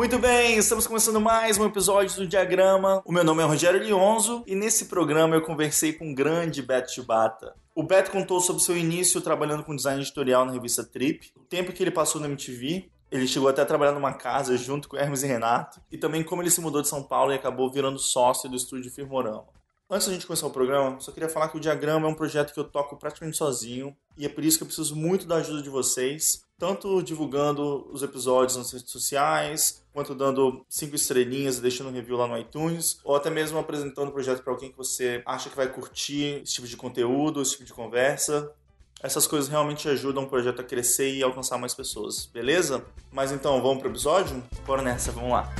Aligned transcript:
Muito 0.00 0.18
bem, 0.18 0.56
estamos 0.56 0.86
começando 0.86 1.20
mais 1.20 1.58
um 1.58 1.66
episódio 1.66 2.16
do 2.16 2.26
Diagrama. 2.26 3.02
O 3.04 3.12
meu 3.12 3.22
nome 3.22 3.42
é 3.42 3.44
Rogério 3.44 3.82
Lionzo 3.82 4.42
e 4.46 4.54
nesse 4.54 4.86
programa 4.86 5.36
eu 5.36 5.42
conversei 5.42 5.92
com 5.92 6.10
o 6.10 6.14
grande 6.14 6.62
Beto 6.62 6.90
Chibata. 6.90 7.54
O 7.74 7.82
Beto 7.82 8.10
contou 8.10 8.40
sobre 8.40 8.62
seu 8.62 8.78
início 8.78 9.20
trabalhando 9.20 9.62
com 9.62 9.76
design 9.76 10.00
editorial 10.00 10.46
na 10.46 10.52
revista 10.52 10.82
Trip, 10.82 11.30
o 11.36 11.40
tempo 11.40 11.70
que 11.70 11.82
ele 11.82 11.90
passou 11.90 12.18
na 12.18 12.28
MTV, 12.28 12.88
ele 13.10 13.28
chegou 13.28 13.50
até 13.50 13.60
a 13.60 13.66
trabalhar 13.66 13.92
numa 13.92 14.14
casa 14.14 14.56
junto 14.56 14.88
com 14.88 14.96
Hermes 14.96 15.22
e 15.22 15.26
Renato, 15.26 15.82
e 15.92 15.98
também 15.98 16.24
como 16.24 16.40
ele 16.40 16.50
se 16.50 16.62
mudou 16.62 16.80
de 16.80 16.88
São 16.88 17.02
Paulo 17.02 17.32
e 17.32 17.34
acabou 17.34 17.70
virando 17.70 17.98
sócio 17.98 18.48
do 18.48 18.56
estúdio 18.56 18.90
Firmorama. 18.90 19.59
Antes 19.92 20.06
da 20.06 20.12
gente 20.12 20.24
começar 20.24 20.46
o 20.46 20.50
programa, 20.50 21.00
só 21.00 21.10
queria 21.10 21.28
falar 21.28 21.48
que 21.48 21.56
o 21.56 21.60
Diagrama 21.60 22.06
é 22.06 22.10
um 22.10 22.14
projeto 22.14 22.54
que 22.54 22.60
eu 22.60 22.64
toco 22.64 22.96
praticamente 22.96 23.36
sozinho, 23.36 23.92
e 24.16 24.24
é 24.24 24.28
por 24.28 24.44
isso 24.44 24.56
que 24.56 24.62
eu 24.62 24.66
preciso 24.66 24.94
muito 24.94 25.26
da 25.26 25.38
ajuda 25.38 25.60
de 25.60 25.68
vocês, 25.68 26.44
tanto 26.56 27.02
divulgando 27.02 27.90
os 27.92 28.00
episódios 28.00 28.56
nas 28.56 28.72
redes 28.72 28.88
sociais, 28.88 29.82
quanto 29.92 30.14
dando 30.14 30.64
cinco 30.68 30.94
estrelinhas 30.94 31.58
e 31.58 31.60
deixando 31.60 31.90
um 31.90 31.92
review 31.92 32.16
lá 32.16 32.28
no 32.28 32.38
iTunes, 32.38 33.00
ou 33.02 33.16
até 33.16 33.30
mesmo 33.30 33.58
apresentando 33.58 34.10
o 34.10 34.12
projeto 34.12 34.44
para 34.44 34.52
alguém 34.52 34.70
que 34.70 34.78
você 34.78 35.24
acha 35.26 35.50
que 35.50 35.56
vai 35.56 35.66
curtir 35.66 36.40
esse 36.44 36.54
tipo 36.54 36.68
de 36.68 36.76
conteúdo, 36.76 37.42
esse 37.42 37.52
tipo 37.52 37.64
de 37.64 37.72
conversa. 37.72 38.52
Essas 39.02 39.26
coisas 39.26 39.48
realmente 39.48 39.88
ajudam 39.88 40.22
o 40.22 40.28
projeto 40.28 40.60
a 40.60 40.64
crescer 40.64 41.12
e 41.12 41.22
alcançar 41.22 41.58
mais 41.58 41.74
pessoas, 41.74 42.26
beleza? 42.26 42.84
Mas 43.10 43.32
então, 43.32 43.60
vamos 43.60 43.80
pro 43.80 43.90
episódio? 43.90 44.40
Bora 44.64 44.82
nessa, 44.82 45.10
vamos 45.10 45.32
lá. 45.32 45.52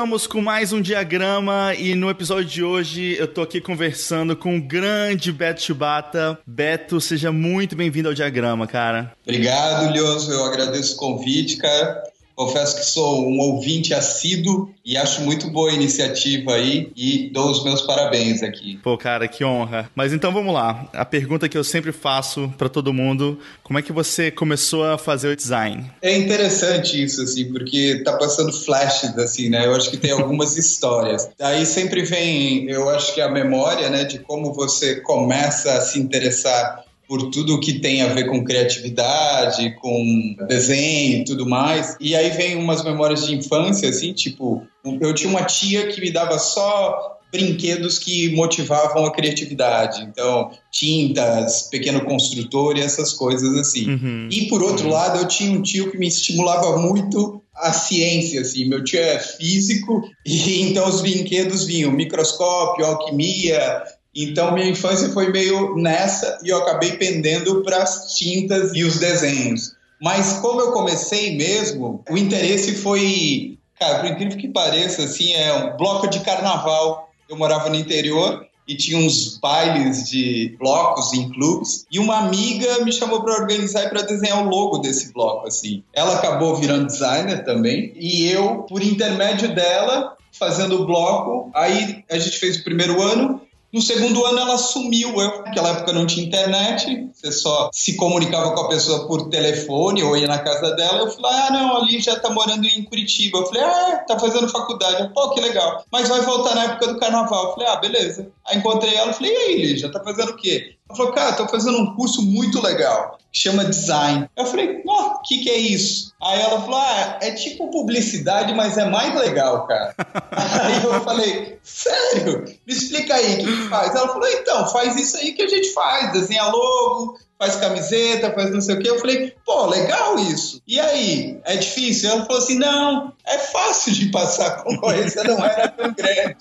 Voltamos 0.00 0.26
com 0.26 0.40
mais 0.40 0.72
um 0.72 0.80
diagrama 0.80 1.74
e 1.74 1.94
no 1.94 2.08
episódio 2.08 2.46
de 2.46 2.64
hoje 2.64 3.16
eu 3.18 3.28
tô 3.28 3.42
aqui 3.42 3.60
conversando 3.60 4.34
com 4.34 4.56
o 4.56 4.62
grande 4.62 5.30
Beto 5.30 5.60
Chibata. 5.60 6.38
Beto, 6.46 6.98
seja 7.02 7.30
muito 7.30 7.76
bem-vindo 7.76 8.08
ao 8.08 8.14
diagrama, 8.14 8.66
cara. 8.66 9.12
Obrigado, 9.22 9.92
Lioso. 9.92 10.32
Eu 10.32 10.42
agradeço 10.46 10.94
o 10.94 10.96
convite, 10.96 11.58
cara. 11.58 12.02
Confesso 12.40 12.76
que 12.76 12.86
sou 12.86 13.28
um 13.28 13.38
ouvinte 13.38 13.92
assíduo 13.92 14.70
e 14.82 14.96
acho 14.96 15.20
muito 15.20 15.50
boa 15.50 15.70
a 15.70 15.74
iniciativa 15.74 16.54
aí 16.54 16.90
e 16.96 17.28
dou 17.30 17.50
os 17.50 17.62
meus 17.62 17.82
parabéns 17.82 18.42
aqui. 18.42 18.78
Pô, 18.82 18.96
cara, 18.96 19.28
que 19.28 19.44
honra. 19.44 19.90
Mas 19.94 20.14
então 20.14 20.32
vamos 20.32 20.54
lá. 20.54 20.88
A 20.94 21.04
pergunta 21.04 21.50
que 21.50 21.58
eu 21.58 21.62
sempre 21.62 21.92
faço 21.92 22.50
para 22.56 22.70
todo 22.70 22.94
mundo, 22.94 23.38
como 23.62 23.78
é 23.78 23.82
que 23.82 23.92
você 23.92 24.30
começou 24.30 24.86
a 24.86 24.96
fazer 24.96 25.28
o 25.28 25.36
design? 25.36 25.84
É 26.00 26.16
interessante 26.16 27.04
isso 27.04 27.20
assim, 27.20 27.44
porque 27.52 28.00
tá 28.02 28.14
passando 28.14 28.54
flashes 28.54 29.18
assim, 29.18 29.50
né? 29.50 29.66
Eu 29.66 29.74
acho 29.74 29.90
que 29.90 29.98
tem 29.98 30.12
algumas 30.12 30.56
histórias. 30.58 31.28
Aí 31.38 31.66
sempre 31.66 32.04
vem, 32.04 32.70
eu 32.70 32.88
acho 32.88 33.14
que 33.14 33.20
a 33.20 33.30
memória, 33.30 33.90
né, 33.90 34.04
de 34.04 34.18
como 34.18 34.54
você 34.54 35.02
começa 35.02 35.74
a 35.74 35.82
se 35.82 35.98
interessar 35.98 36.86
por 37.10 37.28
tudo 37.28 37.58
que 37.58 37.80
tem 37.80 38.02
a 38.02 38.14
ver 38.14 38.28
com 38.28 38.44
criatividade, 38.44 39.74
com 39.80 40.36
desenho 40.46 41.18
e 41.18 41.24
tudo 41.24 41.44
mais. 41.44 41.96
E 41.98 42.14
aí 42.14 42.30
vem 42.30 42.54
umas 42.54 42.84
memórias 42.84 43.26
de 43.26 43.34
infância, 43.34 43.88
assim, 43.88 44.12
tipo, 44.12 44.64
eu 44.84 45.12
tinha 45.12 45.28
uma 45.28 45.42
tia 45.42 45.88
que 45.88 46.00
me 46.00 46.12
dava 46.12 46.38
só 46.38 47.18
brinquedos 47.32 47.98
que 47.98 48.32
motivavam 48.36 49.04
a 49.04 49.12
criatividade. 49.12 50.04
Então, 50.04 50.52
tintas, 50.70 51.62
pequeno 51.62 52.04
construtor 52.04 52.76
e 52.76 52.80
essas 52.80 53.12
coisas 53.12 53.58
assim. 53.58 53.90
Uhum. 53.90 54.28
E 54.30 54.46
por 54.46 54.62
outro 54.62 54.86
uhum. 54.86 54.92
lado, 54.92 55.18
eu 55.18 55.26
tinha 55.26 55.50
um 55.50 55.62
tio 55.62 55.90
que 55.90 55.98
me 55.98 56.06
estimulava 56.06 56.78
muito 56.78 57.42
a 57.56 57.72
ciência, 57.72 58.40
assim. 58.42 58.66
Meu 58.66 58.84
tio 58.84 59.00
é 59.00 59.18
físico 59.18 60.08
e 60.24 60.62
então 60.62 60.88
os 60.88 61.00
brinquedos 61.00 61.64
vinham 61.64 61.90
microscópio, 61.90 62.86
alquimia, 62.86 63.82
então, 64.14 64.52
minha 64.52 64.68
infância 64.68 65.08
foi 65.10 65.30
meio 65.30 65.76
nessa 65.76 66.38
e 66.42 66.48
eu 66.48 66.58
acabei 66.58 66.92
pendendo 66.92 67.62
para 67.62 67.82
as 67.82 68.14
tintas 68.14 68.72
e 68.74 68.82
os 68.82 68.98
desenhos. 68.98 69.74
Mas 70.00 70.34
como 70.34 70.60
eu 70.60 70.72
comecei 70.72 71.36
mesmo, 71.36 72.02
o 72.10 72.16
interesse 72.16 72.74
foi, 72.74 73.58
cara, 73.78 74.00
por 74.00 74.10
incrível 74.10 74.38
que 74.38 74.48
pareça, 74.48 75.04
assim, 75.04 75.32
é 75.34 75.52
um 75.54 75.76
bloco 75.76 76.08
de 76.08 76.20
carnaval. 76.20 77.10
Eu 77.28 77.36
morava 77.36 77.68
no 77.68 77.76
interior 77.76 78.44
e 78.66 78.74
tinha 78.74 78.98
uns 78.98 79.38
bailes 79.38 80.08
de 80.08 80.56
blocos 80.58 81.12
em 81.12 81.28
clubes 81.30 81.84
e 81.90 81.98
uma 81.98 82.18
amiga 82.18 82.84
me 82.84 82.92
chamou 82.92 83.22
para 83.22 83.34
organizar 83.34 83.84
e 83.84 83.88
para 83.88 84.02
desenhar 84.02 84.44
o 84.44 84.48
logo 84.48 84.78
desse 84.78 85.12
bloco 85.12 85.46
assim. 85.46 85.82
Ela 85.92 86.16
acabou 86.16 86.56
virando 86.56 86.86
designer 86.86 87.44
também 87.44 87.92
e 87.96 88.28
eu, 88.28 88.62
por 88.62 88.82
intermédio 88.82 89.54
dela, 89.54 90.16
fazendo 90.32 90.82
o 90.82 90.86
bloco, 90.86 91.50
aí 91.54 92.04
a 92.10 92.18
gente 92.18 92.38
fez 92.38 92.58
o 92.58 92.64
primeiro 92.64 93.02
ano 93.02 93.40
no 93.72 93.80
segundo 93.80 94.24
ano 94.24 94.38
ela 94.38 94.58
sumiu. 94.58 95.20
Eu, 95.20 95.42
naquela 95.42 95.70
época 95.70 95.92
não 95.92 96.06
tinha 96.06 96.26
internet, 96.26 97.08
você 97.12 97.30
só 97.30 97.70
se 97.72 97.96
comunicava 97.96 98.52
com 98.52 98.60
a 98.62 98.68
pessoa 98.68 99.06
por 99.06 99.28
telefone 99.28 100.02
ou 100.02 100.16
ia 100.16 100.26
na 100.26 100.38
casa 100.38 100.74
dela. 100.74 101.00
Eu 101.00 101.10
falei, 101.10 101.30
ah, 101.32 101.50
não, 101.52 101.76
ali 101.76 102.00
já 102.00 102.18
tá 102.18 102.30
morando 102.30 102.66
em 102.66 102.84
Curitiba. 102.84 103.38
Eu 103.38 103.46
falei, 103.46 103.62
ah, 103.62 104.04
tá 104.06 104.18
fazendo 104.18 104.48
faculdade. 104.48 105.02
Eu, 105.02 105.10
Pô, 105.10 105.30
que 105.30 105.40
legal. 105.40 105.84
Mas 105.90 106.08
vai 106.08 106.20
voltar 106.22 106.54
na 106.54 106.64
época 106.64 106.92
do 106.92 106.98
carnaval. 106.98 107.46
Eu 107.46 107.52
falei, 107.52 107.68
ah, 107.68 107.76
beleza. 107.76 108.30
Aí 108.46 108.58
encontrei 108.58 108.94
ela 108.94 109.10
e 109.10 109.14
falei, 109.14 109.32
e 109.32 109.36
aí, 109.36 109.62
Lígia, 109.62 109.92
tá 109.92 110.02
fazendo 110.02 110.30
o 110.30 110.36
quê? 110.36 110.76
Ela 110.90 110.96
falou, 110.96 111.12
cara, 111.12 111.32
tô 111.34 111.46
fazendo 111.46 111.78
um 111.78 111.94
curso 111.94 112.20
muito 112.20 112.60
legal, 112.60 113.16
que 113.30 113.38
chama 113.38 113.64
design. 113.64 114.28
Eu 114.36 114.44
falei, 114.44 114.82
ó, 114.86 115.14
o 115.14 115.22
que 115.22 115.38
que 115.38 115.48
é 115.48 115.56
isso? 115.56 116.12
Aí 116.20 116.40
ela 116.40 116.60
falou, 116.60 116.80
ah, 116.80 117.18
é 117.22 117.30
tipo 117.30 117.70
publicidade, 117.70 118.52
mas 118.54 118.76
é 118.76 118.84
mais 118.84 119.14
legal, 119.14 119.68
cara. 119.68 119.94
aí 120.32 120.82
eu 120.82 121.00
falei, 121.02 121.58
sério? 121.62 122.44
Me 122.66 122.72
explica 122.72 123.14
aí, 123.14 123.34
o 123.34 123.38
que, 123.38 123.44
que 123.44 123.68
faz? 123.68 123.94
Ela 123.94 124.08
falou, 124.08 124.28
então, 124.28 124.66
faz 124.68 124.96
isso 124.96 125.16
aí 125.16 125.32
que 125.32 125.42
a 125.42 125.48
gente 125.48 125.72
faz, 125.72 126.12
desenha 126.12 126.44
logo, 126.46 127.16
faz 127.38 127.54
camiseta, 127.54 128.32
faz 128.32 128.50
não 128.50 128.60
sei 128.60 128.74
o 128.74 128.80
quê. 128.80 128.90
Eu 128.90 128.98
falei, 128.98 129.32
pô, 129.46 129.66
legal 129.66 130.18
isso. 130.18 130.60
E 130.66 130.80
aí, 130.80 131.38
é 131.44 131.56
difícil? 131.56 132.10
Ela 132.10 132.26
falou 132.26 132.42
assim, 132.42 132.58
não, 132.58 133.12
é 133.24 133.38
fácil 133.38 133.92
de 133.92 134.10
passar 134.10 134.46
a 134.48 134.62
concorrência, 134.62 135.22
não 135.22 135.44
era 135.44 135.68
tão 135.68 135.94
grande. 135.94 136.36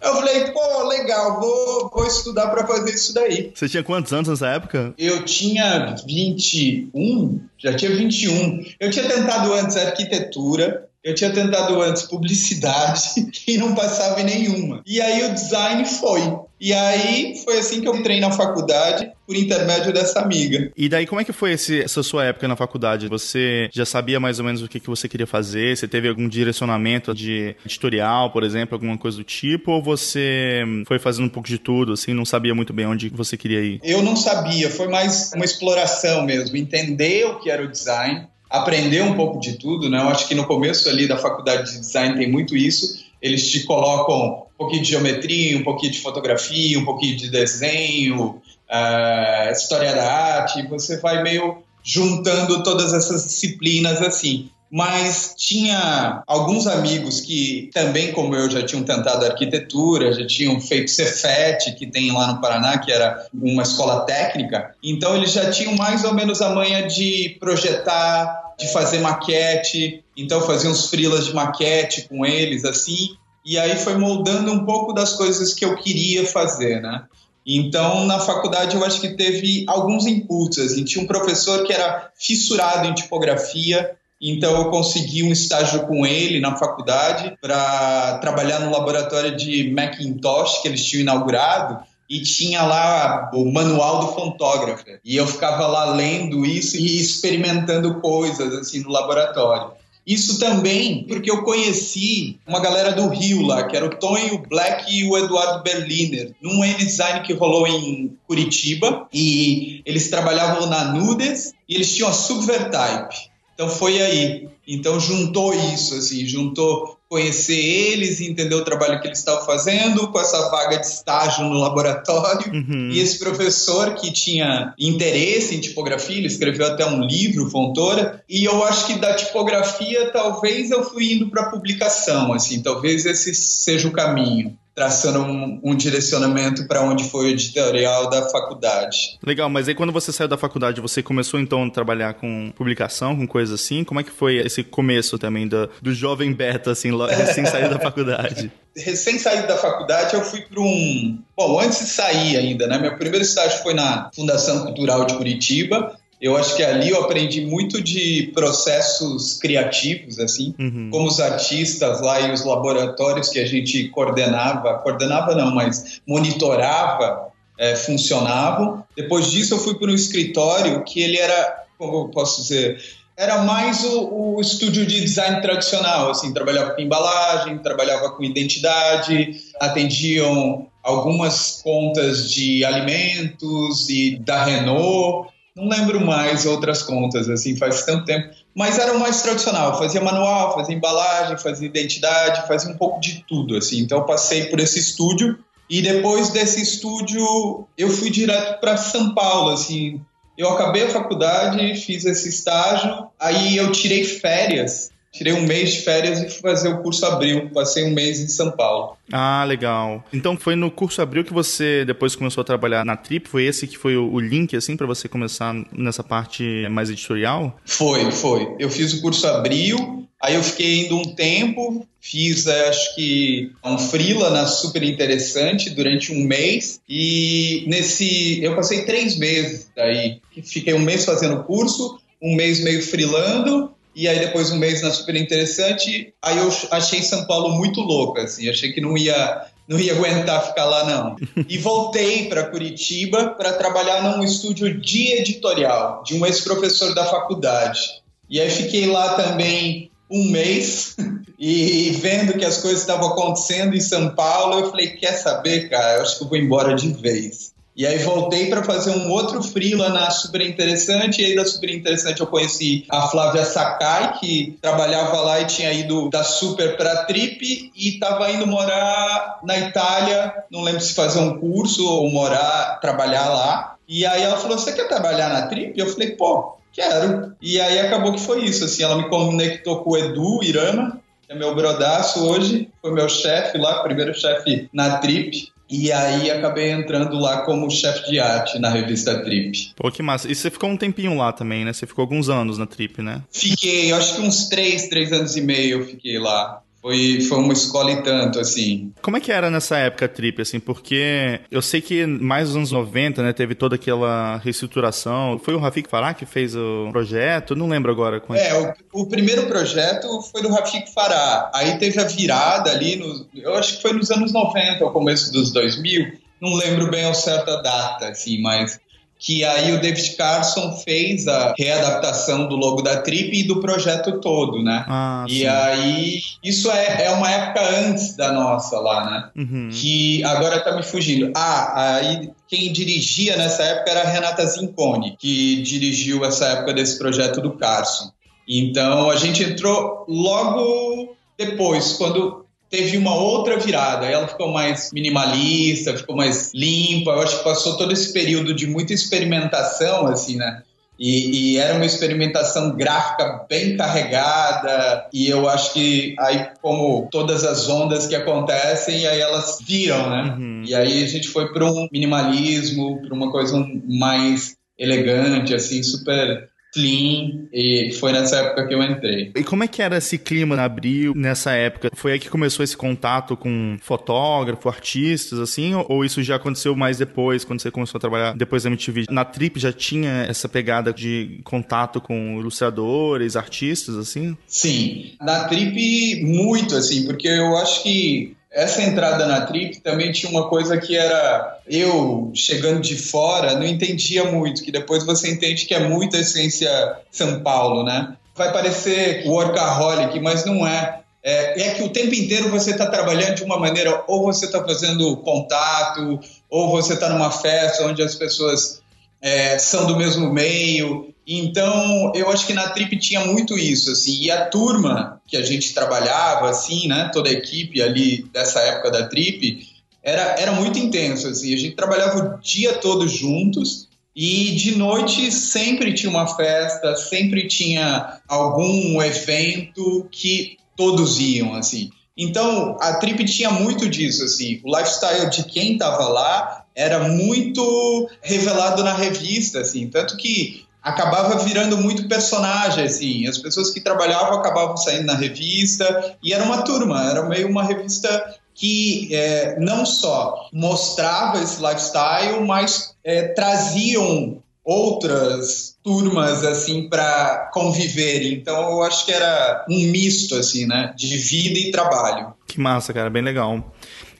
Eu 0.00 0.14
falei, 0.14 0.50
pô, 0.50 0.88
legal, 0.88 1.40
vou, 1.40 1.90
vou 1.92 2.06
estudar 2.06 2.48
para 2.48 2.66
fazer 2.66 2.94
isso 2.94 3.12
daí. 3.12 3.52
Você 3.54 3.68
tinha 3.68 3.82
quantos 3.82 4.12
anos 4.12 4.28
nessa 4.28 4.48
época? 4.48 4.94
Eu 4.96 5.24
tinha 5.24 5.94
21, 6.06 7.40
já 7.58 7.74
tinha 7.74 7.94
21. 7.94 8.64
Eu 8.80 8.90
tinha 8.90 9.06
tentado 9.08 9.52
antes 9.52 9.76
arquitetura, 9.76 10.88
eu 11.02 11.14
tinha 11.14 11.30
tentado 11.30 11.80
antes 11.80 12.02
publicidade 12.02 13.02
e 13.46 13.56
não 13.56 13.74
passava 13.74 14.20
em 14.20 14.24
nenhuma. 14.24 14.82
E 14.86 15.00
aí 15.00 15.24
o 15.24 15.34
design 15.34 15.84
foi. 15.84 16.20
E 16.60 16.74
aí 16.74 17.40
foi 17.42 17.58
assim 17.58 17.80
que 17.80 17.88
eu 17.88 17.96
entrei 17.96 18.20
na 18.20 18.30
faculdade 18.30 19.10
por 19.26 19.34
intermédio 19.34 19.92
dessa 19.94 20.20
amiga. 20.20 20.70
E 20.76 20.90
daí 20.90 21.06
como 21.06 21.20
é 21.20 21.24
que 21.24 21.32
foi 21.32 21.52
esse, 21.52 21.80
essa 21.80 22.02
sua 22.02 22.26
época 22.26 22.46
na 22.46 22.54
faculdade? 22.54 23.08
Você 23.08 23.70
já 23.72 23.86
sabia 23.86 24.20
mais 24.20 24.38
ou 24.38 24.44
menos 24.44 24.62
o 24.62 24.68
que, 24.68 24.78
que 24.78 24.88
você 24.88 25.08
queria 25.08 25.26
fazer? 25.26 25.74
Você 25.74 25.88
teve 25.88 26.08
algum 26.08 26.28
direcionamento 26.28 27.14
de 27.14 27.56
editorial, 27.64 28.30
por 28.30 28.42
exemplo, 28.42 28.74
alguma 28.74 28.98
coisa 28.98 29.16
do 29.16 29.24
tipo? 29.24 29.72
Ou 29.72 29.82
você 29.82 30.62
foi 30.86 30.98
fazendo 30.98 31.26
um 31.26 31.30
pouco 31.30 31.48
de 31.48 31.58
tudo, 31.58 31.94
assim, 31.94 32.12
não 32.12 32.26
sabia 32.26 32.54
muito 32.54 32.74
bem 32.74 32.86
onde 32.86 33.08
você 33.08 33.38
queria 33.38 33.60
ir? 33.60 33.80
Eu 33.82 34.02
não 34.02 34.14
sabia, 34.14 34.68
foi 34.68 34.88
mais 34.88 35.32
uma 35.34 35.44
exploração 35.44 36.26
mesmo, 36.26 36.56
entender 36.58 37.24
o 37.24 37.38
que 37.38 37.48
era 37.48 37.64
o 37.64 37.70
design, 37.70 38.28
aprender 38.50 39.02
um 39.02 39.14
pouco 39.14 39.38
de 39.38 39.56
tudo, 39.56 39.88
né? 39.88 39.98
Eu 39.98 40.08
acho 40.08 40.26
que 40.26 40.34
no 40.34 40.44
começo 40.44 40.88
ali 40.88 41.06
da 41.06 41.16
faculdade 41.16 41.70
de 41.70 41.78
design 41.78 42.18
tem 42.18 42.28
muito 42.28 42.56
isso. 42.56 43.04
Eles 43.22 43.48
te 43.48 43.60
colocam 43.64 44.46
um 44.54 44.58
pouquinho 44.58 44.82
de 44.82 44.90
geometria, 44.90 45.56
um 45.56 45.62
pouquinho 45.62 45.92
de 45.92 46.00
fotografia, 46.00 46.78
um 46.78 46.84
pouquinho 46.84 47.16
de 47.16 47.30
desenho, 47.30 48.42
uh, 48.68 49.52
história 49.52 49.94
da 49.94 50.12
arte. 50.12 50.66
Você 50.66 50.98
vai 50.98 51.22
meio 51.22 51.62
juntando 51.82 52.62
todas 52.62 52.92
essas 52.92 53.24
disciplinas 53.24 54.02
assim 54.02 54.50
mas 54.70 55.34
tinha 55.36 56.22
alguns 56.26 56.68
amigos 56.68 57.20
que 57.20 57.68
também, 57.74 58.12
como 58.12 58.36
eu, 58.36 58.48
já 58.48 58.62
tinham 58.62 58.84
tentado 58.84 59.26
arquitetura, 59.26 60.12
já 60.12 60.24
tinham 60.24 60.60
feito 60.60 60.92
Cefet, 60.92 61.72
que 61.74 61.88
tem 61.88 62.12
lá 62.12 62.32
no 62.32 62.40
Paraná, 62.40 62.78
que 62.78 62.92
era 62.92 63.26
uma 63.34 63.64
escola 63.64 64.06
técnica. 64.06 64.72
Então 64.80 65.16
eles 65.16 65.32
já 65.32 65.50
tinham 65.50 65.74
mais 65.74 66.04
ou 66.04 66.14
menos 66.14 66.40
a 66.40 66.50
manha 66.50 66.86
de 66.86 67.36
projetar, 67.40 68.54
de 68.56 68.68
fazer 68.72 69.00
maquete. 69.00 70.04
Então 70.16 70.40
fazia 70.42 70.70
uns 70.70 70.88
frilas 70.88 71.26
de 71.26 71.34
maquete 71.34 72.08
com 72.08 72.24
eles, 72.24 72.64
assim. 72.64 73.16
E 73.44 73.58
aí 73.58 73.76
foi 73.76 73.96
moldando 73.96 74.52
um 74.52 74.64
pouco 74.64 74.92
das 74.92 75.14
coisas 75.14 75.52
que 75.52 75.64
eu 75.64 75.74
queria 75.74 76.24
fazer, 76.24 76.80
né? 76.80 77.02
Então, 77.44 78.06
na 78.06 78.20
faculdade, 78.20 78.76
eu 78.76 78.84
acho 78.84 79.00
que 79.00 79.16
teve 79.16 79.64
alguns 79.66 80.06
impulsos. 80.06 80.72
Assim. 80.72 80.84
Tinha 80.84 81.02
um 81.02 81.06
professor 81.06 81.64
que 81.64 81.72
era 81.72 82.10
fissurado 82.14 82.86
em 82.86 82.94
tipografia, 82.94 83.96
então 84.20 84.56
eu 84.56 84.70
consegui 84.70 85.22
um 85.22 85.32
estágio 85.32 85.86
com 85.86 86.04
ele 86.04 86.40
na 86.40 86.56
faculdade 86.56 87.36
para 87.40 88.18
trabalhar 88.18 88.60
no 88.60 88.70
laboratório 88.70 89.34
de 89.34 89.72
Macintosh 89.72 90.60
que 90.60 90.68
eles 90.68 90.84
tinham 90.84 91.02
inaugurado. 91.02 91.78
e 92.08 92.20
tinha 92.22 92.62
lá 92.62 93.30
o 93.32 93.44
manual 93.52 94.00
do 94.00 94.08
fotógrafo. 94.08 94.84
E 95.04 95.16
eu 95.16 95.24
ficava 95.28 95.68
lá 95.68 95.92
lendo 95.92 96.44
isso 96.44 96.76
e 96.76 97.00
experimentando 97.00 98.00
coisas 98.00 98.52
assim 98.52 98.80
no 98.80 98.90
laboratório. 98.90 99.70
Isso 100.04 100.40
também 100.40 101.04
porque 101.04 101.30
eu 101.30 101.44
conheci 101.44 102.40
uma 102.48 102.58
galera 102.58 102.90
do 102.92 103.06
Rio 103.08 103.42
lá, 103.42 103.62
que 103.68 103.76
era 103.76 103.86
o 103.86 103.96
Tonho 103.96 104.42
Black 104.48 104.92
e 104.92 105.08
o 105.08 105.16
Eduardo 105.16 105.62
Berliner, 105.62 106.34
num 106.42 106.64
N-Design 106.64 107.20
que 107.20 107.32
rolou 107.32 107.64
em 107.68 108.16
Curitiba, 108.26 109.06
e 109.12 109.80
eles 109.86 110.10
trabalhavam 110.10 110.66
na 110.66 110.92
Nudes 110.92 111.52
e 111.68 111.76
eles 111.76 111.94
tinham 111.94 112.08
a 112.08 112.12
Subvertype. 112.12 113.30
Então 113.60 113.68
foi 113.68 114.00
aí. 114.00 114.48
Então 114.66 114.98
juntou 114.98 115.52
isso, 115.52 115.94
assim, 115.94 116.26
juntou 116.26 116.96
conhecer 117.10 117.58
eles, 117.58 118.18
entender 118.18 118.54
o 118.54 118.64
trabalho 118.64 118.98
que 119.02 119.08
eles 119.08 119.18
estavam 119.18 119.44
fazendo, 119.44 120.08
com 120.08 120.18
essa 120.18 120.48
vaga 120.48 120.78
de 120.78 120.86
estágio 120.86 121.44
no 121.44 121.58
laboratório. 121.58 122.50
Uhum. 122.54 122.88
E 122.90 122.98
esse 123.00 123.18
professor 123.18 123.94
que 123.96 124.10
tinha 124.10 124.72
interesse 124.78 125.54
em 125.54 125.60
tipografia, 125.60 126.16
ele 126.16 126.28
escreveu 126.28 126.68
até 126.68 126.86
um 126.86 127.02
livro, 127.02 127.50
Fontoura, 127.50 128.24
e 128.26 128.44
eu 128.44 128.64
acho 128.64 128.86
que 128.86 128.94
da 128.94 129.12
tipografia 129.12 130.10
talvez 130.10 130.70
eu 130.70 130.82
fui 130.82 131.12
indo 131.12 131.28
para 131.28 131.50
publicação, 131.50 132.32
assim, 132.32 132.62
talvez 132.62 133.04
esse 133.04 133.34
seja 133.34 133.88
o 133.88 133.92
caminho 133.92 134.56
traçando 134.80 135.20
um, 135.20 135.60
um 135.62 135.76
direcionamento 135.76 136.66
para 136.66 136.80
onde 136.80 137.04
foi 137.04 137.26
o 137.26 137.28
editorial 137.28 138.08
da 138.08 138.30
faculdade. 138.30 139.18
Legal, 139.22 139.50
mas 139.50 139.68
aí 139.68 139.74
quando 139.74 139.92
você 139.92 140.10
saiu 140.10 140.26
da 140.26 140.38
faculdade, 140.38 140.80
você 140.80 141.02
começou 141.02 141.38
então 141.38 141.64
a 141.64 141.70
trabalhar 141.70 142.14
com 142.14 142.50
publicação, 142.56 143.14
com 143.14 143.26
coisas 143.26 143.60
assim? 143.60 143.84
Como 143.84 144.00
é 144.00 144.02
que 144.02 144.10
foi 144.10 144.38
esse 144.38 144.64
começo 144.64 145.18
também 145.18 145.46
do, 145.46 145.68
do 145.82 145.92
jovem 145.92 146.32
beta, 146.32 146.70
assim, 146.70 146.90
recém 147.08 147.44
saído 147.44 147.74
da 147.74 147.78
faculdade? 147.78 148.50
Recém 148.74 149.18
saído 149.18 149.48
da 149.48 149.56
faculdade, 149.56 150.14
eu 150.14 150.22
fui 150.22 150.42
para 150.42 150.60
um. 150.60 151.18
Bom, 151.36 151.58
antes 151.58 151.80
de 151.80 151.86
sair 151.86 152.36
ainda, 152.36 152.68
né? 152.68 152.78
Meu 152.78 152.96
primeiro 152.96 153.24
estágio 153.24 153.60
foi 153.64 153.74
na 153.74 154.08
Fundação 154.14 154.64
Cultural 154.64 155.04
de 155.06 155.14
Curitiba. 155.14 155.96
Eu 156.20 156.36
acho 156.36 156.54
que 156.54 156.62
ali 156.62 156.90
eu 156.90 157.02
aprendi 157.02 157.46
muito 157.46 157.82
de 157.82 158.30
processos 158.34 159.38
criativos, 159.38 160.18
assim, 160.18 160.54
uhum. 160.58 160.90
como 160.90 161.08
os 161.08 161.18
artistas 161.18 162.00
lá 162.02 162.20
e 162.20 162.32
os 162.32 162.44
laboratórios 162.44 163.30
que 163.30 163.38
a 163.38 163.46
gente 163.46 163.88
coordenava, 163.88 164.74
coordenava 164.78 165.34
não, 165.34 165.54
mas 165.54 166.02
monitorava, 166.06 167.30
é, 167.58 167.74
funcionavam. 167.74 168.84
Depois 168.94 169.30
disso 169.30 169.54
eu 169.54 169.58
fui 169.58 169.74
para 169.74 169.90
um 169.90 169.94
escritório 169.94 170.84
que 170.84 171.00
ele 171.00 171.16
era, 171.16 171.64
como 171.78 172.04
eu 172.04 172.08
posso 172.08 172.42
dizer, 172.42 172.82
era 173.16 173.42
mais 173.42 173.84
o, 173.84 174.36
o, 174.36 174.40
estúdio 174.40 174.86
de 174.86 175.00
design 175.00 175.42
tradicional, 175.42 176.10
assim, 176.10 176.32
trabalhava 176.32 176.70
com 176.70 176.80
embalagem, 176.80 177.58
trabalhava 177.58 178.10
com 178.12 178.24
identidade, 178.24 179.42
atendiam 179.60 180.66
algumas 180.82 181.60
contas 181.62 182.30
de 182.32 182.64
alimentos 182.64 183.90
e 183.90 184.18
da 184.18 184.42
Renault, 184.44 185.28
não 185.56 185.68
lembro 185.68 186.04
mais 186.04 186.46
outras 186.46 186.82
contas, 186.82 187.28
assim, 187.28 187.56
faz 187.56 187.84
tanto 187.84 188.04
tempo. 188.04 188.34
Mas 188.54 188.78
era 188.78 188.92
o 188.92 189.00
mais 189.00 189.22
tradicional, 189.22 189.78
fazia 189.78 190.00
manual, 190.00 190.54
fazia 190.54 190.74
embalagem, 190.74 191.38
fazia 191.38 191.66
identidade, 191.66 192.46
fazia 192.46 192.70
um 192.70 192.76
pouco 192.76 193.00
de 193.00 193.24
tudo, 193.28 193.56
assim. 193.56 193.80
Então 193.80 193.98
eu 193.98 194.04
passei 194.04 194.46
por 194.46 194.60
esse 194.60 194.78
estúdio 194.78 195.38
e 195.68 195.82
depois 195.82 196.30
desse 196.30 196.60
estúdio 196.62 197.66
eu 197.76 197.88
fui 197.88 198.10
direto 198.10 198.60
para 198.60 198.76
São 198.76 199.14
Paulo, 199.14 199.50
assim. 199.50 200.00
Eu 200.36 200.50
acabei 200.50 200.84
a 200.84 200.90
faculdade, 200.90 201.74
fiz 201.76 202.04
esse 202.04 202.28
estágio, 202.28 203.08
aí 203.18 203.56
eu 203.56 203.70
tirei 203.72 204.04
férias 204.04 204.90
Tirei 205.12 205.32
um 205.32 205.42
mês 205.42 205.72
de 205.72 205.80
férias 205.80 206.20
e 206.20 206.30
fui 206.30 206.40
fazer 206.40 206.68
o 206.68 206.82
curso 206.82 207.04
Abril. 207.04 207.50
Passei 207.50 207.84
um 207.84 207.92
mês 207.92 208.20
em 208.20 208.28
São 208.28 208.52
Paulo. 208.52 208.96
Ah, 209.12 209.44
legal. 209.44 210.04
Então 210.12 210.36
foi 210.36 210.54
no 210.54 210.70
curso 210.70 211.02
Abril 211.02 211.24
que 211.24 211.32
você 211.32 211.84
depois 211.84 212.14
começou 212.14 212.42
a 212.42 212.44
trabalhar 212.44 212.84
na 212.84 212.96
Trip? 212.96 213.28
Foi 213.28 213.44
esse 213.44 213.66
que 213.66 213.76
foi 213.76 213.96
o 213.96 214.20
link, 214.20 214.54
assim, 214.56 214.76
para 214.76 214.86
você 214.86 215.08
começar 215.08 215.54
nessa 215.72 216.04
parte 216.04 216.68
mais 216.70 216.90
editorial? 216.90 217.58
Foi, 217.64 218.10
foi. 218.12 218.54
Eu 218.58 218.70
fiz 218.70 218.94
o 218.94 219.02
curso 219.02 219.26
Abril, 219.26 220.06
aí 220.22 220.36
eu 220.36 220.42
fiquei 220.44 220.86
indo 220.86 220.96
um 220.96 221.14
tempo, 221.14 221.86
fiz 222.00 222.46
acho 222.46 222.94
que 222.94 223.52
um 223.64 223.78
freela 223.78 224.30
na 224.30 224.46
super 224.46 224.82
interessante 224.82 225.70
durante 225.70 226.12
um 226.12 226.22
mês 226.24 226.80
e 226.88 227.64
nesse 227.66 228.42
eu 228.42 228.56
passei 228.56 228.84
três 228.84 229.18
meses 229.18 229.70
daí 229.76 230.20
fiquei 230.42 230.72
um 230.72 230.78
mês 230.78 231.04
fazendo 231.04 231.42
curso 231.44 232.00
um 232.22 232.34
mês 232.34 232.62
meio 232.64 232.82
freelando 232.82 233.74
e 233.94 234.06
aí 234.06 234.18
depois 234.20 234.50
um 234.50 234.56
mês 234.56 234.82
na 234.82 234.90
Super 234.90 235.16
Interessante, 235.16 236.14
aí 236.22 236.38
eu 236.38 236.48
achei 236.70 237.02
São 237.02 237.26
Paulo 237.26 237.56
muito 237.56 237.80
louca, 237.80 238.22
assim, 238.22 238.48
achei 238.48 238.72
que 238.72 238.80
não 238.80 238.96
ia 238.96 239.46
não 239.68 239.78
ia 239.78 239.92
aguentar 239.94 240.46
ficar 240.46 240.64
lá 240.64 240.84
não. 240.84 241.16
E 241.48 241.58
voltei 241.58 242.28
para 242.28 242.50
Curitiba 242.50 243.30
para 243.30 243.52
trabalhar 243.52 244.02
num 244.02 244.22
estúdio 244.22 244.80
de 244.80 245.12
editorial 245.12 246.02
de 246.04 246.14
um 246.14 246.26
ex-professor 246.26 246.94
da 246.94 247.04
faculdade. 247.06 247.80
E 248.28 248.40
aí 248.40 248.50
fiquei 248.50 248.86
lá 248.86 249.14
também 249.14 249.90
um 250.10 250.24
mês 250.28 250.96
e 251.38 251.90
vendo 252.00 252.36
que 252.36 252.44
as 252.44 252.58
coisas 252.58 252.80
estavam 252.80 253.08
acontecendo 253.08 253.76
em 253.76 253.80
São 253.80 254.14
Paulo, 254.14 254.60
eu 254.60 254.70
falei, 254.70 254.90
quer 254.90 255.14
saber, 255.14 255.68
cara, 255.68 255.96
eu 255.98 256.02
acho 256.02 256.18
que 256.18 256.24
eu 256.24 256.28
vou 256.28 256.38
embora 256.38 256.74
de 256.74 256.92
vez. 256.92 257.52
E 257.76 257.86
aí 257.86 257.98
voltei 257.98 258.50
para 258.50 258.64
fazer 258.64 258.90
um 258.90 259.10
outro 259.10 259.42
freela 259.42 259.88
na 259.88 260.10
Super 260.10 260.40
Interessante, 260.42 261.22
e 261.22 261.24
aí 261.24 261.36
da 261.36 261.44
Super 261.44 261.70
Interessante 261.70 262.20
eu 262.20 262.26
conheci 262.26 262.84
a 262.90 263.02
Flávia 263.08 263.44
Sakai, 263.44 264.18
que 264.18 264.58
trabalhava 264.60 265.20
lá 265.20 265.40
e 265.40 265.46
tinha 265.46 265.72
ido 265.72 266.10
da 266.10 266.24
Super 266.24 266.76
para 266.76 267.04
Trip 267.04 267.72
e 267.74 267.88
estava 267.88 268.30
indo 268.30 268.46
morar 268.46 269.38
na 269.44 269.56
Itália, 269.56 270.34
não 270.50 270.62
lembro 270.62 270.80
se 270.80 270.94
fazer 270.94 271.20
um 271.20 271.38
curso 271.38 271.86
ou 271.88 272.10
morar, 272.10 272.80
trabalhar 272.80 273.28
lá. 273.28 273.76
E 273.88 274.04
aí 274.04 274.22
ela 274.22 274.36
falou: 274.36 274.58
"Você 274.58 274.72
quer 274.72 274.88
trabalhar 274.88 275.28
na 275.28 275.46
Trip?" 275.46 275.78
Eu 275.78 275.86
falei: 275.86 276.10
"Pô, 276.16 276.56
quero". 276.72 277.34
E 277.40 277.60
aí 277.60 277.78
acabou 277.78 278.12
que 278.12 278.20
foi 278.20 278.44
isso, 278.44 278.64
assim, 278.64 278.82
ela 278.82 278.96
me 278.96 279.08
conectou 279.08 279.82
com 279.82 279.90
o 279.90 279.96
Edu 279.96 280.42
Irama, 280.42 281.00
que 281.26 281.32
é 281.32 281.36
meu 281.36 281.54
brodaço 281.54 282.26
hoje, 282.26 282.68
foi 282.82 282.92
meu 282.92 283.08
chefe 283.08 283.58
lá, 283.58 283.82
primeiro 283.82 284.12
chefe 284.12 284.68
na 284.72 284.98
Trip. 284.98 285.52
E 285.70 285.92
aí 285.92 286.30
acabei 286.30 286.70
entrando 286.72 287.16
lá 287.18 287.42
como 287.42 287.70
chefe 287.70 288.10
de 288.10 288.18
arte 288.18 288.58
na 288.58 288.68
revista 288.68 289.22
Trip. 289.22 289.72
Pô, 289.76 289.90
que 289.90 290.02
massa. 290.02 290.30
E 290.30 290.34
você 290.34 290.50
ficou 290.50 290.68
um 290.68 290.76
tempinho 290.76 291.16
lá 291.16 291.32
também, 291.32 291.64
né? 291.64 291.72
Você 291.72 291.86
ficou 291.86 292.02
alguns 292.02 292.28
anos 292.28 292.58
na 292.58 292.66
Trip, 292.66 293.00
né? 293.00 293.22
Fiquei, 293.30 293.92
acho 293.92 294.16
que 294.16 294.22
uns 294.22 294.48
três, 294.48 294.88
três 294.88 295.12
anos 295.12 295.36
e 295.36 295.40
meio 295.40 295.80
eu 295.80 295.86
fiquei 295.86 296.18
lá. 296.18 296.60
Foi, 296.80 297.20
foi 297.20 297.38
uma 297.38 297.52
escola 297.52 297.92
e 297.92 298.02
tanto, 298.02 298.40
assim. 298.40 298.92
Como 299.02 299.16
é 299.16 299.20
que 299.20 299.30
era 299.30 299.50
nessa 299.50 299.76
época 299.76 300.08
Trip, 300.08 300.40
assim? 300.40 300.58
Porque 300.58 301.40
eu 301.50 301.60
sei 301.60 301.80
que 301.80 302.06
mais 302.06 302.48
nos 302.48 302.56
anos 302.56 302.72
90, 302.72 303.22
né, 303.22 303.32
teve 303.34 303.54
toda 303.54 303.74
aquela 303.74 304.38
reestruturação. 304.38 305.38
Foi 305.38 305.54
o 305.54 305.58
Rafik 305.58 305.90
Farah 305.90 306.14
que 306.14 306.24
fez 306.24 306.56
o 306.56 306.88
projeto? 306.90 307.54
Não 307.54 307.68
lembro 307.68 307.92
agora. 307.92 308.22
É, 308.30 308.54
o, 308.92 309.02
o, 309.02 309.06
primeiro 309.06 309.46
projeto 309.46 310.08
foi 310.32 310.40
do 310.40 310.48
Rafik 310.48 310.92
Farah. 310.92 311.50
Aí 311.54 311.78
teve 311.78 312.00
a 312.00 312.04
virada 312.04 312.70
ali, 312.70 312.96
no, 312.96 313.26
eu 313.34 313.54
acho 313.54 313.76
que 313.76 313.82
foi 313.82 313.92
nos 313.92 314.10
anos 314.10 314.32
90, 314.32 314.82
ao 314.82 314.92
começo 314.92 315.30
dos 315.32 315.52
2000. 315.52 316.12
Não 316.40 316.54
lembro 316.54 316.90
bem 316.90 317.04
ao 317.04 317.12
a 317.12 317.60
data, 317.60 318.08
assim, 318.08 318.40
mas 318.40 318.80
que 319.20 319.44
aí 319.44 319.72
o 319.72 319.80
David 319.80 320.16
Carson 320.16 320.72
fez 320.78 321.28
a 321.28 321.52
readaptação 321.56 322.48
do 322.48 322.56
logo 322.56 322.80
da 322.80 323.02
Trip 323.02 323.38
e 323.38 323.42
do 323.42 323.60
projeto 323.60 324.18
todo, 324.18 324.62
né? 324.62 324.86
Ah, 324.88 325.26
e 325.28 325.40
sim. 325.40 325.46
aí, 325.46 326.22
isso 326.42 326.70
é, 326.70 327.04
é 327.04 327.10
uma 327.10 327.30
época 327.30 327.60
antes 327.80 328.16
da 328.16 328.32
nossa 328.32 328.80
lá, 328.80 329.04
né? 329.04 329.30
Uhum. 329.36 329.68
Que 329.70 330.24
agora 330.24 330.58
tá 330.60 330.74
me 330.74 330.82
fugindo. 330.82 331.30
Ah, 331.36 331.98
aí 331.98 332.30
quem 332.48 332.72
dirigia 332.72 333.36
nessa 333.36 333.62
época 333.62 333.90
era 333.90 334.00
a 334.00 334.10
Renata 334.10 334.46
Zincone, 334.46 335.14
que 335.18 335.60
dirigiu 335.62 336.24
essa 336.24 336.46
época 336.46 336.72
desse 336.72 336.98
projeto 336.98 337.42
do 337.42 337.52
Carson. 337.52 338.10
Então 338.48 339.10
a 339.10 339.16
gente 339.16 339.44
entrou 339.44 340.06
logo 340.08 341.14
depois, 341.36 341.92
quando 341.92 342.39
teve 342.70 342.96
uma 342.96 343.14
outra 343.14 343.58
virada. 343.58 344.06
Ela 344.06 344.28
ficou 344.28 344.52
mais 344.52 344.90
minimalista, 344.92 345.96
ficou 345.96 346.16
mais 346.16 346.52
limpa. 346.54 347.10
Eu 347.10 347.22
acho 347.22 347.38
que 347.38 347.44
passou 347.44 347.76
todo 347.76 347.92
esse 347.92 348.12
período 348.12 348.54
de 348.54 348.66
muita 348.66 348.94
experimentação, 348.94 350.06
assim, 350.06 350.36
né? 350.36 350.62
E, 351.02 351.54
e, 351.54 351.56
era 351.56 351.76
uma 351.76 351.86
experimentação 351.86 352.76
gráfica 352.76 353.46
bem 353.48 353.74
carregada 353.74 355.08
e 355.10 355.30
eu 355.30 355.48
acho 355.48 355.72
que 355.72 356.14
aí 356.18 356.48
como 356.60 357.08
todas 357.10 357.42
as 357.42 357.70
ondas 357.70 358.06
que 358.06 358.14
acontecem 358.14 359.06
aí 359.06 359.18
elas 359.18 359.60
viram 359.66 360.10
né 360.10 360.36
uhum. 360.38 360.62
e 360.66 360.74
aí 360.74 361.02
a 361.02 361.06
gente 361.06 361.28
foi 361.28 361.50
para 361.54 361.64
um 361.64 361.88
minimalismo 361.90 363.00
para 363.00 363.14
uma 363.14 363.30
coisa 363.30 363.66
mais 363.88 364.56
elegante 364.78 365.54
assim 365.54 365.82
super 365.82 366.49
clean 366.72 367.46
e 367.52 367.92
foi 367.98 368.12
nessa 368.12 368.36
época 368.36 368.66
que 368.66 368.74
eu 368.74 368.82
entrei. 368.82 369.32
E 369.34 369.44
como 369.44 369.64
é 369.64 369.68
que 369.68 369.82
era 369.82 369.98
esse 369.98 370.18
clima 370.18 370.56
na 370.56 370.64
Abril 370.64 371.12
nessa 371.14 371.52
época? 371.52 371.90
Foi 371.94 372.12
aí 372.12 372.18
que 372.18 372.28
começou 372.28 372.64
esse 372.64 372.76
contato 372.76 373.36
com 373.36 373.76
fotógrafo, 373.80 374.68
artistas, 374.68 375.38
assim? 375.38 375.72
Ou 375.88 376.04
isso 376.04 376.22
já 376.22 376.36
aconteceu 376.36 376.74
mais 376.76 376.98
depois, 376.98 377.44
quando 377.44 377.60
você 377.60 377.70
começou 377.70 377.98
a 377.98 378.00
trabalhar 378.00 378.34
depois 378.34 378.62
da 378.62 378.70
MTV? 378.70 379.06
Na 379.10 379.24
Trip 379.24 379.58
já 379.58 379.72
tinha 379.72 380.26
essa 380.28 380.48
pegada 380.48 380.92
de 380.92 381.40
contato 381.44 382.00
com 382.00 382.38
ilustradores, 382.38 383.36
artistas, 383.36 383.96
assim? 383.96 384.36
Sim, 384.46 385.12
na 385.20 385.44
Trip 385.44 386.24
muito, 386.24 386.76
assim, 386.76 387.04
porque 387.04 387.28
eu 387.28 387.56
acho 387.56 387.82
que 387.82 388.36
essa 388.52 388.82
entrada 388.82 389.26
na 389.26 389.42
trip 389.42 389.80
também 389.80 390.10
tinha 390.10 390.30
uma 390.30 390.48
coisa 390.48 390.76
que 390.76 390.96
era 390.96 391.60
eu 391.68 392.32
chegando 392.34 392.80
de 392.80 392.96
fora 392.96 393.54
não 393.54 393.64
entendia 393.64 394.24
muito, 394.24 394.64
que 394.64 394.72
depois 394.72 395.04
você 395.04 395.30
entende 395.30 395.66
que 395.66 395.74
é 395.74 395.88
muito 395.88 396.16
a 396.16 396.20
essência 396.20 396.96
São 397.12 397.40
Paulo, 397.40 397.84
né? 397.84 398.16
Vai 398.34 398.52
parecer 398.52 399.24
workaholic, 399.26 400.18
mas 400.18 400.44
não 400.44 400.66
é. 400.66 401.00
É, 401.22 401.62
é 401.62 401.74
que 401.74 401.82
o 401.82 401.90
tempo 401.90 402.14
inteiro 402.14 402.50
você 402.50 402.70
está 402.70 402.86
trabalhando 402.86 403.36
de 403.36 403.44
uma 403.44 403.58
maneira, 403.58 404.02
ou 404.08 404.22
você 404.22 404.46
está 404.46 404.64
fazendo 404.64 405.16
contato, 405.18 406.18
ou 406.48 406.70
você 406.70 406.94
está 406.94 407.10
numa 407.10 407.30
festa 407.30 407.84
onde 407.86 408.02
as 408.02 408.14
pessoas 408.14 408.80
é, 409.20 409.58
são 409.58 409.86
do 409.86 409.96
mesmo 409.96 410.32
meio. 410.32 411.09
Então, 411.26 412.12
eu 412.14 412.30
acho 412.30 412.46
que 412.46 412.52
na 412.52 412.70
Trip 412.70 412.96
tinha 412.98 413.24
muito 413.24 413.56
isso, 413.58 413.92
assim, 413.92 414.22
e 414.22 414.30
a 414.30 414.46
turma 414.46 415.20
que 415.26 415.36
a 415.36 415.42
gente 415.42 415.72
trabalhava, 415.72 416.48
assim, 416.50 416.88
né, 416.88 417.10
toda 417.12 417.28
a 417.28 417.32
equipe 417.32 417.80
ali 417.80 418.24
dessa 418.32 418.60
época 418.60 418.90
da 418.90 419.06
Trip, 419.06 419.66
era, 420.02 420.22
era 420.38 420.52
muito 420.52 420.78
intenso, 420.78 421.28
assim, 421.28 421.54
a 421.54 421.56
gente 421.56 421.76
trabalhava 421.76 422.18
o 422.18 422.40
dia 422.40 422.72
todo 422.74 423.06
juntos, 423.06 423.88
e 424.14 424.56
de 424.56 424.76
noite 424.76 425.30
sempre 425.30 425.94
tinha 425.94 426.10
uma 426.10 426.26
festa, 426.26 426.96
sempre 426.96 427.46
tinha 427.46 428.20
algum 428.26 429.00
evento 429.00 430.08
que 430.10 430.56
todos 430.76 431.20
iam, 431.20 431.54
assim. 431.54 431.90
Então, 432.16 432.76
a 432.80 432.94
Trip 432.94 433.24
tinha 433.24 433.50
muito 433.50 433.88
disso, 433.88 434.24
assim. 434.24 434.60
O 434.64 434.76
lifestyle 434.76 435.30
de 435.30 435.44
quem 435.44 435.72
estava 435.72 436.08
lá 436.08 436.64
era 436.74 437.08
muito 437.08 438.10
revelado 438.20 438.82
na 438.82 438.92
revista, 438.92 439.60
assim. 439.60 439.88
Tanto 439.88 440.16
que 440.16 440.64
acabava 440.82 441.38
virando 441.44 441.76
muito 441.76 442.08
personagem, 442.08 442.84
assim. 442.84 443.26
As 443.26 443.38
pessoas 443.38 443.70
que 443.70 443.80
trabalhavam 443.80 444.38
acabavam 444.38 444.76
saindo 444.76 445.06
na 445.06 445.14
revista 445.14 446.16
e 446.22 446.32
era 446.32 446.44
uma 446.44 446.62
turma, 446.62 447.10
era 447.10 447.22
meio 447.24 447.48
uma 447.48 447.64
revista 447.64 448.36
que 448.54 449.08
é, 449.10 449.58
não 449.58 449.86
só 449.86 450.48
mostrava 450.52 451.42
esse 451.42 451.62
lifestyle, 451.62 452.44
mas 452.46 452.94
é, 453.02 453.28
traziam 453.28 454.42
outras 454.62 455.76
turmas 455.82 456.44
assim 456.44 456.88
para 456.88 457.50
conviver. 457.52 458.32
Então 458.32 458.70
eu 458.70 458.82
acho 458.82 459.06
que 459.06 459.12
era 459.12 459.64
um 459.68 459.78
misto 459.90 460.34
assim, 460.34 460.66
né, 460.66 460.92
de 460.96 461.16
vida 461.16 461.58
e 461.58 461.70
trabalho. 461.70 462.34
Que 462.46 462.60
massa, 462.60 462.92
cara, 462.92 463.08
bem 463.08 463.22
legal. 463.22 463.74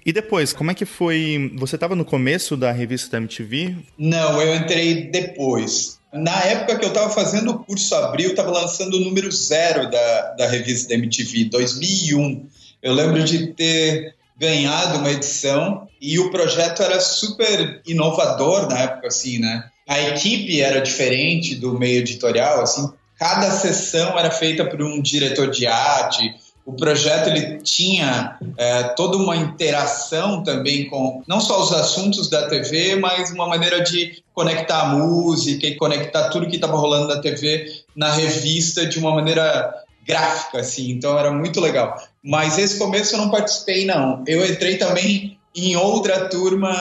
E 0.05 0.12
depois, 0.12 0.52
como 0.52 0.71
é 0.71 0.75
que 0.75 0.87
foi? 0.87 1.52
Você 1.57 1.76
estava 1.76 1.95
no 1.95 2.05
começo 2.05 2.57
da 2.57 2.73
revista 2.73 3.11
da 3.11 3.19
MTV? 3.19 3.76
Não, 3.99 4.40
eu 4.40 4.57
entrei 4.57 5.11
depois. 5.11 6.00
Na 6.12 6.43
época 6.45 6.79
que 6.79 6.85
eu 6.85 6.88
estava 6.88 7.11
fazendo 7.11 7.52
o 7.52 7.59
curso 7.61 7.95
Abril, 7.95 8.31
estava 8.31 8.50
lançando 8.50 8.95
o 8.95 9.00
número 9.00 9.31
zero 9.31 9.88
da, 9.90 10.21
da 10.33 10.47
revista 10.49 10.88
da 10.88 10.95
MTV, 10.95 11.45
2001. 11.45 12.49
Eu 12.83 12.95
lembro 12.95 13.23
de 13.23 13.49
ter 13.49 14.14
ganhado 14.37 14.99
uma 14.99 15.11
edição 15.11 15.87
e 16.00 16.19
o 16.19 16.31
projeto 16.31 16.83
era 16.83 16.99
super 16.99 17.81
inovador 17.87 18.69
na 18.69 18.79
época, 18.79 19.09
assim, 19.09 19.38
né? 19.38 19.64
A 19.87 20.00
equipe 20.00 20.61
era 20.61 20.81
diferente 20.81 21.55
do 21.55 21.79
meio 21.79 21.99
editorial, 21.99 22.62
assim, 22.62 22.90
cada 23.19 23.50
sessão 23.50 24.19
era 24.19 24.31
feita 24.31 24.64
por 24.64 24.83
um 24.83 25.00
diretor 25.02 25.50
de 25.50 25.67
arte, 25.67 26.35
o 26.70 26.76
projeto 26.76 27.28
ele 27.28 27.58
tinha 27.62 28.38
é, 28.56 28.84
toda 28.94 29.16
uma 29.16 29.36
interação 29.36 30.44
também 30.44 30.88
com 30.88 31.20
não 31.26 31.40
só 31.40 31.60
os 31.60 31.72
assuntos 31.72 32.30
da 32.30 32.48
TV, 32.48 32.94
mas 32.94 33.32
uma 33.32 33.48
maneira 33.48 33.82
de 33.82 34.22
conectar 34.32 34.82
a 34.82 34.86
música 34.86 35.66
e 35.66 35.74
conectar 35.74 36.28
tudo 36.28 36.46
que 36.46 36.54
estava 36.54 36.76
rolando 36.76 37.08
na 37.08 37.20
TV 37.20 37.66
na 37.94 38.12
revista 38.12 38.86
de 38.86 39.00
uma 39.00 39.12
maneira 39.12 39.74
gráfica, 40.06 40.60
assim. 40.60 40.92
Então 40.92 41.18
era 41.18 41.32
muito 41.32 41.60
legal. 41.60 42.00
Mas 42.22 42.56
esse 42.56 42.78
começo 42.78 43.16
eu 43.16 43.20
não 43.20 43.30
participei, 43.30 43.84
não. 43.84 44.22
Eu 44.26 44.48
entrei 44.48 44.76
também 44.76 45.36
em 45.54 45.74
outra 45.74 46.28
turma 46.28 46.72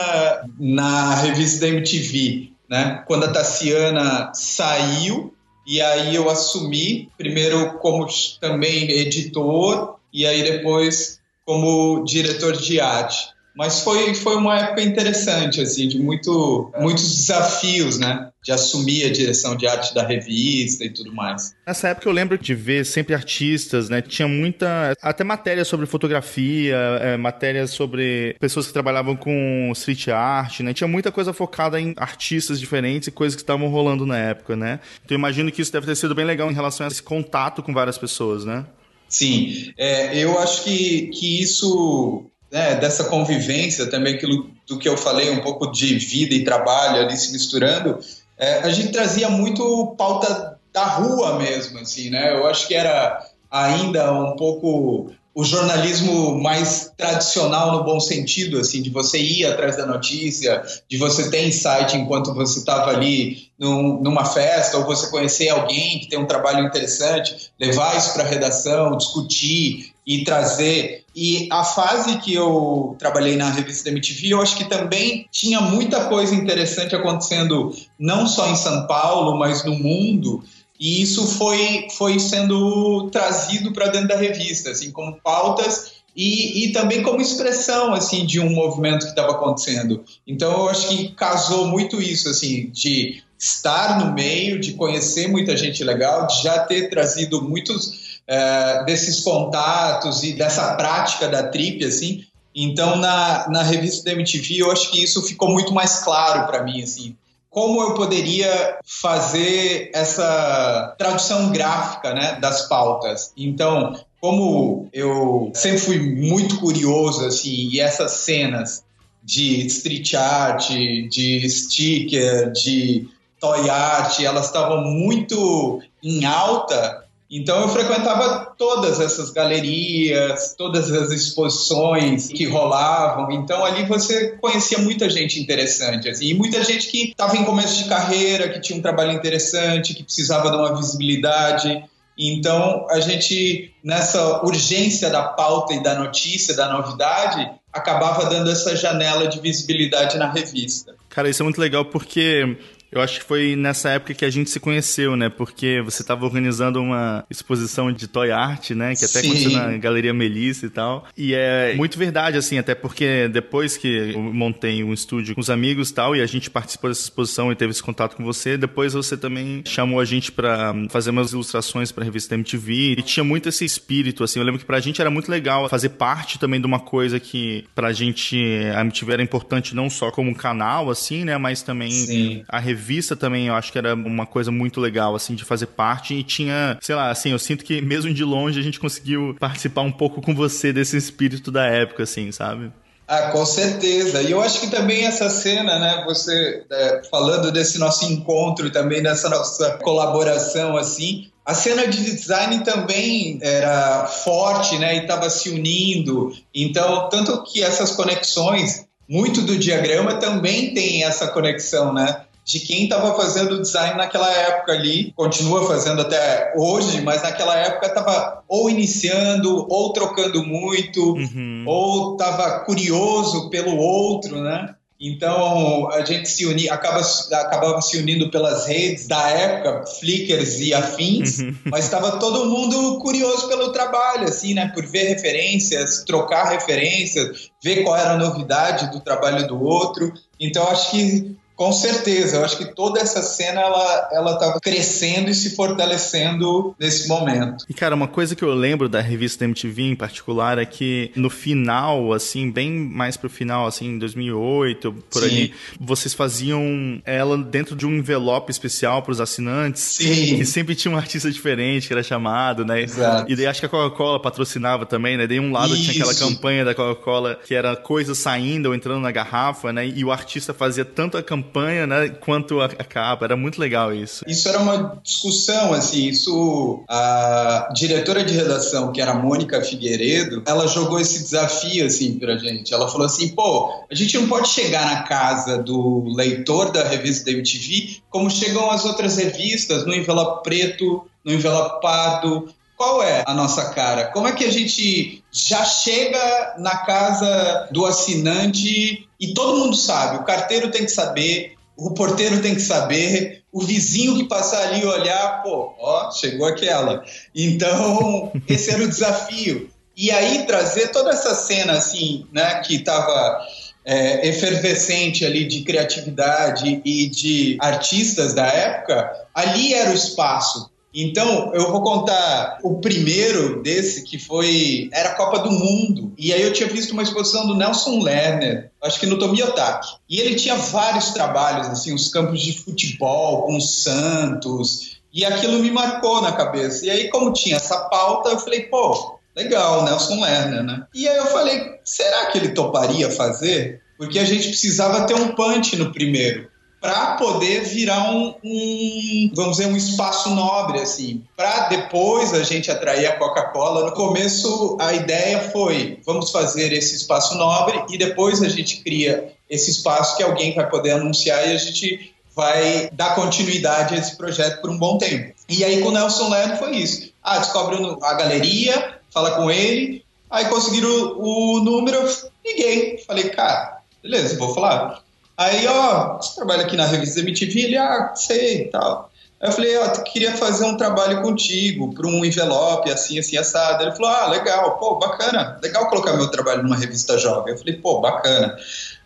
na 0.56 1.16
revista 1.16 1.62
da 1.62 1.68
MTV, 1.68 2.52
né? 2.68 3.02
Quando 3.08 3.24
a 3.24 3.32
Tassiana 3.32 4.30
saiu, 4.34 5.34
e 5.70 5.80
aí 5.80 6.16
eu 6.16 6.28
assumi, 6.28 7.08
primeiro 7.16 7.78
como 7.78 8.04
também 8.40 8.90
editor, 8.90 10.00
e 10.12 10.26
aí 10.26 10.42
depois 10.42 11.20
como 11.46 12.02
diretor 12.02 12.56
de 12.56 12.80
arte. 12.80 13.28
Mas 13.60 13.82
foi, 13.82 14.14
foi 14.14 14.36
uma 14.36 14.58
época 14.58 14.80
interessante, 14.80 15.60
assim, 15.60 15.86
de 15.86 15.98
muito, 15.98 16.72
muitos 16.78 17.14
desafios, 17.14 17.98
né? 17.98 18.30
De 18.42 18.52
assumir 18.52 19.04
a 19.04 19.12
direção 19.12 19.54
de 19.54 19.66
arte 19.66 19.94
da 19.94 20.02
revista 20.02 20.82
e 20.82 20.88
tudo 20.88 21.12
mais. 21.12 21.54
Nessa 21.66 21.88
época 21.88 22.08
eu 22.08 22.12
lembro 22.14 22.38
de 22.38 22.54
ver 22.54 22.86
sempre 22.86 23.14
artistas, 23.14 23.90
né? 23.90 24.00
Tinha 24.00 24.26
muita. 24.26 24.96
Até 25.02 25.22
matérias 25.24 25.68
sobre 25.68 25.84
fotografia, 25.84 26.74
é, 27.02 27.18
matérias 27.18 27.72
sobre 27.72 28.34
pessoas 28.40 28.66
que 28.66 28.72
trabalhavam 28.72 29.14
com 29.14 29.70
street 29.74 30.08
art, 30.08 30.60
né? 30.60 30.72
Tinha 30.72 30.88
muita 30.88 31.12
coisa 31.12 31.34
focada 31.34 31.78
em 31.78 31.92
artistas 31.98 32.58
diferentes 32.58 33.08
e 33.08 33.10
coisas 33.10 33.36
que 33.36 33.42
estavam 33.42 33.68
rolando 33.68 34.06
na 34.06 34.16
época, 34.16 34.56
né? 34.56 34.80
Então 35.04 35.14
eu 35.14 35.18
imagino 35.18 35.52
que 35.52 35.60
isso 35.60 35.70
deve 35.70 35.84
ter 35.84 35.96
sido 35.96 36.14
bem 36.14 36.24
legal 36.24 36.50
em 36.50 36.54
relação 36.54 36.86
a 36.86 36.88
esse 36.88 37.02
contato 37.02 37.62
com 37.62 37.74
várias 37.74 37.98
pessoas, 37.98 38.42
né? 38.42 38.64
Sim, 39.06 39.70
é, 39.76 40.16
eu 40.16 40.38
acho 40.38 40.64
que, 40.64 41.08
que 41.08 41.42
isso 41.42 42.30
né, 42.50 42.76
dessa 42.76 43.04
convivência 43.04 43.86
também, 43.86 44.14
aquilo 44.14 44.50
do 44.66 44.78
que 44.78 44.88
eu 44.88 44.96
falei, 44.96 45.30
um 45.30 45.40
pouco 45.40 45.70
de 45.70 45.96
vida 45.98 46.34
e 46.34 46.44
trabalho 46.44 47.02
ali 47.02 47.16
se 47.16 47.32
misturando, 47.32 47.98
é, 48.38 48.60
a 48.60 48.70
gente 48.70 48.92
trazia 48.92 49.28
muito 49.28 49.94
pauta 49.98 50.58
da 50.72 50.84
rua 50.84 51.38
mesmo, 51.38 51.78
assim, 51.78 52.10
né? 52.10 52.32
Eu 52.32 52.46
acho 52.46 52.66
que 52.66 52.74
era 52.74 53.26
ainda 53.50 54.12
um 54.12 54.36
pouco 54.36 55.12
o 55.34 55.44
jornalismo 55.44 56.40
mais 56.40 56.92
tradicional 56.96 57.72
no 57.72 57.84
bom 57.84 58.00
sentido, 58.00 58.58
assim, 58.58 58.82
de 58.82 58.90
você 58.90 59.18
ir 59.18 59.46
atrás 59.46 59.76
da 59.76 59.86
notícia, 59.86 60.62
de 60.88 60.96
você 60.96 61.30
ter 61.30 61.46
insight 61.46 61.96
enquanto 61.96 62.34
você 62.34 62.58
estava 62.58 62.90
ali 62.90 63.48
num, 63.58 64.00
numa 64.02 64.24
festa, 64.24 64.76
ou 64.76 64.84
você 64.84 65.08
conhecer 65.08 65.48
alguém 65.48 66.00
que 66.00 66.08
tem 66.08 66.18
um 66.18 66.26
trabalho 66.26 66.66
interessante, 66.66 67.52
levar 67.60 67.96
isso 67.96 68.12
para 68.12 68.24
a 68.24 68.26
redação, 68.26 68.96
discutir 68.96 69.89
e 70.06 70.24
trazer. 70.24 71.04
E 71.14 71.48
a 71.50 71.64
fase 71.64 72.18
que 72.18 72.34
eu 72.34 72.96
trabalhei 72.98 73.36
na 73.36 73.50
revista 73.50 73.88
MTV, 73.88 74.28
eu 74.28 74.42
acho 74.42 74.56
que 74.56 74.64
também 74.64 75.26
tinha 75.30 75.60
muita 75.60 76.04
coisa 76.04 76.34
interessante 76.34 76.94
acontecendo, 76.94 77.74
não 77.98 78.26
só 78.26 78.48
em 78.50 78.56
São 78.56 78.86
Paulo, 78.86 79.38
mas 79.38 79.64
no 79.64 79.74
mundo. 79.74 80.42
E 80.78 81.02
isso 81.02 81.26
foi, 81.26 81.88
foi 81.96 82.18
sendo 82.18 83.10
trazido 83.10 83.72
para 83.72 83.88
dentro 83.88 84.08
da 84.08 84.16
revista, 84.16 84.70
assim, 84.70 84.90
como 84.90 85.20
pautas 85.20 86.00
e, 86.14 86.64
e, 86.64 86.72
também 86.72 87.02
como 87.02 87.20
expressão 87.20 87.94
assim 87.94 88.26
de 88.26 88.40
um 88.40 88.50
movimento 88.50 89.04
que 89.04 89.10
estava 89.10 89.32
acontecendo. 89.32 90.04
Então 90.26 90.50
eu 90.52 90.68
acho 90.68 90.88
que 90.88 91.08
casou 91.14 91.68
muito 91.68 92.02
isso 92.02 92.28
assim 92.28 92.68
de 92.70 93.22
estar 93.40 93.98
no 93.98 94.12
meio, 94.12 94.60
de 94.60 94.74
conhecer 94.74 95.26
muita 95.26 95.56
gente 95.56 95.82
legal, 95.82 96.26
de 96.26 96.42
já 96.42 96.58
ter 96.60 96.90
trazido 96.90 97.42
muitos 97.42 98.20
é, 98.26 98.84
desses 98.84 99.20
contatos 99.20 100.22
e 100.22 100.34
dessa 100.34 100.74
prática 100.74 101.26
da 101.26 101.44
trip 101.44 101.82
assim. 101.84 102.24
Então 102.54 102.96
na, 102.96 103.48
na 103.48 103.62
revista 103.62 104.04
da 104.04 104.12
MTV 104.12 104.58
eu 104.58 104.70
acho 104.70 104.90
que 104.90 105.02
isso 105.02 105.22
ficou 105.22 105.48
muito 105.48 105.72
mais 105.72 106.00
claro 106.00 106.46
para 106.46 106.62
mim 106.62 106.82
assim 106.82 107.16
como 107.50 107.82
eu 107.82 107.94
poderia 107.94 108.78
fazer 108.84 109.90
essa 109.92 110.94
tradução 110.96 111.50
gráfica 111.50 112.14
né, 112.14 112.38
das 112.40 112.68
pautas. 112.68 113.32
Então, 113.36 113.98
como 114.20 114.88
eu 114.92 115.50
sempre 115.52 115.78
fui 115.78 115.98
muito 115.98 116.60
curioso, 116.60 117.26
assim, 117.26 117.68
e 117.72 117.80
essas 117.80 118.12
cenas 118.12 118.84
de 119.22 119.66
street 119.66 120.14
art, 120.14 120.68
de 120.68 121.50
sticker, 121.50 122.52
de 122.52 123.08
toy 123.40 123.68
art, 123.70 124.20
elas 124.20 124.46
estavam 124.46 124.82
muito 124.82 125.80
em 126.02 126.24
alta, 126.24 127.04
então 127.30 127.60
eu 127.60 127.68
frequentava 127.68 128.52
todas 128.58 128.98
essas 128.98 129.30
galerias, 129.30 130.56
todas 130.58 130.90
as 130.90 131.12
exposições 131.12 132.26
que 132.26 132.44
rolavam. 132.44 133.30
Então 133.30 133.64
ali 133.64 133.84
você 133.84 134.36
conhecia 134.40 134.78
muita 134.78 135.08
gente 135.08 135.40
interessante, 135.40 136.08
assim, 136.08 136.26
e 136.26 136.34
muita 136.34 136.64
gente 136.64 136.88
que 136.88 137.10
estava 137.10 137.36
em 137.36 137.44
começo 137.44 137.84
de 137.84 137.88
carreira, 137.88 138.48
que 138.48 138.60
tinha 138.60 138.76
um 138.76 138.82
trabalho 138.82 139.12
interessante, 139.12 139.94
que 139.94 140.02
precisava 140.02 140.50
de 140.50 140.56
uma 140.56 140.76
visibilidade. 140.76 141.84
Então 142.18 142.88
a 142.90 142.98
gente 142.98 143.72
nessa 143.82 144.44
urgência 144.44 145.08
da 145.08 145.22
pauta 145.22 145.72
e 145.72 145.80
da 145.80 145.94
notícia, 145.94 146.56
da 146.56 146.72
novidade, 146.72 147.48
acabava 147.72 148.28
dando 148.28 148.50
essa 148.50 148.74
janela 148.74 149.28
de 149.28 149.38
visibilidade 149.40 150.18
na 150.18 150.28
revista. 150.28 150.96
Cara, 151.08 151.30
isso 151.30 151.42
é 151.42 151.44
muito 151.44 151.60
legal 151.60 151.84
porque 151.84 152.56
Eu 152.92 153.00
acho 153.00 153.20
que 153.20 153.24
foi 153.24 153.54
nessa 153.54 153.90
época 153.90 154.14
que 154.14 154.24
a 154.24 154.30
gente 154.30 154.50
se 154.50 154.58
conheceu, 154.58 155.16
né? 155.16 155.28
Porque 155.28 155.80
você 155.84 156.02
estava 156.02 156.24
organizando 156.24 156.82
uma 156.82 157.24
exposição 157.30 157.92
de 157.92 158.08
toy 158.08 158.32
art, 158.32 158.70
né? 158.70 158.96
Que 158.96 159.04
até 159.04 159.20
Sim. 159.20 159.28
aconteceu 159.28 159.50
na 159.52 159.76
Galeria 159.78 160.12
Melissa 160.12 160.66
e 160.66 160.70
tal. 160.70 161.06
E 161.16 161.32
é 161.34 161.74
muito 161.76 161.96
verdade, 161.96 162.36
assim, 162.36 162.58
até 162.58 162.74
porque 162.74 163.28
depois 163.28 163.76
que 163.76 164.12
eu 164.12 164.20
montei 164.20 164.82
um 164.82 164.92
estúdio 164.92 165.34
com 165.34 165.40
os 165.40 165.50
amigos 165.50 165.90
e 165.90 165.94
tal, 165.94 166.16
e 166.16 166.20
a 166.20 166.26
gente 166.26 166.50
participou 166.50 166.90
dessa 166.90 167.02
exposição 167.02 167.52
e 167.52 167.54
teve 167.54 167.70
esse 167.70 167.82
contato 167.82 168.16
com 168.16 168.24
você, 168.24 168.56
depois 168.56 168.92
você 168.92 169.16
também 169.16 169.62
chamou 169.64 170.00
a 170.00 170.04
gente 170.04 170.32
para 170.32 170.74
fazer 170.88 171.10
umas 171.10 171.32
ilustrações 171.32 171.92
para 171.92 172.02
a 172.02 172.06
revista 172.06 172.34
MTV. 172.34 172.96
E 172.98 173.02
tinha 173.02 173.22
muito 173.22 173.48
esse 173.48 173.64
espírito, 173.64 174.24
assim. 174.24 174.40
Eu 174.40 174.44
lembro 174.44 174.58
que 174.58 174.66
pra 174.66 174.80
gente 174.80 175.00
era 175.00 175.10
muito 175.10 175.30
legal 175.30 175.68
fazer 175.68 175.90
parte 175.90 176.38
também 176.40 176.60
de 176.60 176.66
uma 176.66 176.80
coisa 176.80 177.20
que 177.20 177.64
pra 177.72 177.92
gente 177.92 178.36
a 178.74 178.80
MTV 178.80 179.12
era 179.12 179.22
importante 179.22 179.76
não 179.76 179.88
só 179.88 180.10
como 180.10 180.30
um 180.30 180.34
canal, 180.34 180.90
assim, 180.90 181.24
né? 181.24 181.38
Mas 181.38 181.62
também 181.62 181.90
Sim. 181.90 182.44
a 182.48 182.58
revista 182.58 182.79
revista 182.80 183.14
também 183.14 183.48
eu 183.48 183.54
acho 183.54 183.70
que 183.70 183.78
era 183.78 183.94
uma 183.94 184.24
coisa 184.24 184.50
muito 184.50 184.80
legal, 184.80 185.14
assim, 185.14 185.34
de 185.34 185.44
fazer 185.44 185.66
parte. 185.66 186.14
E 186.14 186.24
tinha, 186.24 186.78
sei 186.80 186.94
lá, 186.94 187.10
assim, 187.10 187.30
eu 187.30 187.38
sinto 187.38 187.62
que 187.62 187.82
mesmo 187.82 188.12
de 188.12 188.24
longe 188.24 188.58
a 188.58 188.62
gente 188.62 188.80
conseguiu 188.80 189.36
participar 189.38 189.82
um 189.82 189.92
pouco 189.92 190.22
com 190.22 190.34
você 190.34 190.72
desse 190.72 190.96
espírito 190.96 191.50
da 191.50 191.66
época, 191.66 192.02
assim, 192.04 192.32
sabe? 192.32 192.72
Ah, 193.06 193.30
com 193.32 193.44
certeza. 193.44 194.22
E 194.22 194.30
eu 194.30 194.40
acho 194.40 194.60
que 194.60 194.68
também 194.68 195.04
essa 195.04 195.28
cena, 195.28 195.78
né, 195.78 196.04
você 196.06 196.64
é, 196.70 197.02
falando 197.10 197.52
desse 197.52 197.78
nosso 197.78 198.04
encontro 198.04 198.70
também 198.70 199.02
dessa 199.02 199.28
nossa 199.28 199.72
colaboração, 199.82 200.76
assim, 200.76 201.28
a 201.44 201.52
cena 201.52 201.88
de 201.88 202.02
design 202.04 202.62
também 202.62 203.38
era 203.42 204.06
forte, 204.06 204.78
né, 204.78 204.96
e 204.96 204.98
estava 205.00 205.28
se 205.28 205.50
unindo. 205.50 206.32
Então, 206.54 207.08
tanto 207.08 207.42
que 207.42 207.62
essas 207.62 207.90
conexões, 207.90 208.86
muito 209.08 209.42
do 209.42 209.58
diagrama 209.58 210.14
também 210.14 210.72
tem 210.72 211.02
essa 211.02 211.26
conexão, 211.26 211.92
né? 211.92 212.22
De 212.44 212.60
quem 212.60 212.84
estava 212.84 213.14
fazendo 213.14 213.54
o 213.54 213.62
design 213.62 213.96
naquela 213.96 214.30
época 214.32 214.72
ali, 214.72 215.12
continua 215.16 215.66
fazendo 215.66 216.02
até 216.02 216.52
hoje, 216.56 217.00
mas 217.02 217.22
naquela 217.22 217.56
época 217.56 217.86
estava 217.86 218.42
ou 218.48 218.68
iniciando, 218.68 219.66
ou 219.68 219.92
trocando 219.92 220.44
muito, 220.44 221.14
uhum. 221.14 221.64
ou 221.66 222.12
estava 222.12 222.60
curioso 222.60 223.50
pelo 223.50 223.76
outro, 223.76 224.40
né? 224.40 224.74
Então 225.00 225.90
a 225.90 226.04
gente 226.04 226.28
se 226.28 226.44
uni, 226.44 226.68
acaba, 226.68 227.00
acabava 227.00 227.80
se 227.80 227.96
unindo 227.96 228.30
pelas 228.30 228.66
redes 228.66 229.06
da 229.06 229.30
época, 229.30 229.86
Flickrs 229.98 230.60
e 230.60 230.74
afins, 230.74 231.38
uhum. 231.38 231.56
mas 231.70 231.86
estava 231.86 232.18
todo 232.18 232.50
mundo 232.50 232.98
curioso 232.98 233.48
pelo 233.48 233.72
trabalho, 233.72 234.24
assim, 234.24 234.52
né? 234.52 234.70
Por 234.74 234.84
ver 234.84 235.04
referências, 235.04 236.04
trocar 236.04 236.50
referências, 236.50 237.50
ver 237.64 237.82
qual 237.82 237.96
era 237.96 238.10
a 238.10 238.18
novidade 238.18 238.90
do 238.90 239.00
trabalho 239.00 239.48
do 239.48 239.62
outro. 239.62 240.12
Então 240.38 240.68
acho 240.68 240.90
que 240.90 241.34
com 241.60 241.72
certeza, 241.72 242.38
eu 242.38 242.44
acho 242.46 242.56
que 242.56 242.74
toda 242.74 242.98
essa 243.00 243.22
cena 243.22 243.60
ela 243.60 244.08
ela 244.10 244.32
estava 244.32 244.58
crescendo 244.58 245.28
e 245.28 245.34
se 245.34 245.54
fortalecendo 245.54 246.74
nesse 246.80 247.06
momento. 247.06 247.66
E 247.68 247.74
cara, 247.74 247.94
uma 247.94 248.08
coisa 248.08 248.34
que 248.34 248.42
eu 248.42 248.54
lembro 248.54 248.88
da 248.88 248.98
revista 249.02 249.44
MTV 249.44 249.82
em 249.82 249.94
particular 249.94 250.56
é 250.56 250.64
que 250.64 251.12
no 251.14 251.28
final, 251.28 252.14
assim, 252.14 252.50
bem 252.50 252.72
mais 252.72 253.18
pro 253.18 253.28
final, 253.28 253.66
assim, 253.66 253.88
em 253.88 253.98
2008, 253.98 254.90
por 255.10 255.20
Sim. 255.20 255.28
ali, 255.28 255.54
vocês 255.78 256.14
faziam 256.14 256.62
ela 257.04 257.36
dentro 257.36 257.76
de 257.76 257.84
um 257.84 257.98
envelope 257.98 258.50
especial 258.50 259.02
para 259.02 259.12
os 259.12 259.20
assinantes, 259.20 259.82
Sim. 259.82 260.38
que 260.38 260.46
sempre 260.46 260.74
tinha 260.74 260.94
um 260.94 260.96
artista 260.96 261.30
diferente 261.30 261.88
que 261.88 261.92
era 261.92 262.02
chamado, 262.02 262.64
né? 262.64 262.84
Exato. 262.84 263.30
E 263.30 263.36
daí 263.36 263.46
acho 263.46 263.60
que 263.60 263.66
a 263.66 263.68
Coca-Cola 263.68 264.18
patrocinava 264.18 264.86
também, 264.86 265.18
né? 265.18 265.26
Daí 265.26 265.38
um 265.38 265.52
lado 265.52 265.74
Isso. 265.74 265.92
tinha 265.92 266.04
aquela 266.06 266.14
campanha 266.14 266.64
da 266.64 266.74
Coca-Cola 266.74 267.38
que 267.46 267.54
era 267.54 267.76
coisas 267.76 268.16
saindo 268.16 268.70
ou 268.70 268.74
entrando 268.74 269.02
na 269.02 269.12
garrafa, 269.12 269.74
né? 269.74 269.86
E 269.86 270.02
o 270.02 270.10
artista 270.10 270.54
fazia 270.54 270.86
tanto 270.86 271.18
a 271.18 271.22
campanha 271.22 271.49
campanha, 271.50 271.86
né, 271.86 272.08
quanto 272.08 272.60
a, 272.60 272.66
a 272.66 272.84
capa. 272.84 273.24
Era 273.24 273.36
muito 273.36 273.60
legal 273.60 273.92
isso. 273.92 274.24
Isso 274.26 274.48
era 274.48 274.58
uma 274.58 275.00
discussão, 275.02 275.72
assim, 275.72 276.06
isso 276.06 276.84
a 276.88 277.68
diretora 277.74 278.24
de 278.24 278.32
redação, 278.34 278.92
que 278.92 279.00
era 279.00 279.10
a 279.10 279.14
Mônica 279.14 279.60
Figueiredo, 279.62 280.42
ela 280.46 280.66
jogou 280.68 281.00
esse 281.00 281.22
desafio, 281.22 281.86
assim, 281.86 282.18
pra 282.18 282.38
gente. 282.38 282.72
Ela 282.72 282.88
falou 282.88 283.06
assim, 283.06 283.28
pô, 283.30 283.84
a 283.90 283.94
gente 283.94 284.16
não 284.16 284.28
pode 284.28 284.48
chegar 284.48 284.86
na 284.86 285.02
casa 285.02 285.58
do 285.58 286.04
leitor 286.14 286.70
da 286.70 286.84
revista 286.84 287.24
da 287.26 287.32
MTV 287.32 288.00
como 288.08 288.30
chegam 288.30 288.70
as 288.70 288.84
outras 288.84 289.16
revistas, 289.16 289.84
no 289.84 289.94
envelope 289.94 290.42
preto, 290.42 291.04
no 291.24 291.32
envelope 291.32 291.80
pardo, 291.80 292.48
qual 292.76 293.02
é 293.02 293.22
a 293.26 293.34
nossa 293.34 293.70
cara? 293.70 294.06
Como 294.06 294.26
é 294.26 294.32
que 294.32 294.44
a 294.44 294.50
gente 294.50 295.22
já 295.30 295.64
chega 295.64 296.54
na 296.58 296.78
casa 296.78 297.68
do 297.70 297.84
assinante 297.84 299.06
e 299.20 299.34
todo 299.34 299.58
mundo 299.58 299.76
sabe? 299.76 300.16
O 300.16 300.24
carteiro 300.24 300.70
tem 300.70 300.84
que 300.84 300.90
saber, 300.90 301.54
o 301.76 301.92
porteiro 301.92 302.40
tem 302.40 302.54
que 302.54 302.62
saber, 302.62 303.42
o 303.52 303.60
vizinho 303.60 304.16
que 304.16 304.24
passar 304.24 304.68
ali 304.68 304.84
olhar, 304.84 305.42
pô, 305.42 305.74
ó, 305.78 306.10
chegou 306.12 306.46
aquela. 306.46 307.04
Então, 307.34 308.32
esse 308.48 308.70
era 308.70 308.82
o 308.82 308.88
desafio. 308.88 309.68
E 309.96 310.10
aí 310.10 310.46
trazer 310.46 310.88
toda 310.88 311.10
essa 311.10 311.34
cena 311.34 311.74
assim, 311.74 312.26
né, 312.32 312.60
que 312.60 312.76
estava 312.76 313.46
é, 313.84 314.28
efervescente 314.28 315.26
ali 315.26 315.46
de 315.46 315.62
criatividade 315.62 316.80
e 316.84 317.08
de 317.08 317.58
artistas 317.60 318.32
da 318.32 318.46
época, 318.46 319.10
ali 319.34 319.74
era 319.74 319.90
o 319.90 319.94
espaço 319.94 320.70
então, 320.92 321.54
eu 321.54 321.70
vou 321.70 321.82
contar 321.82 322.58
o 322.62 322.80
primeiro 322.80 323.62
desse, 323.62 324.02
que 324.02 324.18
foi. 324.18 324.88
Era 324.92 325.10
a 325.10 325.14
Copa 325.14 325.38
do 325.38 325.50
Mundo. 325.50 326.12
E 326.18 326.32
aí 326.32 326.42
eu 326.42 326.52
tinha 326.52 326.68
visto 326.68 326.92
uma 326.92 327.02
exposição 327.02 327.46
do 327.46 327.54
Nelson 327.54 328.02
Lerner, 328.02 328.70
acho 328.82 328.98
que 328.98 329.06
no 329.06 329.18
Tomiotaki. 329.18 329.88
E 330.08 330.18
ele 330.18 330.34
tinha 330.34 330.56
vários 330.56 331.10
trabalhos, 331.10 331.68
assim, 331.68 331.94
os 331.94 332.08
campos 332.08 332.40
de 332.40 332.58
futebol 332.58 333.42
com 333.42 333.56
o 333.56 333.60
Santos. 333.60 335.00
E 335.12 335.24
aquilo 335.24 335.60
me 335.60 335.70
marcou 335.70 336.20
na 336.22 336.32
cabeça. 336.32 336.84
E 336.84 336.90
aí, 336.90 337.08
como 337.08 337.32
tinha 337.32 337.56
essa 337.56 337.78
pauta, 337.88 338.30
eu 338.30 338.38
falei, 338.40 338.62
pô, 338.62 339.16
legal, 339.36 339.84
Nelson 339.84 340.20
Lerner, 340.20 340.64
né? 340.64 340.84
E 340.92 341.08
aí 341.08 341.16
eu 341.16 341.26
falei, 341.26 341.78
será 341.84 342.26
que 342.26 342.38
ele 342.38 342.48
toparia 342.48 343.10
fazer? 343.10 343.80
Porque 343.96 344.18
a 344.18 344.24
gente 344.24 344.48
precisava 344.48 345.06
ter 345.06 345.14
um 345.14 345.34
punch 345.34 345.76
no 345.76 345.92
primeiro 345.92 346.49
para 346.80 347.16
poder 347.16 347.62
virar 347.64 348.10
um, 348.10 348.34
um, 348.42 349.30
vamos 349.34 349.58
dizer, 349.58 349.68
um 349.70 349.76
espaço 349.76 350.30
nobre, 350.30 350.80
assim, 350.80 351.22
para 351.36 351.68
depois 351.68 352.32
a 352.32 352.42
gente 352.42 352.70
atrair 352.70 353.06
a 353.06 353.18
Coca-Cola. 353.18 353.84
No 353.84 353.92
começo, 353.92 354.78
a 354.80 354.94
ideia 354.94 355.50
foi, 355.50 356.00
vamos 356.06 356.30
fazer 356.30 356.72
esse 356.72 356.96
espaço 356.96 357.34
nobre 357.34 357.82
e 357.90 357.98
depois 357.98 358.42
a 358.42 358.48
gente 358.48 358.78
cria 358.78 359.32
esse 359.48 359.70
espaço 359.70 360.16
que 360.16 360.22
alguém 360.22 360.54
vai 360.54 360.68
poder 360.70 360.92
anunciar 360.92 361.46
e 361.46 361.52
a 361.52 361.58
gente 361.58 362.14
vai 362.34 362.88
dar 362.92 363.14
continuidade 363.14 363.94
a 363.94 363.98
esse 363.98 364.16
projeto 364.16 364.62
por 364.62 364.70
um 364.70 364.78
bom 364.78 364.96
tempo. 364.96 365.34
E 365.48 365.62
aí 365.62 365.82
com 365.82 365.88
o 365.88 365.92
Nelson 365.92 366.30
Leno 366.30 366.56
foi 366.56 366.76
isso. 366.76 367.12
Ah, 367.22 367.38
descobre 367.38 367.76
a 368.02 368.14
galeria, 368.14 369.00
fala 369.10 369.32
com 369.32 369.50
ele, 369.50 370.02
aí 370.30 370.46
conseguiram 370.46 370.88
o, 371.18 371.56
o 371.56 371.60
número, 371.60 372.08
liguei, 372.46 372.98
falei, 373.06 373.28
cara, 373.28 373.82
beleza, 374.02 374.38
vou 374.38 374.54
falar 374.54 375.02
Aí, 375.40 375.66
ó, 375.66 376.18
você 376.18 376.34
trabalha 376.34 376.64
aqui 376.64 376.76
na 376.76 376.84
revista 376.84 377.20
MTV? 377.20 377.60
Ele, 377.60 377.76
ah, 377.78 378.12
sei 378.14 378.64
e 378.64 378.64
tal. 378.66 379.10
Aí 379.40 379.48
eu 379.48 379.52
falei, 379.52 379.74
ó, 379.78 379.86
eu 379.86 380.02
queria 380.02 380.36
fazer 380.36 380.66
um 380.66 380.76
trabalho 380.76 381.22
contigo 381.22 381.94
para 381.94 382.06
um 382.06 382.22
envelope, 382.22 382.90
assim, 382.90 383.18
assim, 383.18 383.38
assado. 383.38 383.82
Ele 383.82 383.92
falou, 383.92 384.10
ah, 384.10 384.26
legal, 384.26 384.76
pô, 384.76 384.96
bacana, 384.96 385.58
legal 385.62 385.88
colocar 385.88 386.12
meu 386.12 386.30
trabalho 386.30 386.62
numa 386.62 386.76
revista 386.76 387.16
jovem. 387.16 387.54
Eu 387.54 387.58
falei, 387.58 387.74
pô, 387.78 388.02
bacana. 388.02 388.54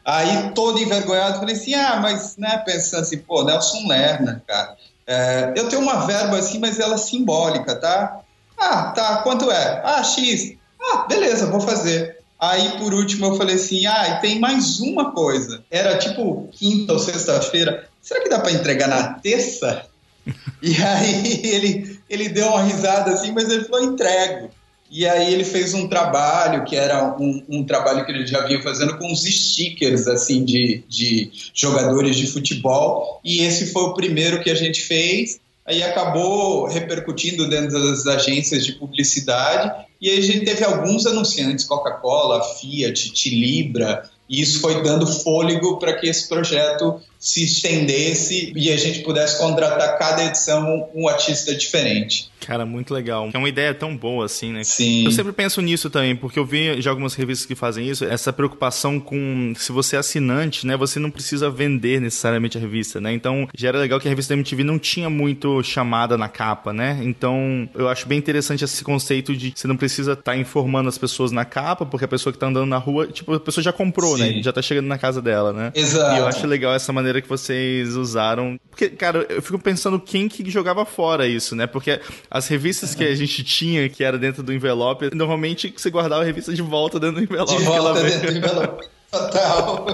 Aí, 0.05 0.51
todo 0.57 0.81
envergonhado, 0.81 1.39
falei 1.39 1.55
assim, 1.55 1.73
ah, 1.75 2.01
mas, 2.03 2.37
né, 2.37 2.61
pensando 2.67 3.03
assim, 3.03 3.19
pô, 3.19 3.45
Nelson 3.45 3.87
Lerner, 3.87 4.43
cara, 4.45 4.77
é, 5.07 5.53
eu 5.55 5.69
tenho 5.69 5.83
uma 5.83 6.05
verba 6.05 6.37
assim, 6.37 6.59
mas 6.59 6.81
ela 6.81 6.97
é 6.97 6.99
simbólica, 6.99 7.77
tá? 7.77 8.23
Ah, 8.59 8.91
tá, 8.91 9.19
quanto 9.19 9.53
é? 9.53 9.83
Ah, 9.85 10.03
X. 10.03 10.57
Ah, 10.83 11.07
beleza, 11.07 11.47
vou 11.47 11.61
fazer. 11.61 12.24
Aí, 12.51 12.79
por 12.79 12.93
último, 12.93 13.27
eu 13.27 13.37
falei 13.37 13.57
assim: 13.57 13.87
ah, 13.87 14.09
e 14.09 14.21
tem 14.21 14.39
mais 14.39 14.81
uma 14.81 15.13
coisa. 15.13 15.65
Era 15.71 15.97
tipo 15.97 16.49
quinta 16.53 16.93
ou 16.93 16.99
sexta-feira. 16.99 17.89
Será 18.03 18.21
que 18.21 18.29
dá 18.29 18.39
para 18.39 18.53
entregar 18.53 18.89
na 18.89 19.15
terça? 19.15 19.87
e 20.63 20.75
aí 20.83 21.41
ele, 21.45 21.99
ele 22.09 22.29
deu 22.29 22.49
uma 22.49 22.63
risada 22.63 23.13
assim, 23.13 23.33
mas 23.33 23.49
ele 23.49 23.65
falou: 23.65 23.85
entrego. 23.85 24.51
E 24.91 25.09
aí 25.09 25.33
ele 25.33 25.45
fez 25.45 25.75
um 25.75 25.89
trabalho 25.89 26.65
que 26.65 26.77
era 26.77 27.17
um, 27.19 27.43
um, 27.49 27.65
trabalho 27.65 28.05
que 28.05 28.13
ele 28.13 28.27
já 28.27 28.47
vinha 28.47 28.63
fazendo 28.63 28.97
com 28.97 29.11
os 29.11 29.25
stickers 29.25 30.07
assim 30.07 30.45
de, 30.45 30.85
de 30.89 31.33
jogadores 31.53 32.15
de 32.15 32.27
futebol. 32.27 33.21
E 33.25 33.41
esse 33.41 33.73
foi 33.73 33.83
o 33.83 33.95
primeiro 33.95 34.41
que 34.41 34.51
a 34.51 34.55
gente 34.55 34.83
fez 34.83 35.41
aí 35.67 35.83
acabou 35.83 36.67
repercutindo 36.67 37.49
dentro 37.49 37.81
das 37.81 38.07
agências 38.07 38.65
de 38.65 38.73
publicidade. 38.73 39.87
E 40.01 40.11
aí 40.11 40.19
a 40.19 40.23
gente 40.23 40.45
teve 40.45 40.65
alguns 40.65 41.07
anunciantes, 41.07 41.65
Coca-Cola, 41.65 42.43
Fiat, 42.43 43.13
Tilibra, 43.13 44.09
e 44.29 44.41
isso 44.41 44.61
foi 44.61 44.83
dando 44.83 45.07
fôlego 45.07 45.79
para 45.79 45.95
que 45.95 46.09
esse 46.09 46.29
projeto 46.29 47.01
se 47.25 47.43
estendesse 47.43 48.53
e 48.55 48.71
a 48.71 48.77
gente 48.77 49.01
pudesse 49.01 49.39
contratar 49.39 49.99
cada 49.99 50.23
edição 50.27 50.91
um 50.95 51.09
artista 51.09 51.55
diferente. 51.55 52.31
Cara, 52.47 52.67
muito 52.67 52.93
legal. 52.93 53.31
É 53.33 53.39
uma 53.39 53.49
ideia 53.49 53.73
tão 53.73 53.97
boa 53.97 54.27
assim, 54.27 54.53
né? 54.53 54.63
Sim. 54.63 55.07
Eu 55.07 55.11
sempre 55.11 55.33
penso 55.33 55.63
nisso 55.63 55.89
também, 55.89 56.15
porque 56.15 56.39
eu 56.39 56.45
vi 56.45 56.83
já 56.83 56.91
algumas 56.91 57.15
revistas 57.15 57.47
que 57.47 57.55
fazem 57.55 57.89
isso, 57.89 58.05
essa 58.05 58.31
preocupação 58.31 59.01
com 59.01 59.55
se 59.57 59.73
você 59.73 59.97
é 59.97 59.99
assinante, 59.99 60.67
né, 60.67 60.77
você 60.77 60.99
não 61.01 61.11
precisa 61.11 61.49
vender 61.49 61.99
necessariamente 61.99 62.59
a 62.59 62.61
revista, 62.61 63.01
né? 63.01 63.15
Então, 63.15 63.49
já 63.57 63.69
era 63.69 63.79
legal 63.79 63.99
que 63.99 64.07
a 64.07 64.11
revista 64.11 64.35
da 64.35 64.39
MTV 64.39 64.63
não 64.63 64.79
tinha 64.79 65.09
muito 65.09 65.63
chamada 65.63 66.19
na 66.19 66.29
capa, 66.29 66.75
né? 66.75 67.01
Então, 67.03 67.67
eu 67.75 67.89
acho 67.89 68.07
bem 68.07 68.19
interessante 68.19 68.63
esse 68.63 68.85
conceito 68.85 69.35
de 69.35 69.55
você 69.57 69.67
não 69.67 69.77
precisa 69.79 70.13
estar 70.13 70.33
tá 70.33 70.37
informando 70.37 70.91
as 70.91 70.99
pessoas 70.99 71.33
na 71.33 71.47
capa, 71.47 71.87
porque 71.87 72.05
a 72.05 72.09
pessoa 72.09 72.33
que 72.35 72.39
tá 72.39 72.49
andando 72.49 72.67
na 72.67 72.77
rua, 72.77 73.07
tipo, 73.07 73.33
a 73.33 73.41
pessoa 73.41 73.65
já 73.65 73.73
comprou, 73.73 74.19
né? 74.19 74.27
Sim. 74.29 74.37
né? 74.37 74.43
Já 74.43 74.53
tá 74.53 74.61
chegando 74.61 74.87
na 74.87 74.99
casa 74.99 75.23
dela, 75.23 75.55
né? 75.55 75.73
Exato. 75.75 76.17
E 76.17 76.19
eu 76.19 76.27
acho 76.27 76.47
legal 76.47 76.75
essa 76.75 76.93
maneira 76.93 77.14
que 77.21 77.29
vocês 77.29 77.97
usaram. 77.97 78.59
Porque, 78.71 78.89
cara, 78.91 79.27
eu 79.29 79.43
fico 79.43 79.59
pensando 79.59 79.99
quem 80.01 80.29
que 80.29 80.49
jogava 80.51 80.85
fora 80.85 81.27
isso, 81.27 81.55
né? 81.55 81.67
Porque 81.67 82.01
as 82.31 82.49
revistas 82.49 82.95
que 82.95 83.05
a 83.05 83.15
gente 83.15 83.43
tinha, 83.45 83.89
que 83.89 84.03
era 84.05 84.19
dentro 84.19 84.43
do 84.43 84.53
envelope, 84.53 85.15
normalmente 85.15 85.73
você 85.77 85.91
guardava 85.91 86.23
a 86.23 86.25
revista 86.25 86.53
de 86.53 86.63
volta 86.63 86.99
dentro 87.01 87.17
do 87.17 87.23
envelope. 87.23 87.57
De 87.57 87.65
volta 87.65 88.03
dentro 88.03 88.33
do 88.33 88.39
envelope. 88.39 88.89
Total. 89.11 89.87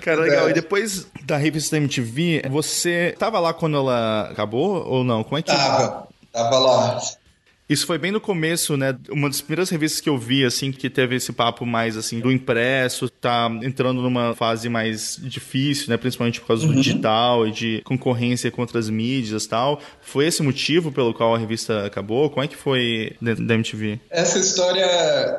Cara, 0.00 0.20
legal. 0.20 0.50
E 0.50 0.52
depois 0.52 1.06
da 1.24 1.36
revista 1.36 1.76
da 1.76 1.82
MTV, 1.82 2.44
você 2.48 3.14
tava 3.18 3.40
lá 3.40 3.52
quando 3.52 3.76
ela 3.76 4.28
acabou 4.30 4.86
ou 4.86 5.02
não? 5.02 5.24
Como 5.24 5.38
é 5.38 5.42
que. 5.42 5.50
Tava. 5.50 6.08
Tava 6.32 6.58
lá. 6.58 7.00
Isso 7.72 7.86
foi 7.86 7.96
bem 7.96 8.12
no 8.12 8.20
começo, 8.20 8.76
né? 8.76 8.94
Uma 9.08 9.30
das 9.30 9.40
primeiras 9.40 9.70
revistas 9.70 9.98
que 9.98 10.08
eu 10.10 10.18
vi, 10.18 10.44
assim, 10.44 10.70
que 10.70 10.90
teve 10.90 11.16
esse 11.16 11.32
papo 11.32 11.64
mais, 11.64 11.96
assim, 11.96 12.20
do 12.20 12.30
impresso, 12.30 13.08
tá 13.08 13.50
entrando 13.62 14.02
numa 14.02 14.34
fase 14.34 14.68
mais 14.68 15.18
difícil, 15.18 15.88
né? 15.88 15.96
Principalmente 15.96 16.38
por 16.38 16.48
causa 16.48 16.66
uhum. 16.66 16.72
do 16.72 16.82
digital 16.82 17.48
e 17.48 17.50
de 17.50 17.80
concorrência 17.82 18.50
contra 18.50 18.78
as 18.78 18.90
mídias 18.90 19.44
e 19.44 19.48
tal. 19.48 19.80
Foi 20.02 20.26
esse 20.26 20.42
motivo 20.42 20.92
pelo 20.92 21.14
qual 21.14 21.34
a 21.34 21.38
revista 21.38 21.86
acabou? 21.86 22.28
Como 22.28 22.44
é 22.44 22.48
que 22.48 22.56
foi 22.56 23.16
dentro 23.22 23.46
da 23.46 23.54
MTV? 23.54 24.00
Essa 24.10 24.38
história, 24.38 24.84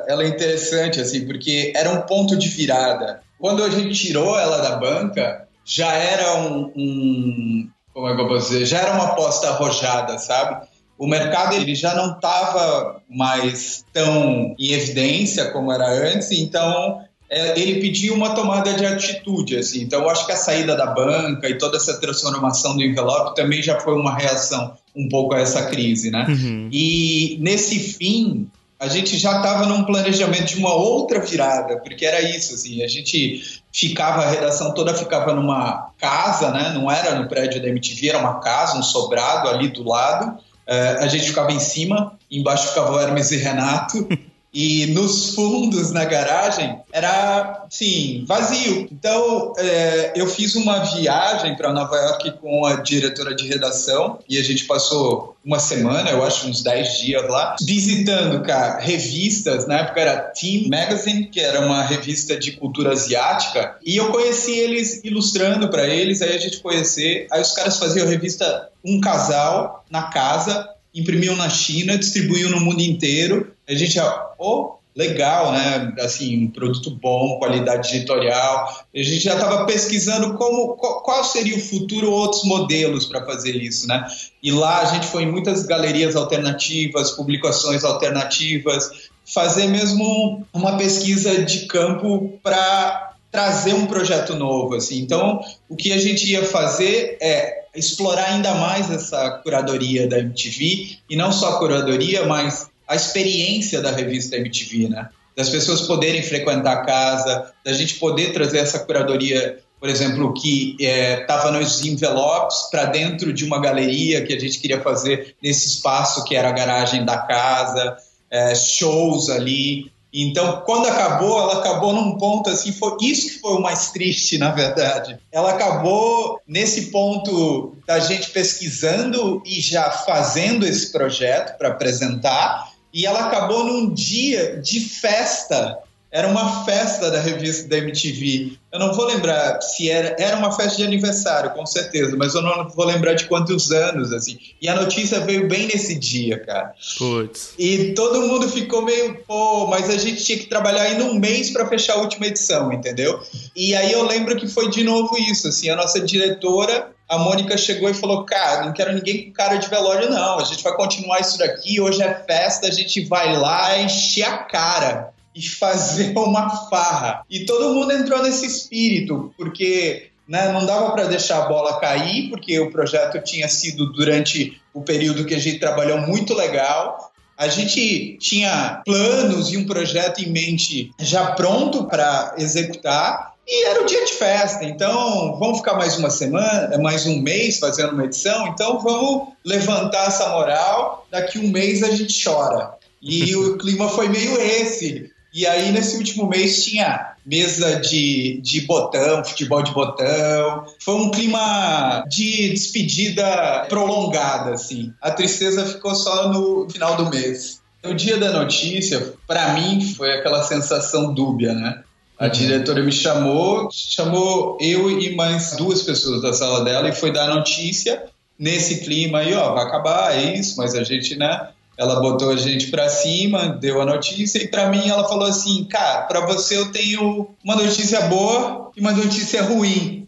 ela 0.08 0.24
é 0.24 0.26
interessante, 0.26 1.00
assim, 1.00 1.24
porque 1.26 1.72
era 1.76 1.88
um 1.90 2.00
ponto 2.00 2.36
de 2.36 2.48
virada. 2.48 3.20
Quando 3.38 3.62
a 3.62 3.70
gente 3.70 3.94
tirou 3.94 4.36
ela 4.36 4.58
da 4.58 4.74
banca, 4.74 5.46
já 5.64 5.92
era 5.92 6.34
um, 6.36 6.72
um 6.74 7.70
como 7.94 8.08
é 8.08 8.16
que 8.16 8.20
eu 8.20 8.26
posso 8.26 8.50
dizer? 8.50 8.66
Já 8.66 8.80
era 8.80 8.94
uma 8.94 9.04
aposta 9.04 9.50
arrojada, 9.50 10.18
sabe? 10.18 10.66
O 10.98 11.06
mercado 11.06 11.54
ele 11.54 11.74
já 11.74 11.94
não 11.94 12.12
estava 12.12 13.02
mais 13.08 13.84
tão 13.92 14.54
em 14.58 14.72
evidência 14.72 15.50
como 15.50 15.72
era 15.72 15.88
antes, 15.88 16.30
então 16.30 17.02
é, 17.28 17.58
ele 17.58 17.80
pediu 17.80 18.14
uma 18.14 18.34
tomada 18.34 18.72
de 18.74 18.86
atitude, 18.86 19.56
assim. 19.56 19.82
Então, 19.82 20.02
eu 20.02 20.10
acho 20.10 20.24
que 20.24 20.32
a 20.32 20.36
saída 20.36 20.76
da 20.76 20.86
banca 20.86 21.48
e 21.48 21.58
toda 21.58 21.76
essa 21.76 21.98
transformação 22.00 22.76
do 22.76 22.82
envelope 22.82 23.34
também 23.34 23.62
já 23.62 23.80
foi 23.80 23.94
uma 23.94 24.14
reação 24.14 24.74
um 24.94 25.08
pouco 25.08 25.34
a 25.34 25.40
essa 25.40 25.66
crise, 25.66 26.10
né? 26.10 26.26
Uhum. 26.28 26.68
E 26.70 27.36
nesse 27.40 27.78
fim, 27.80 28.48
a 28.78 28.86
gente 28.86 29.16
já 29.16 29.38
estava 29.38 29.66
num 29.66 29.84
planejamento 29.84 30.44
de 30.44 30.58
uma 30.58 30.74
outra 30.74 31.18
virada, 31.18 31.78
porque 31.78 32.04
era 32.04 32.20
isso, 32.20 32.54
assim, 32.54 32.84
a 32.84 32.88
gente 32.88 33.60
ficava, 33.72 34.22
a 34.22 34.30
redação 34.30 34.72
toda 34.74 34.94
ficava 34.94 35.34
numa 35.34 35.90
casa, 35.98 36.50
né? 36.50 36.72
Não 36.74 36.90
era 36.90 37.14
no 37.14 37.26
prédio 37.26 37.60
da 37.60 37.68
MTV, 37.68 38.10
era 38.10 38.18
uma 38.18 38.40
casa, 38.40 38.78
um 38.78 38.82
sobrado 38.82 39.48
ali 39.48 39.68
do 39.68 39.82
lado. 39.82 40.38
Uh, 40.66 41.04
a 41.04 41.06
gente 41.08 41.26
ficava 41.26 41.52
em 41.52 41.60
cima, 41.60 42.18
embaixo 42.30 42.68
ficava 42.68 42.92
o 42.92 43.00
Hermes 43.00 43.30
e 43.30 43.36
Renato. 43.36 44.08
e 44.54 44.86
nos 44.86 45.34
fundos, 45.34 45.90
na 45.90 46.04
garagem, 46.04 46.78
era, 46.92 47.66
sim, 47.68 48.24
vazio. 48.24 48.86
Então, 48.92 49.52
é, 49.58 50.12
eu 50.14 50.28
fiz 50.28 50.54
uma 50.54 50.78
viagem 50.78 51.56
para 51.56 51.72
Nova 51.72 51.96
York 51.96 52.38
com 52.40 52.64
a 52.64 52.76
diretora 52.76 53.34
de 53.34 53.48
redação 53.48 54.20
e 54.28 54.38
a 54.38 54.42
gente 54.44 54.64
passou 54.64 55.36
uma 55.44 55.58
semana, 55.58 56.10
eu 56.10 56.24
acho, 56.24 56.46
uns 56.46 56.62
10 56.62 56.98
dias 56.98 57.28
lá, 57.28 57.56
visitando, 57.60 58.42
cara, 58.42 58.78
revistas. 58.78 59.66
Na 59.66 59.80
época 59.80 60.00
era 60.00 60.20
Team 60.20 60.68
Magazine, 60.68 61.26
que 61.26 61.40
era 61.40 61.60
uma 61.60 61.82
revista 61.82 62.36
de 62.36 62.52
cultura 62.52 62.92
asiática, 62.92 63.76
e 63.84 63.96
eu 63.96 64.10
conheci 64.10 64.52
eles 64.52 65.02
ilustrando 65.02 65.68
para 65.68 65.86
eles. 65.86 66.22
Aí 66.22 66.34
a 66.34 66.38
gente 66.38 66.60
conhecer. 66.60 67.26
Aí 67.30 67.42
os 67.42 67.52
caras 67.52 67.76
faziam 67.78 68.06
revista 68.06 68.70
Um 68.84 69.00
Casal 69.00 69.84
na 69.90 70.04
casa 70.04 70.73
imprimiam 70.94 71.34
na 71.36 71.48
China, 71.48 71.98
distribuíam 71.98 72.50
no 72.50 72.60
mundo 72.60 72.80
inteiro. 72.80 73.52
A 73.68 73.74
gente, 73.74 73.98
oh, 74.38 74.74
legal, 74.94 75.52
né? 75.52 75.92
Assim, 76.00 76.44
um 76.44 76.50
produto 76.50 76.90
bom, 76.90 77.38
qualidade 77.38 77.96
editorial. 77.96 78.86
A 78.94 79.02
gente 79.02 79.24
já 79.24 79.34
estava 79.34 79.66
pesquisando 79.66 80.34
como, 80.34 80.76
qual 80.76 81.24
seria 81.24 81.56
o 81.56 81.60
futuro, 81.60 82.10
outros 82.10 82.44
modelos 82.44 83.06
para 83.06 83.24
fazer 83.24 83.56
isso, 83.56 83.88
né? 83.88 84.06
E 84.42 84.52
lá 84.52 84.82
a 84.82 84.84
gente 84.86 85.06
foi 85.06 85.24
em 85.24 85.30
muitas 85.30 85.64
galerias 85.64 86.14
alternativas, 86.14 87.10
publicações 87.10 87.82
alternativas, 87.82 89.10
fazer 89.24 89.66
mesmo 89.66 90.46
uma 90.52 90.76
pesquisa 90.76 91.42
de 91.42 91.66
campo 91.66 92.38
para 92.42 93.14
trazer 93.32 93.74
um 93.74 93.86
projeto 93.86 94.36
novo, 94.36 94.76
assim. 94.76 95.00
Então, 95.00 95.40
o 95.68 95.74
que 95.74 95.92
a 95.92 95.98
gente 95.98 96.30
ia 96.30 96.44
fazer 96.44 97.18
é 97.20 97.63
explorar 97.74 98.30
ainda 98.30 98.54
mais 98.54 98.90
essa 98.90 99.30
curadoria 99.42 100.06
da 100.06 100.18
MTV 100.18 100.98
e 101.08 101.16
não 101.16 101.32
só 101.32 101.50
a 101.50 101.58
curadoria, 101.58 102.24
mas 102.24 102.68
a 102.86 102.94
experiência 102.94 103.80
da 103.80 103.90
revista 103.90 104.36
MTV, 104.36 104.88
né? 104.88 105.08
Das 105.36 105.48
pessoas 105.48 105.82
poderem 105.82 106.22
frequentar 106.22 106.72
a 106.72 106.84
casa, 106.84 107.52
da 107.64 107.72
gente 107.72 107.94
poder 107.94 108.32
trazer 108.32 108.58
essa 108.58 108.78
curadoria, 108.78 109.58
por 109.80 109.88
exemplo, 109.88 110.32
que 110.34 110.76
estava 110.78 111.48
é, 111.48 111.52
nos 111.58 111.84
envelopes 111.84 112.70
para 112.70 112.84
dentro 112.86 113.32
de 113.32 113.44
uma 113.44 113.60
galeria 113.60 114.24
que 114.24 114.32
a 114.32 114.38
gente 114.38 114.60
queria 114.60 114.80
fazer 114.80 115.34
nesse 115.42 115.66
espaço 115.66 116.24
que 116.24 116.36
era 116.36 116.48
a 116.48 116.52
garagem 116.52 117.04
da 117.04 117.18
casa, 117.18 117.96
é, 118.30 118.54
shows 118.54 119.28
ali. 119.28 119.92
Então, 120.16 120.62
quando 120.64 120.86
acabou, 120.86 121.40
ela 121.40 121.58
acabou 121.58 121.92
num 121.92 122.16
ponto 122.16 122.48
assim, 122.48 122.70
foi 122.70 122.96
isso 123.02 123.30
que 123.30 123.40
foi 123.40 123.54
o 123.54 123.60
mais 123.60 123.90
triste, 123.90 124.38
na 124.38 124.52
verdade. 124.52 125.18
Ela 125.32 125.50
acabou 125.50 126.40
nesse 126.46 126.92
ponto 126.92 127.76
da 127.84 127.98
gente 127.98 128.30
pesquisando 128.30 129.42
e 129.44 129.60
já 129.60 129.90
fazendo 129.90 130.64
esse 130.64 130.92
projeto 130.92 131.58
para 131.58 131.70
apresentar, 131.70 132.72
e 132.92 133.04
ela 133.04 133.26
acabou 133.26 133.64
num 133.64 133.92
dia 133.92 134.60
de 134.60 134.78
festa 134.78 135.76
era 136.14 136.28
uma 136.28 136.64
festa 136.64 137.10
da 137.10 137.18
revista 137.18 137.66
da 137.66 137.76
MTV. 137.78 138.52
Eu 138.72 138.78
não 138.78 138.94
vou 138.94 139.04
lembrar 139.04 139.60
se 139.60 139.90
era. 139.90 140.14
Era 140.16 140.36
uma 140.36 140.52
festa 140.52 140.76
de 140.76 140.84
aniversário, 140.84 141.50
com 141.50 141.66
certeza, 141.66 142.16
mas 142.16 142.36
eu 142.36 142.40
não 142.40 142.68
vou 142.68 142.86
lembrar 142.86 143.14
de 143.14 143.24
quantos 143.24 143.72
anos, 143.72 144.12
assim. 144.12 144.38
E 144.62 144.68
a 144.68 144.76
notícia 144.76 145.18
veio 145.18 145.48
bem 145.48 145.66
nesse 145.66 145.98
dia, 145.98 146.38
cara. 146.38 146.72
Putz. 146.98 147.54
E 147.58 147.94
todo 147.94 148.28
mundo 148.28 148.48
ficou 148.48 148.82
meio, 148.82 149.24
pô, 149.26 149.66
mas 149.66 149.90
a 149.90 149.96
gente 149.96 150.22
tinha 150.22 150.38
que 150.38 150.46
trabalhar 150.46 150.82
ainda 150.82 151.02
um 151.04 151.18
mês 151.18 151.50
para 151.50 151.66
fechar 151.66 151.94
a 151.94 152.02
última 152.02 152.26
edição, 152.26 152.72
entendeu? 152.72 153.20
E 153.56 153.74
aí 153.74 153.90
eu 153.90 154.04
lembro 154.04 154.36
que 154.36 154.46
foi 154.46 154.70
de 154.70 154.84
novo 154.84 155.18
isso, 155.18 155.48
assim, 155.48 155.68
a 155.68 155.74
nossa 155.74 156.00
diretora 156.00 156.94
a 157.08 157.18
Mônica 157.18 157.56
chegou 157.58 157.90
e 157.90 157.94
falou: 157.94 158.24
Cara, 158.24 158.64
não 158.64 158.72
quero 158.72 158.94
ninguém 158.94 159.26
com 159.26 159.32
cara 159.32 159.56
de 159.56 159.68
velório, 159.68 160.08
não. 160.08 160.38
A 160.38 160.44
gente 160.44 160.62
vai 160.62 160.74
continuar 160.74 161.20
isso 161.20 161.36
daqui. 161.36 161.78
Hoje 161.78 162.02
é 162.02 162.14
festa, 162.14 162.66
a 162.66 162.70
gente 162.70 163.04
vai 163.04 163.36
lá 163.36 163.78
encher 163.78 164.24
a 164.24 164.38
cara 164.38 165.13
e 165.34 165.42
fazer 165.42 166.12
uma 166.16 166.68
farra. 166.68 167.24
E 167.28 167.44
todo 167.44 167.74
mundo 167.74 167.92
entrou 167.92 168.22
nesse 168.22 168.46
espírito, 168.46 169.32
porque 169.36 170.10
né, 170.28 170.52
não 170.52 170.64
dava 170.64 170.92
para 170.92 171.04
deixar 171.04 171.42
a 171.42 171.48
bola 171.48 171.80
cair, 171.80 172.30
porque 172.30 172.58
o 172.58 172.70
projeto 172.70 173.22
tinha 173.22 173.48
sido 173.48 173.92
durante 173.92 174.60
o 174.72 174.82
período 174.82 175.24
que 175.24 175.34
a 175.34 175.38
gente 175.38 175.58
trabalhou 175.58 175.98
muito 175.98 176.34
legal. 176.34 177.12
A 177.36 177.48
gente 177.48 178.16
tinha 178.18 178.80
planos 178.84 179.52
e 179.52 179.56
um 179.56 179.66
projeto 179.66 180.20
em 180.20 180.30
mente 180.30 180.90
já 181.00 181.32
pronto 181.32 181.84
para 181.84 182.34
executar. 182.38 183.34
E 183.46 183.66
era 183.66 183.82
o 183.82 183.86
dia 183.86 184.06
de 184.06 184.12
festa, 184.12 184.64
então 184.64 185.38
vamos 185.38 185.58
ficar 185.58 185.74
mais 185.74 185.98
uma 185.98 186.08
semana, 186.08 186.78
mais 186.78 187.04
um 187.04 187.20
mês 187.20 187.58
fazendo 187.58 187.92
uma 187.92 188.06
edição, 188.06 188.46
então 188.46 188.80
vamos 188.80 189.34
levantar 189.44 190.06
essa 190.06 190.30
moral, 190.30 191.06
daqui 191.10 191.38
um 191.38 191.48
mês 191.48 191.82
a 191.82 191.90
gente 191.90 192.24
chora. 192.24 192.72
E 193.02 193.36
o 193.36 193.58
clima 193.58 193.86
foi 193.90 194.08
meio 194.08 194.40
esse. 194.40 195.12
E 195.34 195.48
aí, 195.48 195.72
nesse 195.72 195.96
último 195.96 196.28
mês, 196.28 196.64
tinha 196.64 197.14
mesa 197.26 197.80
de, 197.80 198.40
de 198.40 198.60
botão, 198.60 199.24
futebol 199.24 199.64
de 199.64 199.72
botão. 199.72 200.64
Foi 200.78 200.94
um 200.94 201.10
clima 201.10 202.04
de 202.08 202.50
despedida 202.50 203.66
prolongada, 203.68 204.54
assim. 204.54 204.92
A 205.02 205.10
tristeza 205.10 205.66
ficou 205.66 205.92
só 205.96 206.32
no 206.32 206.70
final 206.70 206.96
do 206.96 207.10
mês. 207.10 207.60
No 207.82 207.94
dia 207.94 208.16
da 208.16 208.32
notícia, 208.32 209.12
para 209.26 209.54
mim, 209.54 209.92
foi 209.94 210.12
aquela 210.12 210.44
sensação 210.44 211.12
dúbia, 211.12 211.52
né? 211.52 211.82
A 212.16 212.26
uhum. 212.26 212.30
diretora 212.30 212.82
me 212.84 212.92
chamou, 212.92 213.68
chamou 213.72 214.56
eu 214.60 214.88
e 214.88 215.16
mais 215.16 215.56
duas 215.56 215.82
pessoas 215.82 216.22
da 216.22 216.32
sala 216.32 216.62
dela 216.62 216.88
e 216.88 216.94
foi 216.94 217.12
dar 217.12 217.28
a 217.28 217.34
notícia 217.34 218.04
nesse 218.38 218.84
clima 218.84 219.18
aí, 219.18 219.34
ó, 219.34 219.52
vai 219.52 219.64
acabar, 219.64 220.14
é 220.14 220.36
isso, 220.36 220.56
mas 220.56 220.74
a 220.74 220.82
gente, 220.82 221.16
né, 221.16 221.48
ela 221.76 222.00
botou 222.00 222.30
a 222.30 222.36
gente 222.36 222.68
para 222.68 222.88
cima, 222.88 223.48
deu 223.48 223.80
a 223.80 223.84
notícia 223.84 224.42
e 224.42 224.48
para 224.48 224.68
mim 224.68 224.88
ela 224.88 225.08
falou 225.08 225.28
assim: 225.28 225.64
"Cara, 225.64 226.02
para 226.02 226.20
você 226.26 226.56
eu 226.56 226.70
tenho 226.70 227.28
uma 227.42 227.56
notícia 227.56 228.02
boa 228.02 228.70
e 228.76 228.80
uma 228.80 228.92
notícia 228.92 229.42
ruim". 229.42 230.04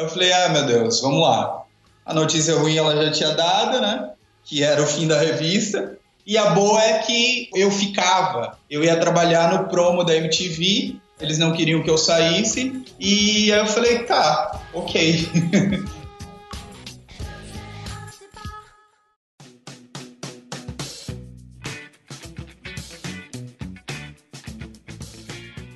Eu 0.00 0.08
falei, 0.08 0.32
ah, 0.32 0.48
meu 0.48 0.64
Deus, 0.64 1.00
vamos 1.00 1.20
lá. 1.20 1.62
A 2.06 2.14
notícia 2.14 2.56
ruim 2.56 2.76
ela 2.76 3.04
já 3.04 3.10
tinha 3.10 3.34
dado, 3.34 3.80
né? 3.80 4.10
Que 4.44 4.62
era 4.62 4.82
o 4.82 4.86
fim 4.86 5.06
da 5.06 5.20
revista. 5.20 5.98
E 6.26 6.38
a 6.38 6.50
boa 6.50 6.82
é 6.82 7.00
que 7.00 7.50
eu 7.54 7.70
ficava. 7.70 8.58
Eu 8.70 8.82
ia 8.82 8.98
trabalhar 8.98 9.52
no 9.52 9.68
promo 9.68 10.02
da 10.02 10.16
MTV, 10.16 10.96
eles 11.20 11.38
não 11.38 11.52
queriam 11.52 11.82
que 11.82 11.90
eu 11.90 11.98
saísse, 11.98 12.82
e 12.98 13.52
aí 13.52 13.58
eu 13.58 13.66
falei, 13.66 14.00
tá, 14.04 14.60
ok. 14.72 15.28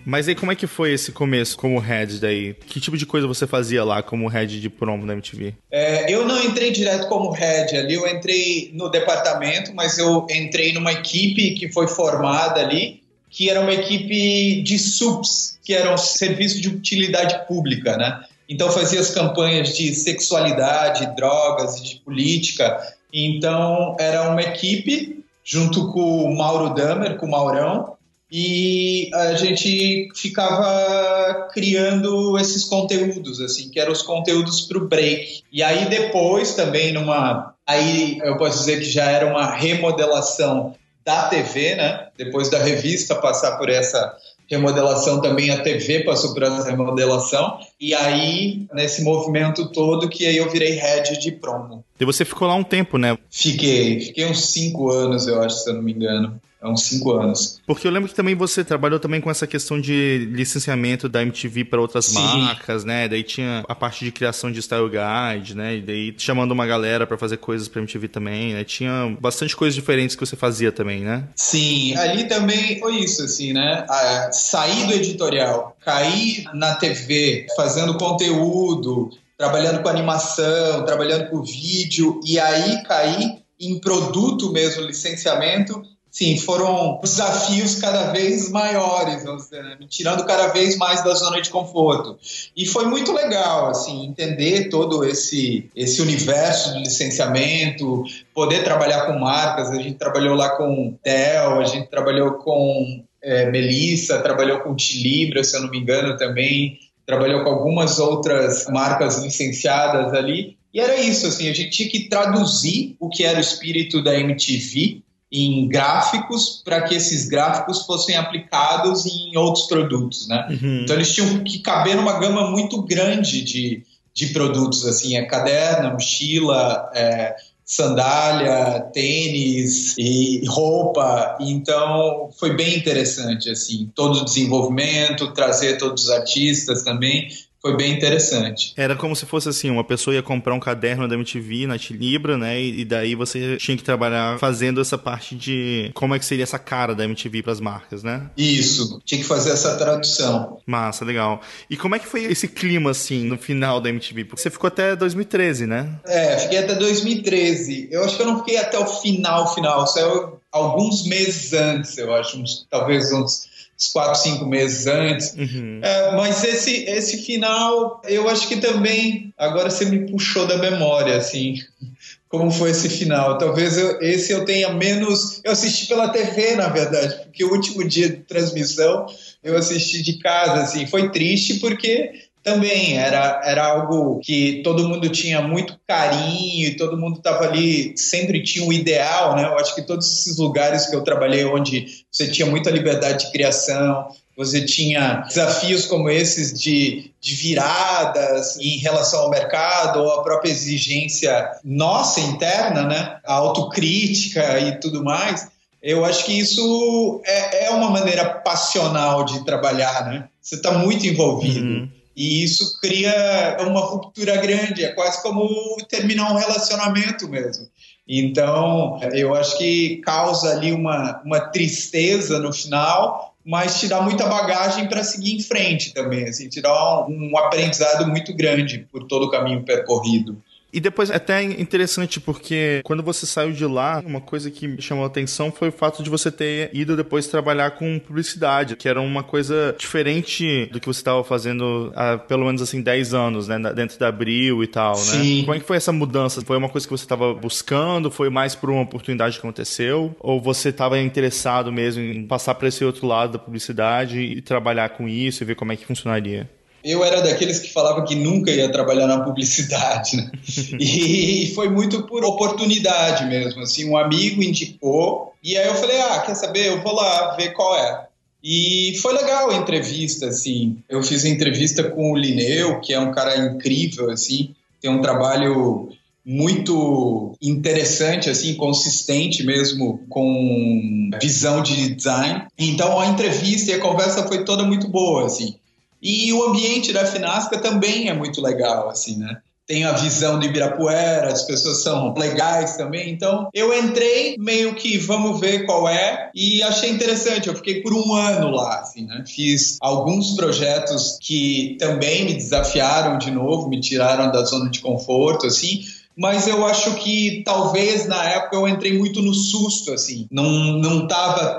Mas 0.05 0.29
aí 0.29 0.35
como 0.35 0.53
é 0.53 0.55
que 0.55 0.67
foi 0.67 0.93
esse 0.93 1.13
começo 1.13 1.57
como 1.57 1.79
head 1.79 2.21
daí? 2.21 2.55
Que 2.55 2.79
tipo 2.79 2.97
de 2.97 3.07
coisa 3.07 3.27
você 3.27 3.47
fazia 3.47 3.83
lá 3.83 4.03
como 4.03 4.29
head 4.29 4.61
de 4.61 4.69
promo 4.69 5.07
da 5.07 5.15
MTV? 5.15 5.55
É, 5.71 6.13
eu 6.13 6.27
não 6.27 6.43
entrei 6.43 6.71
direto 6.71 7.09
como 7.09 7.31
head 7.31 7.77
ali, 7.77 7.95
eu 7.95 8.07
entrei 8.07 8.71
no 8.75 8.91
departamento, 8.91 9.75
mas 9.75 9.99
eu 9.99 10.27
entrei 10.31 10.73
numa 10.73 10.93
equipe 10.93 11.53
que 11.53 11.73
foi 11.73 11.89
formada 11.89 12.61
ali, 12.61 13.03
que 13.31 13.49
era 13.49 13.61
uma 13.61 13.73
equipe 13.73 14.63
de 14.63 14.79
subs, 14.79 15.59
que 15.65 15.73
eram 15.73 15.97
serviços 15.97 16.61
de 16.61 16.69
utilidade 16.69 17.47
pública, 17.47 17.97
né? 17.97 18.23
Então 18.49 18.71
fazia 18.71 19.01
as 19.01 19.11
campanhas 19.11 19.75
de 19.75 19.95
sexualidade, 19.95 21.17
drogas 21.17 21.83
de 21.83 21.97
política. 21.97 22.79
Então 23.13 23.97
era 23.99 24.29
uma 24.31 24.43
equipe 24.43 25.25
junto 25.43 25.93
com 25.93 26.25
o 26.25 26.37
Mauro 26.37 26.75
Damer, 26.75 27.17
com 27.17 27.27
o 27.27 27.31
Maurão, 27.31 27.94
e 28.37 29.11
a 29.15 29.35
gente 29.37 30.09
ficava 30.13 31.47
criando 31.53 32.37
esses 32.37 32.65
conteúdos, 32.65 33.41
assim, 33.41 33.71
que 33.71 33.79
eram 33.79 33.93
os 33.93 34.03
conteúdos 34.03 34.63
para 34.63 34.79
o 34.79 34.89
break. 34.89 35.43
E 35.53 35.63
aí 35.63 35.89
depois 35.89 36.53
também 36.57 36.93
numa, 36.93 37.55
aí 37.65 38.19
eu 38.25 38.37
posso 38.37 38.59
dizer 38.59 38.81
que 38.81 38.91
já 38.91 39.09
era 39.09 39.25
uma 39.25 39.55
remodelação 39.55 40.75
da 41.05 41.29
TV, 41.29 41.77
né? 41.77 42.09
Depois 42.19 42.51
da 42.51 42.59
revista 42.59 43.15
passar 43.15 43.57
por 43.57 43.69
essa 43.69 44.17
remodelação 44.51 45.21
também 45.21 45.51
a 45.51 45.63
TV 45.63 46.05
passou 46.05 46.35
por 46.35 46.43
essa 46.43 46.69
remodelação 46.69 47.61
e 47.81 47.95
aí 47.95 48.67
nesse 48.75 49.03
movimento 49.03 49.71
todo 49.71 50.09
que 50.09 50.27
aí 50.27 50.37
eu 50.37 50.51
virei 50.51 50.73
head 50.73 51.19
de 51.19 51.31
promo. 51.31 51.85
E 52.01 52.05
você 52.05 52.25
ficou 52.25 52.49
lá 52.49 52.55
um 52.55 52.65
tempo, 52.65 52.99
né? 52.99 53.17
Fiquei, 53.31 54.01
fiquei 54.01 54.27
uns 54.27 54.47
cinco 54.49 54.91
anos 54.91 55.29
eu 55.29 55.41
acho 55.41 55.63
se 55.63 55.71
eu 55.71 55.75
não 55.75 55.83
me 55.83 55.93
engano 55.93 56.41
há 56.65 56.71
uns 56.71 56.85
cinco 56.85 57.13
anos. 57.13 57.61
Porque 57.67 57.87
eu 57.87 57.93
lembro 57.93 58.09
que 58.09 58.15
também 58.15 58.35
você 58.35 58.65
trabalhou 58.65 58.99
também 58.99 59.21
com 59.21 59.31
essa 59.31 59.47
questão 59.47 59.79
de 59.79 60.27
licenciamento 60.33 61.09
da 61.09 61.23
MTV 61.23 61.67
para 61.67 61.81
outras 61.81 62.07
Sim. 62.07 62.15
marcas, 62.15 62.85
né? 62.85 63.07
Daí 63.07 63.23
tinha 63.23 63.63
a 63.69 63.75
parte 63.75 64.05
de 64.05 64.11
criação 64.11 64.51
de 64.51 64.63
style 64.63 64.89
guide, 64.89 65.55
né? 65.55 65.77
E 65.77 65.83
daí 65.83 66.15
chamando 66.17 66.53
uma 66.53 66.67
galera 66.67 67.07
para 67.07 67.19
fazer 67.19 67.37
coisas 67.37 67.69
para 67.69 67.83
MTV 67.83 68.09
também, 68.09 68.55
né? 68.55 68.65
Tinha 68.65 69.15
bastante 69.21 69.55
coisas 69.55 69.75
diferentes 69.75 70.17
que 70.17 70.25
você 70.25 70.37
fazia 70.37 70.73
também, 70.73 71.01
né? 71.01 71.25
Sim, 71.37 71.95
ali 71.97 72.25
também 72.25 72.81
foi 72.81 72.97
isso, 72.97 73.23
assim, 73.23 73.53
né? 73.53 73.85
A, 73.89 74.31
sair 74.33 74.87
do 74.87 74.95
editorial, 74.95 75.77
cair 75.85 76.45
na 76.55 76.75
TV, 76.77 77.47
fazendo 77.55 77.99
conteúdo, 77.99 79.11
trabalhando 79.37 79.83
com 79.83 79.89
animação, 79.89 80.85
trabalhando 80.87 81.29
com 81.29 81.43
vídeo, 81.43 82.21
e 82.25 82.39
aí 82.39 82.83
cair 82.85 83.45
em 83.61 83.79
produto 83.79 84.53
mesmo, 84.53 84.83
licenciamento, 84.83 85.83
sim, 86.15 86.39
foram 86.39 87.01
desafios 87.03 87.75
cada 87.75 88.13
vez 88.13 88.49
maiores, 88.49 89.25
dizer, 89.25 89.65
né? 89.65 89.77
me 89.81 89.89
tirando 89.89 90.25
cada 90.25 90.47
vez 90.47 90.77
mais 90.77 91.03
da 91.03 91.13
zona 91.13 91.43
de 91.43 91.51
conforto. 91.51 92.17
E 92.57 92.65
foi 92.65 92.87
muito 92.87 93.13
legal, 93.13 93.69
assim, 93.69 94.07
entender 94.07 94.69
todo 94.69 95.05
esse, 95.05 95.69
esse 95.75 96.01
universo 96.01 96.73
de 96.73 96.79
licenciamento, 96.79 98.05
poder 98.33 98.63
trabalhar 98.63 99.07
com 99.07 99.19
marcas. 99.19 99.71
A 99.71 99.83
gente 99.83 99.99
trabalhou 99.99 100.37
lá 100.37 100.51
com 100.51 100.97
Dell, 101.05 101.59
a 101.59 101.65
gente 101.65 101.89
trabalhou 101.89 102.35
com 102.35 103.03
é, 103.21 103.51
Melissa, 103.51 104.21
trabalhou 104.21 104.61
com 104.61 104.77
Tilibra, 104.77 105.43
se 105.43 105.57
eu 105.57 105.63
não 105.63 105.71
me 105.71 105.81
engano, 105.81 106.17
também. 106.17 106.79
Trabalhou 107.05 107.43
com 107.43 107.51
algumas 107.51 107.99
outras 107.99 108.69
marcas 108.69 109.19
licenciadas 109.19 110.15
ali. 110.15 110.57
E 110.73 110.79
era 110.79 110.95
isso, 111.01 111.27
assim, 111.27 111.49
a 111.49 111.53
gente 111.53 111.71
tinha 111.71 111.89
que 111.89 112.09
traduzir 112.09 112.95
o 113.01 113.09
que 113.09 113.25
era 113.25 113.39
o 113.39 113.41
espírito 113.41 114.01
da 114.01 114.17
MTV 114.17 115.03
em 115.35 115.67
gráficos 115.67 116.63
para 116.65 116.83
que 116.83 116.95
esses 116.95 117.29
gráficos 117.29 117.85
fossem 117.85 118.17
aplicados 118.17 119.05
em 119.05 119.37
outros 119.37 119.67
produtos, 119.67 120.29
né? 120.29 120.47
Uhum. 120.49 120.83
Então 120.83 120.95
eles 120.95 121.13
tinham 121.13 121.43
que 121.43 121.59
caber 121.59 121.97
numa 121.97 122.21
gama 122.21 122.51
muito 122.53 122.81
grande 122.83 123.43
de, 123.43 123.83
de 124.15 124.27
produtos, 124.29 124.87
assim, 124.87 125.17
é 125.17 125.25
caderno, 125.25 125.95
mochila, 125.95 126.89
é, 126.95 127.35
sandália, 127.65 128.81
tênis 128.93 129.97
e 129.99 130.45
roupa. 130.47 131.37
Então 131.41 132.31
foi 132.39 132.55
bem 132.55 132.77
interessante, 132.77 133.51
assim, 133.51 133.91
todo 133.93 134.21
o 134.21 134.25
desenvolvimento, 134.25 135.33
trazer 135.33 135.79
todos 135.79 136.05
os 136.05 136.11
artistas 136.11 136.85
também 136.85 137.29
foi 137.65 137.75
bem 137.79 137.95
interessante. 137.95 138.75
Era 138.77 138.95
como 138.95 139.17
se 139.17 139.25
fosse 139.25 139.49
assim, 139.49 139.71
uma 139.71 139.83
pessoa 139.83 140.15
ia 140.15 140.23
comprar 140.23 140.53
um 140.53 140.61
caderno 140.61 141.09
da 141.09 141.15
MTV 141.15 141.67
na 141.67 141.77
Libra, 141.91 142.37
né? 142.37 142.61
E, 142.61 142.85
daí 142.85 143.15
você 143.15 143.57
tinha 143.57 143.75
que 143.75 143.83
trabalhar 143.83 144.39
fazendo 144.39 144.83
essa 144.83 144.99
parte 144.99 145.35
de 145.35 145.91
como 145.95 146.15
é 146.15 146.19
que 146.19 146.27
seria 146.27 146.43
essa 146.43 146.59
cara 146.59 146.95
da 146.95 147.05
MTV 147.05 147.43
para 147.43 147.53
as 147.53 147.61
marcas, 147.61 148.03
né? 148.03 148.29
Isso, 148.37 149.01
tinha 149.03 149.19
que 149.19 149.27
fazer 149.27 149.53
essa 149.53 149.79
tradução. 149.79 150.59
Massa, 150.67 151.07
legal. 151.07 151.41
E 151.71 151.77
como 151.77 151.95
é 151.95 151.99
que 151.99 152.07
foi 152.07 152.25
esse 152.25 152.49
clima 152.49 152.91
assim 152.91 153.25
no 153.25 153.39
final 153.39 153.81
da 153.81 153.89
MTV? 153.89 154.27
Porque 154.27 154.43
você 154.43 154.51
ficou 154.51 154.69
até 154.69 154.95
2013, 154.95 155.67
né? 155.67 155.89
É, 156.07 156.37
fiquei 156.41 156.59
até 156.59 156.75
2013. 156.75 157.89
Eu 157.91 158.05
acho 158.05 158.15
que 158.15 158.23
eu 158.23 158.27
não 158.27 158.41
fiquei 158.41 158.59
até 158.59 158.79
o 158.79 158.87
final, 158.87 159.55
final. 159.55 159.87
Saiu 159.87 160.39
alguns 160.53 161.07
meses 161.07 161.55
antes, 161.55 161.97
eu 161.97 162.15
acho, 162.15 162.39
uns, 162.39 162.67
talvez 162.71 163.11
uns 163.11 163.54
uns 163.77 163.89
quatro, 163.89 164.21
cinco 164.21 164.47
meses 164.47 164.87
antes. 164.87 165.35
Uhum. 165.35 165.81
É, 165.83 166.13
mas 166.13 166.45
esse, 166.45 166.85
esse 166.85 167.19
final, 167.19 168.01
eu 168.05 168.29
acho 168.29 168.49
que 168.49 168.57
também, 168.57 169.33
agora 169.37 169.71
você 169.71 169.85
me 169.85 170.11
puxou 170.11 170.47
da 170.47 170.59
memória, 170.59 171.17
assim, 171.17 171.57
como 172.29 172.51
foi 172.51 172.71
esse 172.71 172.89
final. 172.89 173.39
Talvez 173.39 173.77
eu, 173.77 174.01
esse 174.01 174.33
eu 174.33 174.45
tenha 174.45 174.73
menos. 174.73 175.41
Eu 175.45 175.53
assisti 175.53 175.87
pela 175.87 176.09
TV, 176.09 176.57
na 176.57 176.69
verdade, 176.69 177.17
porque 177.25 177.45
o 177.45 177.53
último 177.53 177.87
dia 177.87 178.09
de 178.09 178.17
transmissão 178.19 179.07
eu 179.43 179.57
assisti 179.57 180.03
de 180.03 180.19
casa, 180.19 180.63
assim, 180.63 180.87
foi 180.87 181.11
triste 181.11 181.61
porque 181.61 182.24
também 182.45 182.99
era, 182.99 183.41
era 183.43 183.65
algo 183.65 184.21
que 184.21 184.61
todo 184.63 184.87
mundo 184.87 185.09
tinha 185.09 185.41
muito 185.41 185.81
carinho 185.89 186.69
e 186.69 186.77
todo 186.77 186.99
mundo 186.99 187.17
estava 187.17 187.45
ali, 187.45 187.97
sempre 187.97 188.43
tinha 188.43 188.67
um 188.67 188.73
ideal, 188.73 189.35
né? 189.35 189.45
Eu 189.45 189.59
acho 189.59 189.75
que 189.75 189.81
todos 189.81 190.07
esses 190.13 190.37
lugares 190.37 190.87
que 190.87 190.95
eu 190.95 191.03
trabalhei 191.03 191.47
onde 191.47 191.87
você 192.13 192.29
tinha 192.29 192.47
muita 192.47 192.71
liberdade 192.71 193.25
de 193.25 193.33
criação, 193.33 194.09
você 194.37 194.63
tinha 194.63 195.25
desafios 195.27 195.87
como 195.87 196.11
esses 196.11 196.53
de, 196.53 197.13
de 197.19 197.35
viradas 197.35 198.59
em 198.59 198.77
relação 198.77 199.21
ao 199.21 199.31
mercado 199.31 200.01
ou 200.01 200.13
a 200.13 200.23
própria 200.23 200.51
exigência 200.51 201.51
nossa 201.65 202.21
interna, 202.21 202.83
né? 202.83 203.17
A 203.25 203.35
autocrítica 203.35 204.61
e 204.61 204.79
tudo 204.81 205.03
mais. 205.03 205.49
Eu 205.83 206.05
acho 206.05 206.27
que 206.27 206.39
isso 206.39 207.23
é, 207.25 207.67
é 207.67 207.71
uma 207.71 207.89
maneira 207.89 208.27
passional 208.27 209.25
de 209.25 209.43
trabalhar, 209.47 210.07
né? 210.07 210.29
Você 210.43 210.57
está 210.57 210.73
muito 210.73 211.07
envolvido. 211.07 211.65
Uhum. 211.65 212.04
E 212.17 212.45
isso 212.45 212.79
cria 212.81 213.57
uma 213.61 213.81
ruptura 213.81 214.37
grande, 214.37 214.85
é 214.85 214.93
quase 214.93 215.23
como 215.23 215.77
terminar 215.89 216.33
um 216.33 216.37
relacionamento 216.37 217.29
mesmo. 217.29 217.67
Então, 218.07 219.01
eu 219.13 219.35
acho 219.35 219.59
que 219.59 219.97
causa 220.05 220.51
ali 220.51 220.73
uma, 220.73 221.23
uma 221.25 221.41
tristeza 221.41 222.39
no 222.39 222.53
final, 222.53 223.35
mas 223.45 223.81
te 223.81 223.89
dá 223.89 224.01
muita 224.01 224.27
bagagem 224.27 224.89
para 224.89 225.03
seguir 225.03 225.35
em 225.35 225.43
frente 225.43 225.93
também, 225.93 226.25
assim, 226.29 226.49
te 226.49 226.61
dá 226.61 227.07
um, 227.07 227.31
um 227.33 227.39
aprendizado 227.39 228.07
muito 228.07 228.35
grande 228.35 228.87
por 228.91 229.05
todo 229.05 229.27
o 229.27 229.31
caminho 229.31 229.65
percorrido. 229.65 230.43
E 230.75 230.81
depois 230.81 231.09
é 231.09 231.15
até 231.15 231.41
interessante 231.41 232.21
porque 232.21 232.81
quando 232.83 233.01
você 233.01 233.27
saiu 233.27 233.53
de 233.53 233.65
lá, 233.65 234.03
uma 234.05 234.21
coisa 234.21 234.51
que 234.51 234.67
me 234.67 234.83
chamou 234.83 235.05
a 235.05 235.07
atenção 235.07 235.53
foi 235.53 235.69
o 235.69 235.73
fato 235.73 236.03
de 236.03 236.11
você 236.11 236.33
ter 236.33 236.69
ido 236.73 236.97
depois 236.97 237.29
trabalhar 237.29 237.71
com 237.71 237.97
publicidade, 238.01 238.75
que 238.75 238.89
era 238.89 239.01
uma 239.01 239.23
coisa 239.23 239.73
diferente 239.79 240.67
do 240.73 240.81
que 240.81 240.87
você 240.87 240.99
estava 240.99 241.23
fazendo 241.23 241.93
há 241.95 242.19
pelo 242.19 242.45
menos 242.45 242.61
assim 242.61 242.83
10 242.83 243.15
anos, 243.15 243.47
né, 243.47 243.57
dentro 243.73 244.01
da 244.01 244.09
Abril 244.09 244.65
e 244.65 244.67
tal, 244.67 244.97
né? 244.97 245.03
Sim. 245.03 245.41
Como 245.43 245.55
é 245.55 245.61
que 245.61 245.67
foi 245.67 245.77
essa 245.77 245.93
mudança? 245.93 246.43
Foi 246.43 246.57
uma 246.57 246.69
coisa 246.69 246.85
que 246.85 246.91
você 246.91 247.05
estava 247.05 247.33
buscando? 247.33 248.11
Foi 248.11 248.29
mais 248.29 248.57
por 248.57 248.69
uma 248.69 248.83
oportunidade 248.83 249.37
que 249.37 249.47
aconteceu? 249.47 250.17
Ou 250.19 250.41
você 250.41 250.71
estava 250.71 250.99
interessado 250.99 251.71
mesmo 251.71 252.03
em 252.03 252.27
passar 252.27 252.57
para 252.57 252.67
esse 252.67 252.85
outro 252.85 253.07
lado 253.07 253.35
da 253.35 253.39
publicidade 253.39 254.19
e 254.19 254.43
trabalhar 254.43 254.89
com 254.89 255.09
isso 255.09 255.45
e 255.45 255.47
ver 255.47 255.55
como 255.55 255.71
é 255.71 255.77
que 255.77 255.87
funcionaria? 255.87 256.51
Eu 256.85 257.03
era 257.03 257.23
daqueles 257.23 257.59
que 257.59 257.73
falava 257.73 258.05
que 258.05 258.15
nunca 258.15 258.51
ia 258.51 258.71
trabalhar 258.71 259.07
na 259.07 259.21
publicidade, 259.21 260.19
né? 260.19 260.31
e 260.79 261.51
foi 261.55 261.69
muito 261.69 262.03
por 262.03 262.23
oportunidade 262.25 263.25
mesmo, 263.25 263.63
assim, 263.63 263.89
um 263.89 263.97
amigo 263.97 264.43
indicou, 264.43 265.33
e 265.43 265.57
aí 265.57 265.67
eu 265.67 265.75
falei, 265.75 265.99
ah, 266.01 266.21
quer 266.21 266.35
saber, 266.35 266.69
eu 266.69 266.83
vou 266.83 266.95
lá 266.95 267.35
ver 267.37 267.55
qual 267.55 267.75
é. 267.75 268.07
E 268.43 268.99
foi 269.01 269.15
legal 269.15 269.51
a 269.51 269.57
entrevista, 269.57 270.27
assim. 270.27 270.77
Eu 270.87 271.03
fiz 271.03 271.25
a 271.25 271.29
entrevista 271.31 271.83
com 271.83 272.13
o 272.13 272.17
Lineu, 272.17 272.79
que 272.81 272.93
é 272.93 273.01
um 273.01 273.11
cara 273.11 273.39
incrível, 273.39 274.11
assim. 274.11 274.55
Tem 274.83 274.91
um 274.91 275.01
trabalho 275.01 275.89
muito 276.25 277.35
interessante, 277.41 278.29
assim, 278.29 278.55
consistente 278.55 279.45
mesmo 279.45 280.01
com 280.11 281.11
visão 281.21 281.63
de 281.63 281.95
design. 281.95 282.47
Então 282.59 282.99
a 283.01 283.07
entrevista 283.07 283.71
e 283.71 283.75
a 283.75 283.81
conversa 283.81 284.27
foi 284.27 284.45
toda 284.45 284.63
muito 284.63 284.89
boa, 284.89 285.25
assim. 285.25 285.57
E 286.05 286.31
o 286.35 286.45
ambiente 286.45 286.93
da 286.93 287.07
Finasca 287.07 287.57
também 287.57 288.11
é 288.11 288.13
muito 288.13 288.43
legal, 288.43 288.91
assim, 288.91 289.17
né? 289.17 289.39
Tem 289.67 289.85
a 289.85 289.93
visão 289.93 290.39
de 290.39 290.47
Ibirapuera, 290.47 291.33
as 291.33 291.45
pessoas 291.45 291.83
são 291.83 292.13
legais 292.13 292.77
também. 292.77 293.11
Então, 293.11 293.49
eu 293.55 293.73
entrei 293.73 294.37
meio 294.39 294.75
que 294.75 294.99
vamos 294.99 295.41
ver 295.41 295.65
qual 295.65 295.89
é 295.89 296.31
e 296.35 296.63
achei 296.63 296.91
interessante. 296.91 297.49
Eu 297.49 297.57
fiquei 297.57 297.81
por 297.81 297.95
um 297.95 298.13
ano 298.13 298.51
lá, 298.51 298.81
assim, 298.81 299.07
né? 299.07 299.25
Fiz 299.27 299.79
alguns 299.81 300.37
projetos 300.37 301.17
que 301.19 301.79
também 301.81 302.27
me 302.27 302.35
desafiaram 302.35 303.17
de 303.17 303.31
novo, 303.31 303.71
me 303.71 303.81
tiraram 303.81 304.31
da 304.31 304.45
zona 304.45 304.69
de 304.69 304.81
conforto, 304.81 305.47
assim 305.47 305.83
mas 306.17 306.47
eu 306.47 306.65
acho 306.67 306.95
que 306.97 307.43
talvez 307.45 308.07
na 308.07 308.25
época 308.25 308.57
eu 308.57 308.69
entrei 308.69 308.97
muito 308.97 309.21
no 309.21 309.35
susto, 309.35 309.93
assim. 309.93 310.27
Não, 310.31 310.45
não 310.79 311.07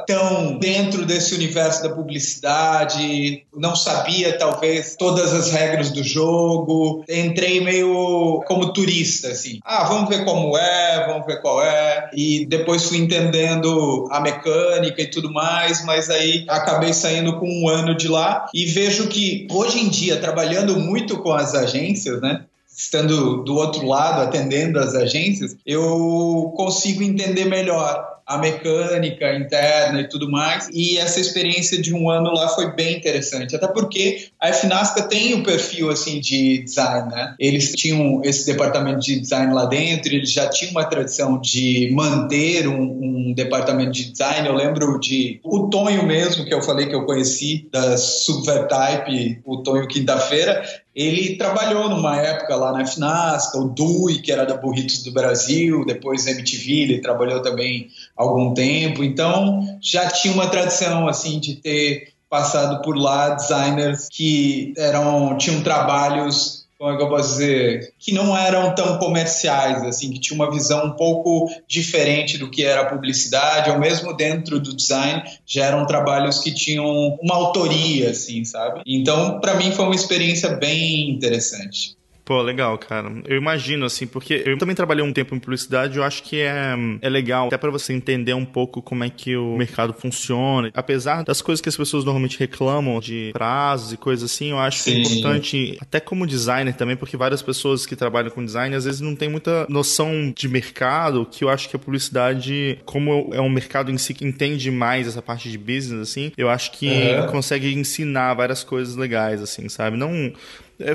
tão 0.08 0.58
dentro 0.58 1.06
desse 1.06 1.36
universo 1.36 1.84
da 1.84 1.90
publicidade, 1.90 3.44
não 3.56 3.76
sabia 3.76 4.38
talvez 4.38 4.96
todas 4.98 5.34
as 5.34 5.52
regras 5.52 5.92
do 5.92 6.04
jogo. 6.04 7.04
Entrei 7.10 7.62
meio 7.62 8.44
como 8.48 8.72
turista, 8.72 9.30
assim. 9.30 9.60
Ah, 9.64 9.86
vamos 9.86 10.10
ver 10.10 10.24
como 10.24 10.58
é, 10.58 11.06
vamos 11.08 11.26
ver 11.26 11.42
qual 11.42 11.62
é. 11.64 12.10
E 12.14 12.46
depois 12.46 12.84
fui 12.84 12.98
entendendo 12.98 14.08
a 14.12 14.20
mecânica 14.20 15.02
e 15.02 15.10
tudo 15.10 15.32
mais, 15.32 15.84
mas 15.86 16.10
aí 16.10 16.46
acabei 16.48 16.94
saindo 16.94 17.38
com 17.40 17.48
um 17.48 17.68
ano 17.68 17.96
de 17.96 18.08
lá 18.08 18.48
e 18.54 18.66
vejo 18.66 19.08
que 19.08 19.48
hoje 19.52 19.80
em 19.80 19.90
dia, 19.90 20.18
trabalhando 20.18 20.80
muito 20.80 21.18
com 21.18 21.32
as 21.32 21.54
agências, 21.54 22.22
né? 22.22 22.46
Estando 22.76 23.44
do 23.44 23.56
outro 23.56 23.86
lado, 23.86 24.22
atendendo 24.22 24.80
as 24.80 24.94
agências, 24.94 25.56
eu 25.66 26.54
consigo 26.56 27.04
entender 27.04 27.46
melhor 27.46 28.16
a 28.26 28.40
mecânica 28.40 29.36
interna 29.36 30.02
e 30.02 30.10
tudo 30.10 30.30
mais. 30.30 30.68
E 30.74 30.98
essa 30.98 31.20
experiência 31.20 31.80
de 31.80 31.94
um 31.94 32.10
ano 32.10 32.34
lá 32.34 32.50
foi 32.50 32.74
bem 32.74 32.98
interessante, 32.98 33.56
até 33.56 33.68
porque 33.68 34.30
a 34.40 34.52
FNASCA 34.52 35.04
tem 35.04 35.36
o 35.36 35.38
um 35.38 35.44
perfil 35.44 35.92
assim 35.92 36.20
de 36.20 36.64
design, 36.64 37.10
né? 37.12 37.36
Eles 37.40 37.74
tinham 37.74 38.22
esse 38.24 38.46
departamento 38.46 39.02
de 39.02 39.20
design 39.20 39.54
lá 39.54 39.66
dentro, 39.66 40.14
eles 40.14 40.32
já 40.32 40.50
tinham 40.50 40.72
uma 40.72 40.86
tradição 40.86 41.40
de 41.40 41.92
manter 41.94 42.68
um, 42.68 43.30
um 43.30 43.34
departamento 43.34 43.92
de 43.92 44.12
design. 44.12 44.48
Eu 44.48 44.56
lembro 44.56 45.00
de 45.00 45.40
o 45.44 45.70
Tonho 45.70 46.04
mesmo, 46.06 46.46
que 46.46 46.54
eu 46.54 46.64
falei 46.64 46.88
que 46.88 46.96
eu 46.96 47.06
conheci 47.06 47.68
da 47.72 47.96
Subvertype, 47.96 49.42
o 49.46 49.58
Tonho 49.58 49.88
Quinta-feira, 49.88 50.64
ele 50.96 51.36
trabalhou 51.36 51.90
numa 51.90 52.16
época 52.18 52.56
lá 52.56 52.72
na 52.72 52.86
FNASCA, 52.86 53.58
o 53.58 53.66
Dui, 53.66 54.20
que 54.22 54.32
era 54.32 54.46
da 54.46 54.56
Burritos 54.56 55.04
do 55.04 55.12
Brasil, 55.12 55.84
depois 55.86 56.26
MTV, 56.26 56.72
ele 56.72 57.02
trabalhou 57.02 57.42
também 57.42 57.90
algum 58.16 58.54
tempo, 58.54 59.04
então 59.04 59.78
já 59.82 60.10
tinha 60.10 60.34
uma 60.34 60.48
tradição 60.48 61.08
assim 61.08 61.40
de 61.40 61.56
ter 61.56 62.14
passado 62.30 62.82
por 62.82 62.98
lá 62.98 63.32
designers 63.32 64.08
que 64.10 64.74
eram 64.78 65.38
tinham 65.38 65.62
trabalhos 65.62 66.65
como 66.78 66.92
é 66.92 66.98
que 66.98 67.04
eu 67.04 67.10
posso 67.10 67.30
dizer, 67.30 67.94
que 67.98 68.14
não 68.14 68.38
eram 68.38 68.76
tão 68.76 68.98
comerciais, 68.98 69.82
assim, 69.84 70.12
que 70.12 70.20
tinha 70.20 70.36
uma 70.36 70.52
visão 70.52 70.88
um 70.88 70.92
pouco 70.92 71.50
diferente 71.68 72.38
do 72.38 72.50
que 72.52 72.64
era 72.64 72.82
a 72.82 72.86
publicidade, 72.86 73.70
ou 73.70 73.80
mesmo 73.80 74.14
dentro 74.14 74.60
do 74.60 74.76
design, 74.76 75.24
já 75.46 75.66
eram 75.66 75.86
trabalhos 75.86 76.40
que 76.40 76.54
tinham 76.54 76.86
uma 77.22 77.36
autoria, 77.36 78.10
assim, 78.10 78.44
sabe? 78.44 78.82
Então, 78.86 79.40
para 79.40 79.56
mim 79.56 79.72
foi 79.72 79.86
uma 79.86 79.96
experiência 79.96 80.50
bem 80.50 81.10
interessante. 81.10 81.96
Pô, 82.26 82.42
legal, 82.42 82.76
cara. 82.80 83.12
Eu 83.26 83.38
imagino, 83.38 83.86
assim, 83.86 84.08
porque 84.08 84.42
eu 84.46 84.58
também 84.58 84.76
trabalhei 84.76 85.06
um 85.06 85.14
tempo 85.14 85.36
em 85.36 85.40
publicidade, 85.40 85.98
eu 85.98 86.04
acho 86.04 86.24
que 86.24 86.42
é, 86.42 86.74
é 87.00 87.08
legal, 87.08 87.48
até 87.48 87.58
para 87.58 87.70
você 87.70 87.94
entender 87.94 88.34
um 88.34 88.44
pouco 88.44 88.82
como 88.82 89.04
é 89.04 89.12
que 89.12 89.38
o 89.38 89.56
mercado 89.56 89.94
funciona. 89.94 90.72
Apesar 90.74 91.24
das 91.24 91.40
coisas 91.40 91.62
que 91.62 91.70
as 91.70 91.78
pessoas 91.78 92.04
normalmente 92.04 92.40
reclamam 92.40 93.00
de 93.00 93.30
prazos 93.32 93.94
e 93.94 93.98
coisas 93.98 94.32
assim, 94.32 94.50
eu 94.50 94.58
acho 94.58 94.80
Sim. 94.80 94.92
que 94.92 94.98
é 94.98 95.02
importante, 95.02 95.78
até 95.80 96.00
como 96.00 96.26
designer 96.26 96.74
também, 96.74 96.96
porque 96.96 97.16
várias 97.16 97.44
pessoas 97.44 97.86
que 97.86 97.96
trabalham 97.96 98.32
com 98.32 98.44
design 98.44 98.76
às 98.76 98.86
vezes 98.86 99.02
não 99.02 99.16
tem 99.16 99.30
muita 99.30 99.68
noção 99.70 100.34
de 100.36 100.48
mercado, 100.50 101.28
que 101.30 101.44
eu 101.44 101.50
acho 101.50 101.70
que 101.70 101.76
a 101.76 101.80
publicidade, 101.80 102.80
como 102.86 103.30
é 103.34 103.42
um 103.42 103.50
mercado 103.50 103.92
em 103.92 104.00
si 104.00 104.16
que 104.16 104.26
entende 104.26 104.72
mais 104.72 105.08
essa 105.08 105.22
parte 105.22 105.52
de 105.52 105.60
business, 105.60 106.10
assim, 106.10 106.32
eu 106.36 106.50
acho 106.50 106.72
que 106.72 106.88
uhum. 106.88 107.28
consegue 107.28 107.72
ensinar 107.72 108.34
várias 108.34 108.64
coisas 108.64 108.96
legais, 108.96 109.44
assim, 109.44 109.70
sabe? 109.70 109.96
Não 109.96 110.10
é, 110.10 110.34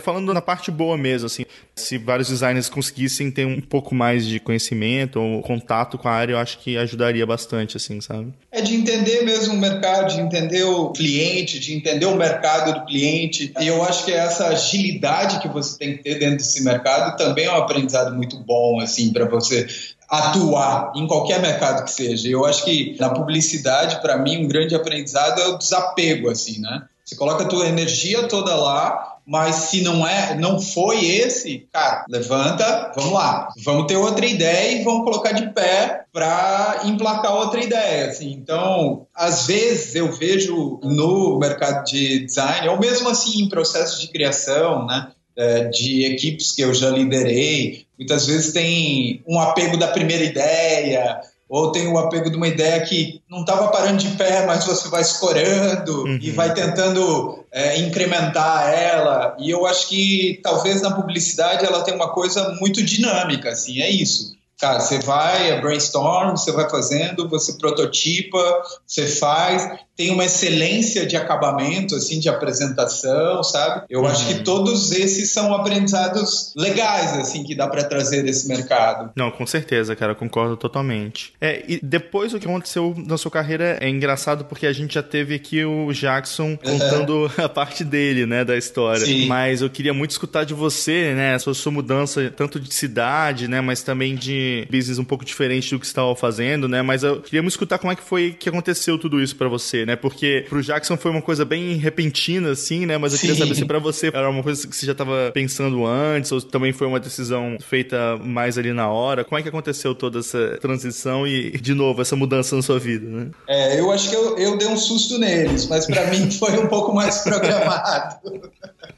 falando 0.03 0.33
na 0.35 0.41
parte 0.41 0.71
boa 0.71 0.97
mesmo, 0.97 1.27
assim, 1.27 1.45
se 1.75 1.99
vários 1.99 2.29
designers 2.29 2.69
conseguissem 2.69 3.31
ter 3.31 3.47
um 3.47 3.61
pouco 3.61 3.95
mais 3.95 4.27
de 4.27 4.39
conhecimento 4.41 5.21
ou 5.21 5.43
contato 5.43 5.97
com 5.99 6.09
a 6.09 6.13
área, 6.13 6.35
eu 6.35 6.39
acho 6.39 6.59
que 6.59 6.77
ajudaria 6.77 7.27
bastante, 7.27 7.77
assim, 7.77 8.01
sabe? 8.01 8.33
É 8.51 8.61
de 8.61 8.75
entender 8.75 9.23
mesmo 9.23 9.55
o 9.55 9.59
mercado, 9.59 10.15
de 10.15 10.21
entender 10.21 10.65
o 10.65 10.91
cliente, 10.91 11.59
de 11.59 11.75
entender 11.75 12.07
o 12.07 12.17
mercado 12.17 12.73
do 12.73 12.87
cliente. 12.87 13.53
E 13.61 13.67
eu 13.67 13.83
acho 13.83 14.05
que 14.05 14.13
essa 14.13 14.49
agilidade 14.49 15.41
que 15.41 15.49
você 15.49 15.79
tem 15.79 15.97
que 15.97 16.03
ter 16.03 16.19
dentro 16.19 16.39
desse 16.39 16.63
mercado 16.63 17.17
também 17.17 17.47
é 17.47 17.53
um 17.53 17.57
aprendizado 17.57 18.15
muito 18.15 18.39
bom, 18.39 18.81
assim, 18.81 19.13
para 19.13 19.25
você 19.27 19.67
atuar 20.11 20.93
em 20.97 21.07
qualquer 21.07 21.41
mercado 21.41 21.85
que 21.85 21.91
seja. 21.93 22.29
Eu 22.29 22.45
acho 22.45 22.65
que 22.65 22.97
na 22.99 23.11
publicidade, 23.11 24.03
para 24.03 24.19
mim, 24.19 24.45
um 24.45 24.49
grande 24.49 24.75
aprendizado 24.75 25.41
é 25.41 25.47
o 25.47 25.57
desapego, 25.57 26.29
assim, 26.29 26.61
né? 26.61 26.83
Você 27.11 27.17
coloca 27.17 27.43
a 27.43 27.49
tua 27.49 27.67
energia 27.67 28.29
toda 28.29 28.55
lá, 28.55 29.17
mas 29.27 29.57
se 29.57 29.83
não 29.83 30.07
é, 30.07 30.37
não 30.37 30.61
foi 30.61 31.05
esse, 31.05 31.67
cara, 31.73 32.05
levanta, 32.09 32.93
vamos 32.95 33.13
lá, 33.15 33.49
vamos 33.65 33.87
ter 33.87 33.97
outra 33.97 34.25
ideia 34.25 34.81
e 34.81 34.85
vamos 34.85 35.03
colocar 35.03 35.33
de 35.33 35.51
pé 35.51 36.05
para 36.13 36.83
emplacar 36.85 37.35
outra 37.35 37.61
ideia, 37.61 38.07
assim. 38.07 38.31
Então, 38.31 39.09
às 39.13 39.49
vezes 39.49 39.93
eu 39.97 40.13
vejo 40.13 40.79
no 40.85 41.37
mercado 41.41 41.83
de 41.83 42.27
design, 42.27 42.69
ou 42.69 42.79
mesmo 42.79 43.09
assim 43.09 43.43
em 43.43 43.49
processo 43.49 44.01
de 44.01 44.07
criação, 44.07 44.87
né, 44.87 45.09
é, 45.37 45.65
de 45.65 46.05
equipes 46.05 46.53
que 46.53 46.63
eu 46.63 46.73
já 46.73 46.91
liderei, 46.91 47.87
muitas 47.99 48.29
vezes 48.29 48.53
tem 48.53 49.21
um 49.27 49.41
apego 49.41 49.77
da 49.77 49.89
primeira 49.89 50.23
ideia, 50.23 51.21
ou 51.51 51.73
tem 51.73 51.89
o 51.89 51.99
apego 51.99 52.31
de 52.31 52.37
uma 52.37 52.47
ideia 52.47 52.81
que 52.81 53.21
não 53.29 53.41
estava 53.41 53.69
parando 53.69 53.99
de 53.99 54.11
pé, 54.11 54.47
mas 54.47 54.65
você 54.65 54.89
vai 54.89 55.01
escorando 55.01 56.05
uhum. 56.05 56.19
e 56.23 56.31
vai 56.31 56.55
tentando 56.55 57.45
é, 57.51 57.77
incrementar 57.81 58.73
ela. 58.73 59.37
E 59.37 59.51
eu 59.51 59.67
acho 59.67 59.89
que 59.89 60.39
talvez 60.45 60.81
na 60.81 60.93
publicidade 60.93 61.67
ela 61.67 61.83
tem 61.83 61.93
uma 61.93 62.13
coisa 62.13 62.57
muito 62.61 62.81
dinâmica, 62.85 63.51
assim, 63.51 63.83
é 63.83 63.91
isso. 63.91 64.39
Cara, 64.61 64.81
você 64.81 64.99
vai, 64.99 65.51
é 65.51 65.61
brainstorm, 65.61 66.33
você 66.33 66.53
vai 66.53 66.69
fazendo, 66.69 67.29
você 67.29 67.55
prototipa, 67.55 68.63
você 68.87 69.07
faz, 69.07 69.67
tem 70.01 70.11
uma 70.11 70.25
excelência 70.25 71.07
de 71.07 71.17
acabamento, 71.17 71.95
assim, 71.95 72.19
de 72.19 72.29
apresentação, 72.29 73.43
sabe? 73.43 73.85
Eu 73.91 74.01
uhum. 74.01 74.07
acho 74.07 74.27
que 74.27 74.35
uhum. 74.35 74.45
todos 74.45 74.93
esses 74.93 75.31
são 75.31 75.55
aprendizados 75.55 76.55
legais, 76.57 77.19
assim, 77.19 77.45
que 77.45 77.55
dá 77.55 77.69
para 77.69 77.85
trazer 77.85 78.23
desse 78.23 78.49
mercado. 78.49 79.11
Não, 79.15 79.31
com 79.31 79.47
certeza, 79.47 79.95
cara, 79.97 80.15
concordo 80.15 80.57
totalmente. 80.57 81.35
É, 81.41 81.63
e 81.67 81.81
depois 81.83 82.33
o 82.33 82.39
que 82.39 82.47
aconteceu 82.47 82.95
na 82.97 83.19
sua 83.19 83.31
carreira 83.31 83.79
é 83.81 83.89
engraçado 83.89 84.45
porque 84.45 84.67
a 84.67 84.73
gente 84.73 84.95
já 84.95 85.03
teve 85.03 85.35
aqui 85.35 85.65
o 85.65 85.93
Jackson 85.93 86.57
contando 86.57 87.31
a 87.37 87.49
parte 87.49 87.85
dele, 87.85 88.27
né, 88.27 88.45
da 88.45 88.57
história. 88.57 89.05
Sim. 89.05 89.27
Mas 89.27 89.63
eu 89.63 89.69
queria 89.69 89.93
muito 89.93 90.13
escutar 90.13 90.45
de 90.45 90.55
você, 90.55 91.15
né, 91.15 91.35
a 91.35 91.39
sua, 91.39 91.53
sua 91.53 91.73
mudança 91.73 92.33
tanto 92.35 92.59
de 92.59 92.73
cidade, 92.73 93.49
né, 93.49 93.61
mas 93.61 93.83
também 93.83 94.15
de 94.15 94.50
business 94.71 94.99
um 94.99 95.05
pouco 95.05 95.25
diferente 95.25 95.71
do 95.71 95.79
que 95.79 95.87
estava 95.87 96.15
fazendo, 96.17 96.67
né? 96.69 96.81
Mas 96.81 97.03
eu 97.03 97.21
queria 97.21 97.43
muito 97.43 97.53
escutar 97.53 97.79
como 97.79 97.93
é 97.93 97.97
que 97.97 98.03
foi 98.03 98.33
que 98.33 98.49
aconteceu 98.49 98.99
tudo 98.99 99.21
isso 99.21 99.37
para 99.37 99.49
você, 99.49 99.85
né? 99.85 99.91
né? 99.91 99.97
Porque 99.97 100.47
pro 100.49 100.63
Jackson 100.63 100.97
foi 100.97 101.11
uma 101.11 101.21
coisa 101.23 101.45
bem 101.45 101.75
repentina, 101.77 102.53
assim, 102.53 102.87
né? 102.87 102.97
Mas 102.97 103.13
eu 103.13 103.19
Sim. 103.19 103.27
queria 103.27 103.43
saber 103.43 103.55
se 103.55 103.65
pra 103.65 103.79
você 103.79 104.09
era 104.09 104.31
uma 104.31 104.43
coisa 104.43 104.67
que 104.67 104.75
você 104.75 104.87
já 104.87 104.95
tava 104.95 105.31
pensando 105.35 105.85
antes, 105.85 106.31
ou 106.31 106.41
também 106.41 106.73
foi 106.73 106.87
uma 106.87 107.01
decisão 107.01 107.57
feita 107.61 108.17
mais 108.19 108.57
ali 108.57 108.73
na 108.73 108.89
hora. 108.89 109.25
Como 109.25 109.39
é 109.39 109.43
que 109.43 109.49
aconteceu 109.49 109.95
toda 109.95 110.21
essa 110.21 110.59
transição 110.61 111.27
e, 111.27 111.51
de 111.59 111.75
novo, 111.75 112.01
essa 112.01 112.15
mudança 112.15 112.55
na 112.55 112.63
sua 112.63 112.79
vida, 112.79 113.07
né? 113.07 113.31
É, 113.49 113.81
eu 113.81 113.91
acho 113.91 114.09
que 114.09 114.15
eu, 114.15 114.39
eu 114.39 114.57
dei 114.57 114.69
um 114.69 114.77
susto 114.77 115.19
neles, 115.19 115.67
mas 115.67 115.87
para 115.87 116.07
mim 116.07 116.31
foi 116.39 116.59
um 116.59 116.69
pouco 116.69 116.95
mais 116.95 117.19
programado. 117.19 118.17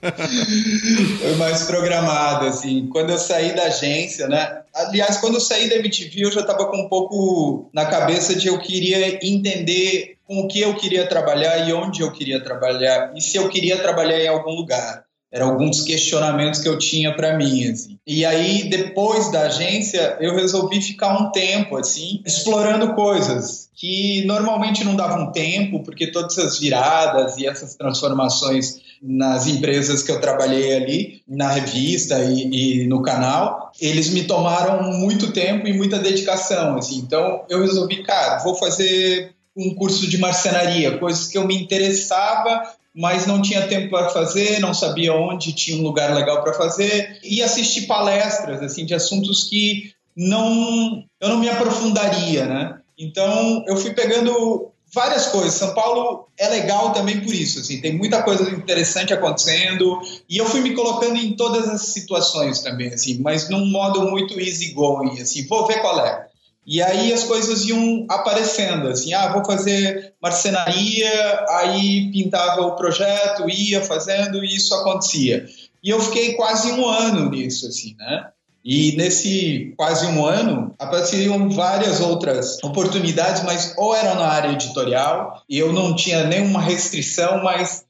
foi 1.20 1.34
mais 1.36 1.64
programado, 1.64 2.46
assim. 2.46 2.88
Quando 2.88 3.10
eu 3.10 3.18
saí 3.18 3.54
da 3.54 3.64
agência, 3.64 4.28
né? 4.28 4.61
Aliás, 4.74 5.18
quando 5.18 5.34
eu 5.34 5.40
saí 5.40 5.68
da 5.68 5.76
MTV, 5.76 6.24
eu 6.24 6.32
já 6.32 6.40
estava 6.40 6.66
com 6.66 6.78
um 6.78 6.88
pouco 6.88 7.70
na 7.74 7.86
cabeça 7.86 8.34
de 8.34 8.48
eu 8.48 8.58
queria 8.58 9.18
entender 9.24 10.16
com 10.24 10.40
o 10.40 10.48
que 10.48 10.60
eu 10.60 10.74
queria 10.74 11.06
trabalhar 11.06 11.68
e 11.68 11.72
onde 11.72 12.00
eu 12.00 12.10
queria 12.10 12.42
trabalhar 12.42 13.12
e 13.14 13.20
se 13.20 13.36
eu 13.36 13.48
queria 13.48 13.78
trabalhar 13.80 14.18
em 14.18 14.28
algum 14.28 14.52
lugar. 14.52 15.04
Eram 15.32 15.48
alguns 15.48 15.82
questionamentos 15.82 16.60
que 16.60 16.68
eu 16.68 16.76
tinha 16.76 17.14
para 17.14 17.36
mim, 17.36 17.70
assim. 17.70 17.98
E 18.06 18.24
aí, 18.24 18.68
depois 18.68 19.32
da 19.32 19.42
agência, 19.42 20.18
eu 20.20 20.34
resolvi 20.34 20.82
ficar 20.82 21.16
um 21.16 21.30
tempo, 21.30 21.76
assim, 21.76 22.20
explorando 22.26 22.94
coisas 22.94 23.70
que 23.74 24.24
normalmente 24.26 24.84
não 24.84 24.94
davam 24.94 25.32
tempo, 25.32 25.82
porque 25.82 26.06
todas 26.06 26.36
essas 26.36 26.58
viradas 26.58 27.36
e 27.38 27.46
essas 27.46 27.74
transformações 27.74 28.80
nas 29.02 29.48
empresas 29.48 30.02
que 30.02 30.12
eu 30.12 30.20
trabalhei 30.20 30.76
ali, 30.76 31.22
na 31.26 31.50
revista 31.50 32.22
e, 32.22 32.82
e, 32.82 32.86
no 32.86 33.02
canal, 33.02 33.72
eles 33.80 34.10
me 34.10 34.22
tomaram 34.22 34.92
muito 34.92 35.32
tempo 35.32 35.66
e 35.66 35.72
muita 35.72 35.98
dedicação, 35.98 36.76
assim. 36.76 36.98
Então, 36.98 37.44
eu 37.48 37.60
resolvi, 37.62 38.04
cara, 38.04 38.38
vou 38.44 38.54
fazer 38.54 39.34
um 39.56 39.74
curso 39.74 40.08
de 40.08 40.18
marcenaria, 40.18 40.98
coisas 40.98 41.28
que 41.28 41.36
eu 41.36 41.46
me 41.46 41.56
interessava, 41.56 42.62
mas 42.94 43.26
não 43.26 43.40
tinha 43.40 43.66
tempo 43.66 43.90
para 43.90 44.10
fazer, 44.10 44.60
não 44.60 44.74
sabia 44.74 45.14
onde 45.14 45.52
tinha 45.52 45.78
um 45.78 45.82
lugar 45.82 46.14
legal 46.14 46.42
para 46.42 46.52
fazer 46.52 47.18
e 47.22 47.42
assistir 47.42 47.82
palestras 47.82 48.62
assim 48.62 48.84
de 48.84 48.94
assuntos 48.94 49.44
que 49.44 49.92
não 50.14 51.02
eu 51.20 51.28
não 51.28 51.38
me 51.38 51.48
aprofundaria, 51.48 52.44
né? 52.44 52.78
Então 52.98 53.64
eu 53.66 53.76
fui 53.76 53.94
pegando 53.94 54.72
várias 54.94 55.26
coisas. 55.28 55.54
São 55.54 55.74
Paulo 55.74 56.28
é 56.38 56.48
legal 56.48 56.92
também 56.92 57.20
por 57.20 57.32
isso, 57.32 57.60
assim, 57.60 57.80
tem 57.80 57.96
muita 57.96 58.22
coisa 58.22 58.50
interessante 58.50 59.12
acontecendo 59.12 60.00
e 60.28 60.36
eu 60.36 60.44
fui 60.44 60.60
me 60.60 60.74
colocando 60.74 61.16
em 61.16 61.34
todas 61.34 61.68
as 61.68 61.80
situações 61.82 62.60
também, 62.60 62.88
assim, 62.88 63.18
mas 63.20 63.48
num 63.48 63.66
modo 63.66 64.10
muito 64.10 64.38
easy 64.38 64.72
going, 64.72 65.18
assim, 65.20 65.46
vou 65.46 65.66
ver 65.66 65.80
qual 65.80 66.04
é. 66.04 66.26
E 66.64 66.80
aí 66.80 67.12
as 67.12 67.24
coisas 67.24 67.64
iam 67.64 68.06
aparecendo, 68.08 68.88
assim, 68.88 69.12
ah, 69.12 69.32
vou 69.32 69.44
fazer 69.44 70.14
marcenaria, 70.22 71.44
aí 71.48 72.10
pintava 72.12 72.62
o 72.62 72.76
projeto, 72.76 73.48
ia 73.50 73.82
fazendo 73.82 74.44
e 74.44 74.54
isso 74.54 74.72
acontecia. 74.74 75.44
E 75.82 75.90
eu 75.90 76.00
fiquei 76.00 76.34
quase 76.34 76.70
um 76.70 76.88
ano 76.88 77.30
nisso, 77.30 77.66
assim, 77.66 77.96
né? 77.98 78.28
E 78.64 78.94
nesse 78.96 79.74
quase 79.76 80.06
um 80.06 80.24
ano 80.24 80.72
apareciam 80.78 81.50
várias 81.50 82.00
outras 82.00 82.62
oportunidades, 82.62 83.42
mas 83.42 83.74
ou 83.76 83.92
eram 83.92 84.14
na 84.14 84.28
área 84.28 84.52
editorial, 84.52 85.42
e 85.48 85.58
eu 85.58 85.72
não 85.72 85.96
tinha 85.96 86.24
nenhuma 86.24 86.60
restrição, 86.60 87.42
mas 87.42 87.81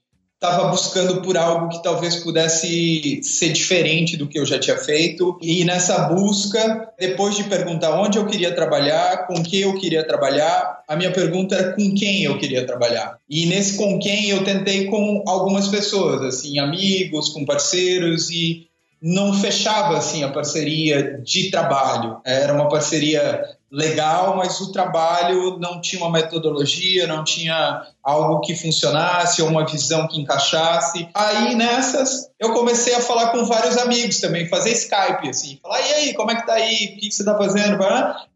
estava 0.43 0.67
buscando 0.67 1.21
por 1.21 1.37
algo 1.37 1.69
que 1.69 1.81
talvez 1.81 2.17
pudesse 2.17 3.21
ser 3.23 3.53
diferente 3.53 4.17
do 4.17 4.27
que 4.27 4.37
eu 4.37 4.45
já 4.45 4.59
tinha 4.59 4.77
feito. 4.77 5.39
E 5.41 5.63
nessa 5.63 6.09
busca, 6.09 6.91
depois 6.99 7.37
de 7.37 7.45
perguntar 7.45 7.97
onde 7.97 8.17
eu 8.17 8.25
queria 8.25 8.53
trabalhar, 8.53 9.25
com 9.25 9.41
quem 9.41 9.61
eu 9.61 9.73
queria 9.75 10.05
trabalhar, 10.05 10.83
a 10.85 10.97
minha 10.97 11.11
pergunta 11.11 11.55
era 11.55 11.71
com 11.71 11.93
quem 11.93 12.23
eu 12.23 12.37
queria 12.37 12.65
trabalhar. 12.65 13.17
E 13.29 13.45
nesse 13.45 13.77
com 13.77 13.97
quem 13.99 14.31
eu 14.31 14.43
tentei 14.43 14.85
com 14.87 15.23
algumas 15.25 15.69
pessoas, 15.69 16.21
assim, 16.21 16.59
amigos, 16.59 17.29
com 17.29 17.45
parceiros 17.45 18.29
e 18.29 18.67
não 19.01 19.33
fechava 19.33 19.97
assim 19.97 20.23
a 20.23 20.29
parceria 20.29 21.21
de 21.23 21.51
trabalho. 21.51 22.17
Era 22.25 22.53
uma 22.53 22.67
parceria 22.67 23.43
legal, 23.73 24.37
mas 24.37 24.61
o 24.61 24.71
trabalho 24.71 25.57
não 25.57 25.81
tinha 25.81 25.99
uma 26.03 26.11
metodologia, 26.11 27.07
não 27.07 27.23
tinha 27.23 27.81
algo 28.03 28.39
que 28.41 28.55
funcionasse 28.55 29.41
ou 29.41 29.49
uma 29.49 29.65
visão 29.65 30.07
que 30.07 30.21
encaixasse. 30.21 31.09
Aí 31.11 31.55
nessas 31.55 32.29
eu 32.39 32.53
comecei 32.53 32.93
a 32.93 33.01
falar 33.01 33.31
com 33.31 33.43
vários 33.45 33.75
amigos 33.77 34.19
também, 34.19 34.47
fazer 34.47 34.73
Skype 34.73 35.27
assim, 35.27 35.57
falar 35.59 35.81
e 35.81 35.93
aí, 35.93 36.13
como 36.13 36.29
é 36.29 36.35
que 36.35 36.45
tá 36.45 36.53
aí? 36.53 36.93
O 36.95 36.99
que, 36.99 37.11
você 37.11 37.25
tá 37.25 37.35
fazendo? 37.35 37.79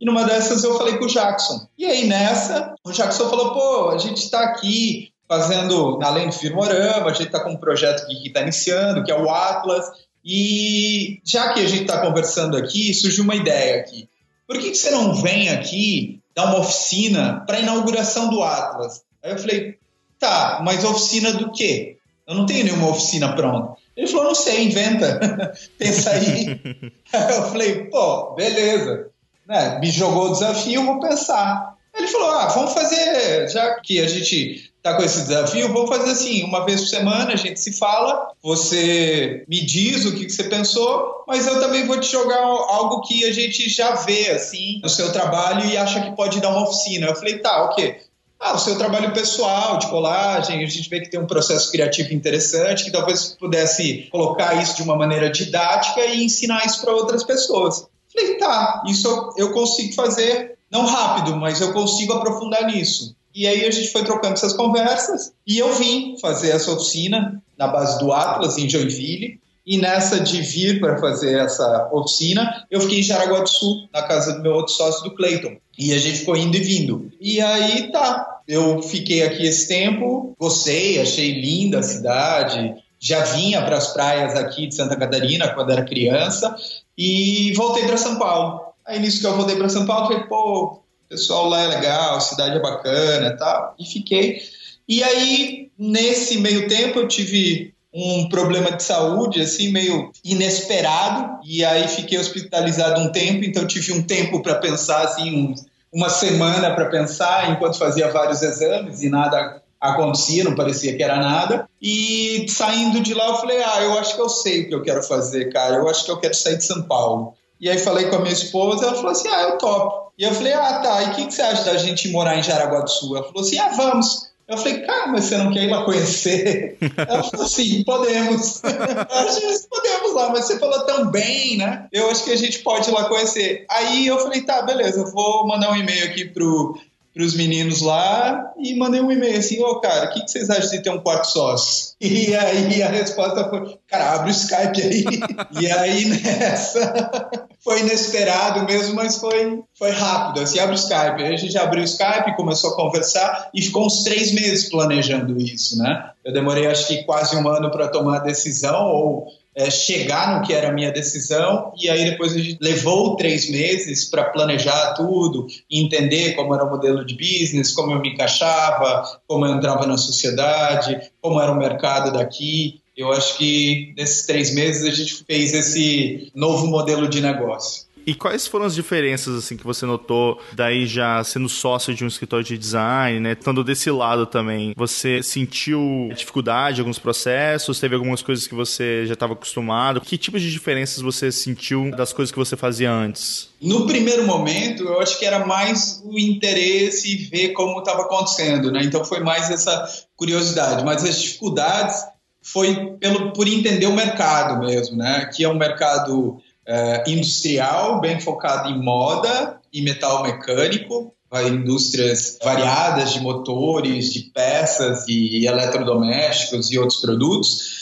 E 0.02 0.06
numa 0.08 0.24
dessas 0.24 0.64
eu 0.64 0.76
falei 0.76 0.98
com 0.98 1.06
o 1.06 1.08
Jackson. 1.10 1.68
E 1.78 1.86
aí 1.86 2.08
nessa, 2.08 2.74
o 2.84 2.92
Jackson 2.92 3.30
falou: 3.30 3.54
"Pô, 3.54 3.90
a 3.92 4.00
gente 4.00 4.24
está 4.24 4.42
aqui 4.42 5.12
fazendo, 5.28 6.00
além 6.02 6.30
do 6.30 6.34
Firmorama, 6.34 7.12
a 7.12 7.14
gente 7.14 7.28
está 7.28 7.42
com 7.42 7.52
um 7.52 7.58
projeto 7.58 8.08
que 8.08 8.28
está 8.28 8.42
iniciando, 8.42 9.04
que 9.04 9.12
é 9.12 9.16
o 9.16 9.30
Atlas, 9.30 9.86
e 10.26 11.20
já 11.24 11.54
que 11.54 11.60
a 11.60 11.68
gente 11.68 11.84
está 11.84 12.02
conversando 12.02 12.58
aqui, 12.58 12.92
surgiu 12.94 13.24
uma 13.24 13.36
ideia 13.36 13.82
aqui 13.82 14.10
por 14.48 14.58
que, 14.58 14.72
que 14.72 14.78
você 14.78 14.89
não 14.89 15.14
vem 15.14 15.50
aqui 15.50 16.22
dar 16.34 16.45
uma 16.45 16.60
oficina 16.60 17.43
para 17.45 17.58
a 17.58 17.62
inauguração 17.62 18.30
do 18.30 18.41
Atlas? 18.41 19.04
Aí 19.22 19.32
eu 19.32 19.38
falei, 19.38 19.78
tá, 20.18 20.62
mas 20.64 20.84
oficina 20.84 21.34
do 21.34 21.52
quê? 21.52 21.98
Eu 22.26 22.36
não 22.36 22.45
tenho 22.45 22.66
nenhuma 22.66 22.89
oficina 22.89 23.36
pronta. 23.36 23.76
Ele 23.95 24.08
falou, 24.08 24.26
não 24.26 24.36
sei, 24.36 24.66
inventa, 24.66 25.20
pensa 25.78 26.12
aí. 26.12 26.62
aí 27.14 27.36
eu 27.36 27.43
falei, 27.43 27.86
pô, 27.86 28.34
beleza. 28.36 29.10
Né? 29.45 29.80
Me 29.80 29.89
jogou 29.89 30.30
o 30.30 30.34
desafio, 30.34 30.86
vou 30.86 31.00
pensar. 31.00 31.76
Ele 31.95 32.08
falou, 32.08 32.30
ah, 32.32 32.48
vamos 32.48 32.74
fazer, 32.74 33.50
já 33.50 33.80
que 33.82 34.00
a 34.00 34.08
gente 34.08 34.72
tá 34.88 34.96
com 34.96 35.04
esse 35.04 35.24
desafio, 35.24 35.74
vamos 35.74 35.90
fazer 35.90 36.12
assim, 36.12 36.44
uma 36.44 36.66
vez 36.66 36.82
por 36.82 36.88
semana 36.88 37.34
a 37.34 37.36
gente 37.36 37.60
se 37.60 37.74
fala, 37.74 38.32
você 38.42 39.44
me 39.48 39.66
diz 39.66 40.06
o 40.06 40.16
que 40.16 40.30
você 40.30 40.46
pensou, 40.46 41.24
mas 41.28 41.46
eu 41.46 41.60
também 41.60 41.86
vou 41.86 42.00
te 42.00 42.10
jogar 42.10 42.40
algo 42.40 43.02
que 43.02 43.26
a 43.26 43.34
gente 43.34 43.70
já 43.70 43.96
vê, 43.96 44.30
assim, 44.30 44.80
no 44.82 44.90
seu 44.90 45.12
trabalho 45.12 45.66
e 45.66 45.76
acha 45.76 46.00
que 46.02 46.16
pode 46.16 46.40
dar 46.40 46.50
uma 46.50 46.64
oficina. 46.64 47.08
Eu 47.08 47.16
falei, 47.16 47.40
tá, 47.40 47.66
ok. 47.66 47.98
Ah, 48.40 48.54
o 48.54 48.60
seu 48.60 48.78
trabalho 48.78 49.12
pessoal 49.14 49.78
de 49.80 49.88
colagem, 49.88 50.64
a 50.64 50.68
gente 50.68 50.90
vê 50.90 51.02
que 51.02 51.10
tem 51.10 51.20
um 51.20 51.26
processo 51.26 51.72
criativo 51.72 52.14
interessante, 52.14 52.86
que 52.86 52.92
talvez 52.92 53.36
pudesse 53.38 54.08
colocar 54.12 54.62
isso 54.62 54.76
de 54.76 54.84
uma 54.84 54.96
maneira 54.96 55.30
didática 55.30 56.06
e 56.06 56.24
ensinar 56.24 56.66
isso 56.66 56.80
para 56.80 56.94
outras 56.94 57.24
pessoas. 57.24 57.88
Falei, 58.14 58.38
tá, 58.38 58.84
isso 58.88 59.34
eu 59.38 59.52
consigo 59.52 59.94
fazer, 59.96 60.56
não 60.72 60.86
rápido, 60.86 61.36
mas 61.36 61.60
eu 61.60 61.74
consigo 61.74 62.14
aprofundar 62.14 62.68
nisso. 62.68 63.16
E 63.38 63.46
aí 63.46 63.68
a 63.68 63.70
gente 63.70 63.92
foi 63.92 64.04
trocando 64.04 64.34
essas 64.34 64.54
conversas 64.54 65.32
e 65.46 65.60
eu 65.60 65.72
vim 65.76 66.18
fazer 66.20 66.50
essa 66.50 66.72
oficina 66.72 67.40
na 67.56 67.68
base 67.68 68.00
do 68.00 68.12
Atlas, 68.12 68.58
em 68.58 68.68
Joinville. 68.68 69.40
E 69.64 69.78
nessa 69.78 70.20
de 70.20 70.42
vir 70.42 70.80
para 70.80 70.98
fazer 70.98 71.38
essa 71.38 71.88
oficina, 71.94 72.66
eu 72.72 72.82
fiquei 72.82 73.02
em 73.02 73.04
Jaraguá 73.04 73.42
do 73.42 73.48
Sul, 73.48 73.88
na 73.94 74.02
casa 74.02 74.34
do 74.34 74.42
meu 74.42 74.54
outro 74.54 74.74
sócio, 74.74 75.04
do 75.04 75.14
Clayton. 75.14 75.56
E 75.78 75.94
a 75.94 76.00
gente 76.00 76.26
foi 76.26 76.40
indo 76.40 76.58
e 76.58 76.62
vindo. 76.62 77.12
E 77.22 77.40
aí 77.40 77.92
tá, 77.92 78.40
eu 78.48 78.82
fiquei 78.82 79.22
aqui 79.22 79.46
esse 79.46 79.68
tempo, 79.68 80.36
gostei, 80.40 81.00
achei 81.00 81.40
linda 81.40 81.78
a 81.78 81.84
cidade, 81.84 82.74
já 83.00 83.24
vinha 83.24 83.62
para 83.62 83.78
as 83.78 83.94
praias 83.94 84.34
aqui 84.34 84.66
de 84.66 84.74
Santa 84.74 84.96
Catarina 84.96 85.50
quando 85.50 85.72
era 85.72 85.86
criança 85.86 86.56
e 86.98 87.54
voltei 87.56 87.86
para 87.86 87.98
São 87.98 88.18
Paulo. 88.18 88.62
Aí 88.84 88.98
nisso 89.00 89.20
que 89.20 89.28
eu 89.28 89.36
voltei 89.36 89.56
para 89.56 89.70
São 89.70 89.86
Paulo, 89.86 90.08
falei, 90.08 90.24
pô, 90.24 90.82
pessoal 91.10 91.47
lá 91.47 91.64
é 91.64 91.68
legal, 91.68 92.16
a 92.16 92.20
cidade 92.20 92.58
é 92.58 92.62
bacana 92.62 93.28
e 93.28 93.38
tal, 93.38 93.76
e 93.80 93.86
fiquei. 93.86 94.41
E 94.88 95.03
aí, 95.03 95.70
nesse 95.78 96.38
meio 96.38 96.68
tempo, 96.68 96.99
eu 96.99 97.08
tive 97.08 97.74
um 97.93 98.30
problema 98.30 98.72
de 98.72 98.84
saúde, 98.84 99.41
assim, 99.41 99.72
meio 99.72 100.12
inesperado, 100.24 101.39
e 101.43 101.66
aí 101.66 101.88
fiquei 101.88 102.18
hospitalizado 102.20 103.01
um 103.01 103.12
tempo, 103.12 103.43
então 103.43 103.66
tive 103.66 103.93
um 103.93 104.03
tempo 104.03 104.41
para 104.41 104.55
pensar, 104.55 105.03
assim, 105.03 105.36
um, 105.36 105.55
uma 105.91 106.10
semana 106.10 106.74
para 106.76 106.89
pensar, 106.89 107.51
enquanto 107.51 107.78
fazia 107.78 108.12
vários 108.12 108.41
exames 108.41 109.01
e 109.01 109.10
nada 109.10 109.62
acontecia, 109.80 110.43
não 110.43 110.55
parecia 110.55 110.95
que 110.95 111.03
era 111.03 111.18
nada. 111.18 111.68
E 111.82 112.45
saindo 112.49 113.01
de 113.01 113.14
lá, 113.14 113.28
eu 113.28 113.36
falei: 113.36 113.62
Ah, 113.64 113.82
eu 113.82 113.97
acho 113.97 114.16
que 114.16 114.22
eu 114.22 114.30
sei 114.30 114.64
o 114.64 114.68
que 114.68 114.76
eu 114.76 114.82
quero 114.82 115.03
fazer, 115.03 115.51
cara. 115.51 115.76
Eu 115.76 115.88
acho 115.88 116.03
que 116.03 116.12
eu 116.12 116.18
quero 116.18 116.34
sair 116.34 116.58
de 116.58 116.66
São 116.66 116.84
Paulo. 116.84 117.34
E 117.60 117.70
aí 117.70 117.78
falei 117.78 118.10
com 118.10 118.18
a 118.18 118.20
minha 118.20 118.34
esposa, 118.34 118.86
ela 118.86 118.95
falou 118.95 119.12
assim: 119.12 119.28
Ah, 119.30 119.41
eu 119.43 119.58
topo. 119.58 120.12
E 120.18 120.24
eu 120.24 120.34
falei: 120.34 120.53
Ah, 120.53 120.80
tá. 120.80 121.03
E 121.03 121.05
o 121.08 121.12
que, 121.16 121.26
que 121.26 121.34
você 121.34 121.41
acha 121.41 121.64
da 121.64 121.78
gente 121.78 122.10
morar 122.10 122.38
em 122.38 122.43
Jaraguá 122.43 122.82
do 122.82 122.89
Sul? 122.89 123.18
Ela 123.18 123.26
falou 123.26 123.41
assim: 123.41 123.58
Ah, 123.58 123.70
vamos. 123.70 124.28
Eu 124.47 124.58
falei, 124.58 124.80
cara, 124.80 125.08
mas 125.08 125.26
você 125.26 125.38
não 125.38 125.51
quer 125.51 125.66
ir 125.66 125.70
lá 125.70 125.84
conhecer? 125.84 126.78
Ela 126.95 127.22
falou 127.22 127.45
assim, 127.45 127.84
podemos. 127.84 128.62
acho 128.64 129.41
que 129.41 129.68
podemos 129.70 130.14
lá, 130.14 130.30
mas 130.30 130.45
você 130.45 130.58
falou 130.58 130.86
tão 130.86 131.08
bem, 131.08 131.58
né? 131.58 131.86
Eu 131.91 132.10
acho 132.10 132.24
que 132.24 132.32
a 132.32 132.36
gente 132.38 132.60
pode 132.60 132.89
ir 132.89 132.93
lá 132.93 133.10
conhecer. 133.10 133.66
Aí 133.70 134.08
eu 134.08 134.18
falei, 134.20 134.41
tá, 134.43 134.62
beleza, 134.62 135.01
eu 135.01 135.12
vou 135.12 135.45
mandar 135.45 135.72
um 135.72 135.76
e-mail 135.76 136.05
aqui 136.05 136.24
pro 136.24 136.80
para 137.18 137.26
os 137.26 137.36
meninos 137.36 137.82
lá 137.82 138.53
e 138.59 138.76
mandei 138.76 139.01
um 139.01 139.11
e-mail 139.11 139.39
assim, 139.39 139.59
ô 139.59 139.65
oh, 139.65 139.80
cara, 139.82 140.05
o 140.05 140.13
que, 140.13 140.22
que, 140.22 140.30
vocês 140.30 140.49
acham 140.51 140.70
de 140.70 140.84
ter 140.84 140.91
um 140.91 140.99
quarto 140.99 141.26
sócio? 141.26 141.97
E 142.07 142.36
aí 142.36 142.84
a 142.84 142.89
resposta 142.89 143.49
foi, 143.49 143.76
cara, 143.88 144.13
abre 144.13 144.30
o 144.30 144.32
Skype 144.32 144.82
aí. 144.82 145.05
e 145.59 145.72
aí 145.72 146.05
nessa 146.05 147.28
foi 147.63 147.80
inesperado 147.80 148.65
mesmo, 148.65 148.93
mas 148.93 149.18
foi, 149.18 149.63
foi 149.78 149.89
rápido, 149.89 150.43
assim, 150.43 150.59
abre 150.59 150.76
o 150.76 150.80
Skype. 150.80 151.24
Aí 151.24 151.34
a 151.34 151.38
gente 151.38 151.57
abriu 151.57 151.82
o 151.82 151.86
Skype, 151.86 152.36
começou 152.36 152.72
a 152.72 152.76
conversar 152.76 153.49
e 153.51 153.63
ficou 153.63 153.88
uns 153.88 154.03
três 154.03 154.32
meses 154.32 154.70
planejando 154.70 155.39
isso, 155.41 155.80
né? 155.80 156.11
Eu 156.24 156.32
demorei 156.32 156.68
acho 156.68 156.88
que 156.88 157.03
quase 157.03 157.36
um 157.36 157.47
ano 157.47 157.72
para 157.72 157.88
tomar 157.88 158.18
a 158.18 158.24
decisão, 158.24 158.86
ou 158.86 159.28
é, 159.58 159.72
chegar 159.72 160.38
no 160.39 160.45
que 160.45 160.53
era 160.53 160.70
a 160.70 160.72
minha 160.72 160.91
decisão 160.91 161.74
e 161.76 161.89
aí 161.89 162.12
depois 162.12 162.34
a 162.34 162.38
gente 162.38 162.60
levou 162.62 163.16
três 163.16 163.49
meses 163.49 164.05
para 164.05 164.26
planejar 164.26 164.93
tudo, 164.93 165.47
entender 165.70 166.36
como 166.36 166.53
era 166.53 166.64
o 166.64 166.70
modelo 166.70 167.03
de 167.03 167.16
business, 167.16 167.72
como 167.72 167.91
eu 167.91 167.99
me 167.99 168.14
encaixava, 168.14 169.20
como 169.28 169.47
eu 169.47 169.55
entrava 169.55 169.88
na 169.88 169.97
sociedade, 169.97 171.10
como 171.20 171.41
era 171.41 171.51
o 171.51 171.58
mercado 171.58 172.14
daqui. 172.14 172.80
Eu 172.95 173.12
acho 173.12 173.36
que 173.38 173.95
nesses 173.97 174.28
três 174.28 174.53
meses 174.53 174.84
a 174.84 174.95
gente 174.95 175.24
fez 175.26 175.53
esse 175.55 176.32
novo 176.36 176.68
modelo 176.68 177.08
de 177.08 177.20
negócio. 177.20 177.87
E 178.08 178.16
quais 178.16 178.47
foram 178.47 178.66
as 178.66 178.74
diferenças 178.74 179.36
assim 179.36 179.58
que 179.58 179.66
você 179.66 179.86
notou 179.86 180.39
daí 180.53 180.88
já 180.88 181.22
sendo 181.26 181.49
sócio 181.49 181.93
de 181.93 182.05
um 182.05 182.08
escritório 182.08 182.45
de 182.45 182.58
design, 182.58 183.20
né? 183.20 183.34
Estando 183.34 183.66
desse 183.66 183.91
lado 183.91 184.26
também, 184.26 184.74
você 184.78 185.22
sentiu 185.22 186.10
dificuldade 186.16 186.78
em 186.78 186.82
alguns 186.82 186.97
processos? 186.97 187.82
Teve 187.82 187.95
algumas 187.95 188.22
coisas 188.22 188.47
que 188.47 188.55
você 188.55 189.05
já 189.05 189.14
estava 189.14 189.34
acostumado? 189.34 189.99
Que 189.99 190.18
tipos 190.18 190.41
de 190.41 190.49
diferenças 190.49 191.01
você 191.01 191.34
sentiu 191.34 191.91
das 191.91 192.14
coisas 192.14 192.32
que 192.32 192.39
você 192.39 192.55
fazia 192.55 192.89
antes? 192.89 193.49
No 193.62 193.86
primeiro 193.86 194.26
momento, 194.26 194.84
eu 194.84 195.01
acho 195.01 195.20
que 195.20 195.26
era 195.26 195.45
mais 195.45 196.01
o 196.05 196.18
interesse 196.18 197.12
e 197.12 197.18
ver 197.26 197.49
como 197.49 197.80
estava 197.80 198.03
acontecendo, 198.03 198.72
né? 198.72 198.84
Então 198.84 199.03
foi 199.03 199.20
mais 199.20 199.51
essa 199.51 199.86
curiosidade, 200.16 200.86
mas 200.86 201.03
as 201.03 201.22
dificuldades 201.22 202.05
foi 202.41 202.95
pelo 203.01 203.34
por 203.34 203.45
entender 203.45 203.88
o 203.88 203.93
mercado 203.93 204.60
mesmo, 204.60 204.95
né? 204.95 205.26
Que 205.26 205.43
é 205.43 205.49
um 205.49 205.58
mercado 205.58 206.41
é, 206.68 207.03
industrial, 207.07 208.01
bem 208.01 208.20
focado 208.20 208.70
em 208.70 208.84
moda 208.84 209.59
e 209.72 209.82
metal 209.82 210.24
mecânico, 210.24 211.13
indústrias 211.45 212.38
variadas 212.43 213.13
de 213.13 213.20
motores, 213.20 214.13
de 214.13 214.32
peças 214.34 215.05
e 215.07 215.45
eletrodomésticos 215.45 216.72
e 216.72 216.80
outros 216.80 217.01
produtos. 217.01 217.78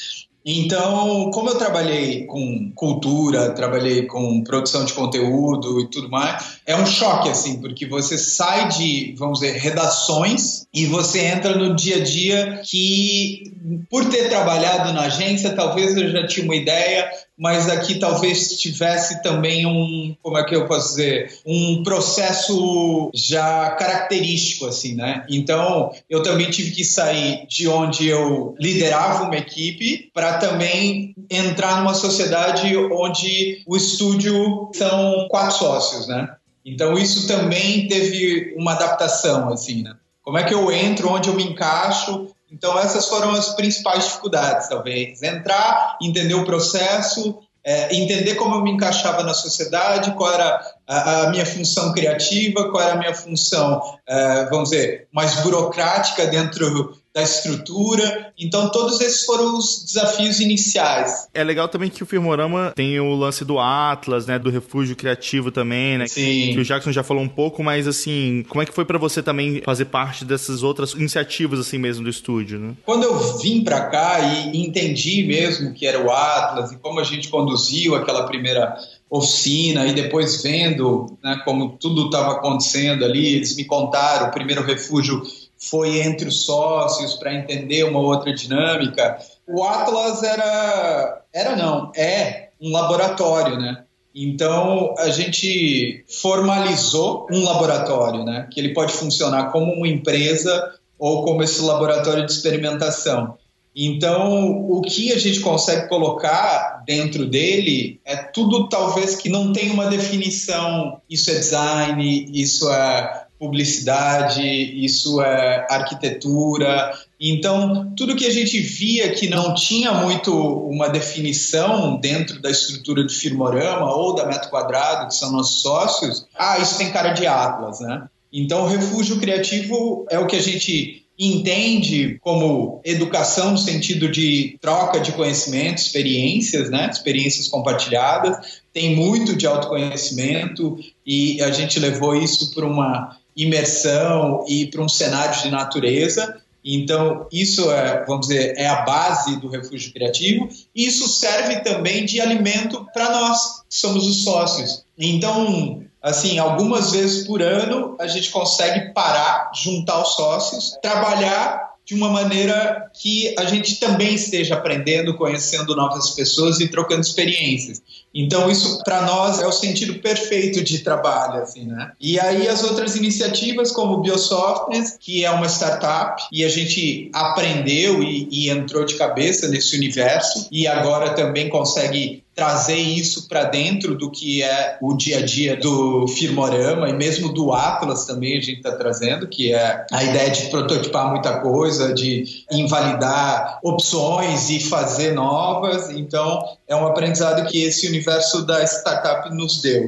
Então, 0.48 1.32
como 1.32 1.50
eu 1.50 1.58
trabalhei 1.58 2.26
com 2.26 2.72
cultura, 2.76 3.50
trabalhei 3.50 4.06
com 4.06 4.44
produção 4.44 4.86
de 4.86 4.94
conteúdo 4.94 5.82
e 5.82 5.90
tudo 5.90 6.08
mais, 6.08 6.60
é 6.68 6.76
um 6.76 6.86
choque, 6.86 7.30
assim, 7.30 7.60
porque 7.60 7.88
você 7.88 8.16
sai 8.16 8.70
de, 8.70 9.16
vamos 9.18 9.40
dizer, 9.40 9.58
redações 9.58 10.68
e 10.72 10.86
você 10.86 11.22
entra 11.26 11.58
no 11.58 11.76
dia 11.76 11.96
a 11.96 12.04
dia 12.04 12.62
que, 12.64 13.56
por 13.90 14.06
ter 14.06 14.30
trabalhado 14.30 14.94
na 14.94 15.06
agência, 15.06 15.56
talvez 15.56 15.98
eu 15.98 16.12
já 16.12 16.28
tinha 16.28 16.46
uma 16.46 16.56
ideia, 16.56 17.10
mas 17.38 17.70
aqui 17.70 17.96
talvez 18.00 18.58
tivesse 18.60 19.22
também 19.22 19.66
um, 19.66 20.16
como 20.24 20.38
é 20.38 20.44
que 20.44 20.56
eu 20.56 20.68
posso 20.68 20.96
dizer, 20.96 21.40
um 21.46 21.84
processo 21.84 23.10
já 23.14 23.72
característico, 23.72 24.66
assim, 24.66 24.96
né? 24.96 25.26
Então, 25.30 25.92
eu 26.10 26.24
também 26.24 26.50
tive 26.50 26.72
que 26.72 26.84
sair 26.86 27.46
de 27.48 27.68
onde 27.68 28.08
eu 28.08 28.56
liderava 28.60 29.24
uma 29.24 29.36
equipe 29.36 30.10
para 30.14 30.38
também 30.38 31.14
entrar 31.30 31.80
numa 31.80 31.94
sociedade 31.94 32.76
onde 32.78 33.62
o 33.68 33.76
estúdio 33.76 34.70
são 34.74 35.28
quatro 35.30 35.58
sócios, 35.58 36.08
né? 36.08 36.36
Então, 36.66 36.94
isso 36.94 37.28
também 37.28 37.88
teve 37.88 38.56
uma 38.58 38.72
adaptação, 38.72 39.52
assim, 39.52 39.84
né? 39.84 39.94
Como 40.24 40.38
é 40.38 40.44
que 40.44 40.54
eu 40.54 40.72
entro, 40.72 41.12
onde 41.12 41.30
eu 41.30 41.36
me 41.36 41.44
encaixo 41.44 42.28
então, 42.52 42.78
essas 42.80 43.08
foram 43.08 43.32
as 43.32 43.56
principais 43.56 44.06
dificuldades, 44.06 44.70
talvez. 44.70 45.22
Entrar, 45.22 45.98
entender 46.02 46.36
o 46.36 46.46
processo, 46.46 47.40
é, 47.64 47.96
entender 47.96 48.36
como 48.36 48.56
eu 48.56 48.62
me 48.62 48.72
encaixava 48.72 49.24
na 49.24 49.34
sociedade, 49.34 50.14
qual 50.14 50.32
era 50.32 50.74
a, 50.88 51.22
a 51.22 51.30
minha 51.32 51.46
função 51.46 51.92
criativa, 51.92 52.70
qual 52.70 52.84
era 52.84 52.94
a 52.94 52.98
minha 52.98 53.16
função, 53.16 53.82
é, 54.08 54.46
vamos 54.46 54.70
dizer, 54.70 55.08
mais 55.12 55.36
burocrática 55.42 56.28
dentro 56.28 56.96
da 57.16 57.24
estrutura. 57.24 58.34
Então, 58.38 58.70
todos 58.70 59.00
esses 59.00 59.24
foram 59.24 59.58
os 59.58 59.86
desafios 59.86 60.42
iniciais. 60.42 61.30
É 61.34 61.46
legal 61.46 61.70
também 61.70 61.90
que 61.90 62.04
o 62.04 62.06
Firmorama 62.06 62.74
tem 62.76 63.00
o 63.00 63.16
lance 63.16 63.46
do 63.46 63.58
Atlas, 63.58 64.28
né? 64.28 64.38
Do 64.38 64.50
refúgio 64.50 64.98
criativo 64.98 65.50
também, 65.50 65.98
né? 65.98 66.08
Sim. 66.08 66.52
Que 66.54 66.60
o 66.60 66.66
Jackson 66.66 66.92
já 66.92 67.04
falou 67.04 67.24
um 67.24 67.30
pouco, 67.30 67.64
mas 67.64 67.88
assim, 67.88 68.44
como 68.50 68.62
é 68.62 68.66
que 68.66 68.74
foi 68.74 68.84
para 68.84 68.98
você 68.98 69.24
também 69.24 69.62
fazer 69.64 69.86
parte 69.86 70.26
dessas 70.26 70.62
outras 70.62 70.92
iniciativas, 70.92 71.58
assim 71.58 71.78
mesmo, 71.78 72.04
do 72.04 72.10
estúdio, 72.10 72.60
né? 72.60 72.74
Quando 72.86 73.04
eu 73.04 73.38
vim 73.38 73.64
para 73.64 73.86
cá 73.86 74.20
e 74.20 74.58
entendi 74.58 75.24
mesmo 75.24 75.74
que 75.74 75.88
era 75.88 76.06
o 76.06 76.12
Atlas 76.12 76.74
e 76.74 76.78
como 76.78 77.00
a 77.00 77.04
gente 77.04 77.30
conduziu 77.30 77.96
aquela 77.96 78.26
primeira 78.26 78.76
oficina 79.10 79.86
e 79.88 79.94
depois 79.94 80.42
vendo 80.42 81.18
né, 81.24 81.40
como 81.46 81.78
tudo 81.78 82.06
estava 82.06 82.34
acontecendo 82.34 83.06
ali, 83.06 83.36
eles 83.36 83.56
me 83.56 83.64
contaram 83.64 84.28
o 84.28 84.32
primeiro 84.32 84.64
refúgio 84.64 85.22
foi 85.58 86.02
entre 86.02 86.28
os 86.28 86.46
sócios 86.46 87.16
para 87.16 87.34
entender 87.34 87.84
uma 87.84 88.00
outra 88.00 88.34
dinâmica. 88.34 89.18
O 89.48 89.64
Atlas 89.64 90.24
era, 90.24 91.22
era 91.34 91.56
não, 91.56 91.92
é 91.96 92.50
um 92.62 92.72
laboratório, 92.72 93.58
né? 93.58 93.84
Então 94.14 94.96
a 94.98 95.10
gente 95.10 96.06
formalizou 96.08 97.28
um 97.32 97.44
laboratório, 97.44 98.24
né? 98.24 98.48
Que 98.52 98.60
ele 98.60 98.74
pode 98.74 98.94
funcionar 98.94 99.52
como 99.52 99.74
uma 99.74 99.88
empresa 99.88 100.74
ou 100.98 101.24
como 101.24 101.44
esse 101.44 101.62
laboratório 101.62 102.26
de 102.26 102.32
experimentação. 102.32 103.38
Então, 103.76 104.70
o 104.70 104.80
que 104.82 105.12
a 105.12 105.20
gente 105.20 105.42
consegue 105.42 105.90
colocar 105.90 106.82
dentro 106.88 107.26
dele 107.26 108.00
é 108.06 108.16
tudo 108.16 108.70
talvez 108.70 109.18
que 109.18 109.28
não 109.28 109.52
tem 109.52 109.70
uma 109.70 109.88
definição. 109.88 111.02
Isso 111.10 111.30
é 111.30 111.34
design, 111.34 112.30
isso 112.32 112.72
é 112.72 113.25
publicidade, 113.40 114.42
isso 114.44 115.22
é 115.22 115.66
arquitetura. 115.70 116.92
Então, 117.20 117.94
tudo 117.96 118.16
que 118.16 118.26
a 118.26 118.32
gente 118.32 118.60
via 118.60 119.12
que 119.12 119.28
não 119.28 119.54
tinha 119.54 119.94
muito 119.94 120.32
uma 120.34 120.90
definição 120.90 121.98
dentro 121.98 122.42
da 122.42 122.50
estrutura 122.50 123.04
do 123.04 123.12
Firmorama 123.12 123.94
ou 123.94 124.16
da 124.16 124.26
Metro 124.26 124.50
Quadrado, 124.50 125.08
que 125.08 125.16
são 125.16 125.32
nossos 125.32 125.62
sócios, 125.62 126.26
ah, 126.36 126.60
isso 126.60 126.78
tem 126.78 126.92
cara 126.92 127.14
de 127.14 127.28
Atlas, 127.28 127.80
né? 127.80 128.08
Então, 128.32 128.64
o 128.64 128.68
refúgio 128.68 129.20
criativo 129.20 130.06
é 130.10 130.20
o 130.20 130.28
que 130.28 130.36
a 130.36 130.42
gente 130.42 131.06
entende 131.18 132.20
como 132.22 132.82
educação 132.84 133.52
no 133.52 133.58
sentido 133.58 134.12
de 134.12 134.58
troca 134.60 135.00
de 135.00 135.14
conhecimento, 135.14 135.78
experiências, 135.78 136.70
né? 136.70 136.90
experiências 136.92 137.48
compartilhadas, 137.48 138.62
tem 138.74 138.96
muito 138.96 139.36
de 139.36 139.48
autoconhecimento 139.48 140.78
e 141.06 141.42
a 141.42 141.52
gente 141.52 141.80
levou 141.80 142.16
isso 142.16 142.54
para 142.54 142.66
uma 142.66 143.18
imersão 143.36 144.46
e 144.48 144.68
para 144.68 144.82
um 144.82 144.90
cenário 144.90 145.42
de 145.42 145.50
natureza. 145.50 146.42
Então, 146.64 147.28
isso 147.32 147.70
é, 147.72 148.04
vamos 148.06 148.28
dizer, 148.28 148.56
é 148.58 148.68
a 148.68 148.82
base 148.82 149.40
do 149.40 149.48
refúgio 149.48 149.94
criativo. 149.94 150.50
E 150.74 150.88
isso 150.88 151.08
serve 151.08 151.60
também 151.60 152.06
de 152.06 152.20
alimento 152.20 152.88
para 152.92 153.10
nós, 153.12 153.62
que 153.70 153.76
somos 153.76 154.08
os 154.08 154.24
sócios. 154.24 154.84
Então, 154.98 155.84
assim, 156.02 156.40
algumas 156.40 156.92
vezes 156.92 157.28
por 157.28 157.42
ano 157.42 157.96
a 158.00 158.08
gente 158.08 158.32
consegue 158.32 158.94
parar, 158.94 159.52
juntar 159.54 160.02
os 160.02 160.16
sócios, 160.16 160.76
trabalhar 160.82 161.75
de 161.86 161.94
uma 161.94 162.10
maneira 162.10 162.90
que 163.00 163.34
a 163.38 163.46
gente 163.46 163.80
também 163.80 164.16
esteja 164.16 164.56
aprendendo, 164.56 165.16
conhecendo 165.16 165.76
novas 165.76 166.10
pessoas 166.12 166.60
e 166.60 166.68
trocando 166.68 167.02
experiências. 167.02 167.82
Então 168.14 168.50
isso 168.50 168.82
para 168.84 169.02
nós 169.02 169.40
é 169.40 169.48
o 169.48 169.52
sentido 169.52 170.00
perfeito 170.00 170.64
de 170.64 170.80
trabalho, 170.80 171.44
assim, 171.44 171.66
né? 171.66 171.92
E 172.02 172.20
aí 172.20 172.48
as 172.48 172.64
outras 172.64 172.96
iniciativas 172.96 173.72
como 173.72 173.94
o 173.94 174.02
Biosoftness, 174.02 174.98
que 175.00 175.24
é 175.24 175.30
uma 175.30 175.48
startup 175.48 176.24
e 176.32 176.44
a 176.44 176.50
gente 176.50 177.12
aprendeu 177.14 178.02
e, 178.02 178.28
e 178.32 178.50
entrou 178.50 178.84
de 178.84 178.96
cabeça 178.96 179.48
nesse 179.48 179.76
universo 179.76 180.48
e 180.52 180.66
agora 180.66 181.12
também 181.12 181.50
consegue 181.50 182.25
trazer 182.36 182.76
isso 182.76 183.30
para 183.30 183.46
dentro 183.46 183.98
do 183.98 184.12
que 184.12 184.44
é 184.44 184.78
o 184.82 184.94
dia 184.94 185.20
a 185.20 185.26
dia 185.26 185.56
do 185.56 186.06
Firmorama 186.08 186.90
e 186.90 186.94
mesmo 186.94 187.32
do 187.32 187.54
Atlas 187.54 188.06
também 188.06 188.38
a 188.38 188.42
gente 188.42 188.58
está 188.58 188.74
trazendo, 188.74 189.28
que 189.28 189.54
é 189.54 189.86
a 189.92 190.04
ideia 190.04 190.30
de 190.30 190.50
prototipar 190.50 191.10
muita 191.10 191.40
coisa, 191.40 191.94
de 191.94 192.46
invalidar 192.52 193.60
opções 193.64 194.50
e 194.50 194.60
fazer 194.60 195.14
novas. 195.14 195.90
Então, 195.90 196.44
é 196.68 196.76
um 196.76 196.86
aprendizado 196.86 197.48
que 197.48 197.64
esse 197.64 197.88
universo 197.88 198.46
da 198.46 198.62
startup 198.64 199.34
nos 199.34 199.62
deu. 199.62 199.88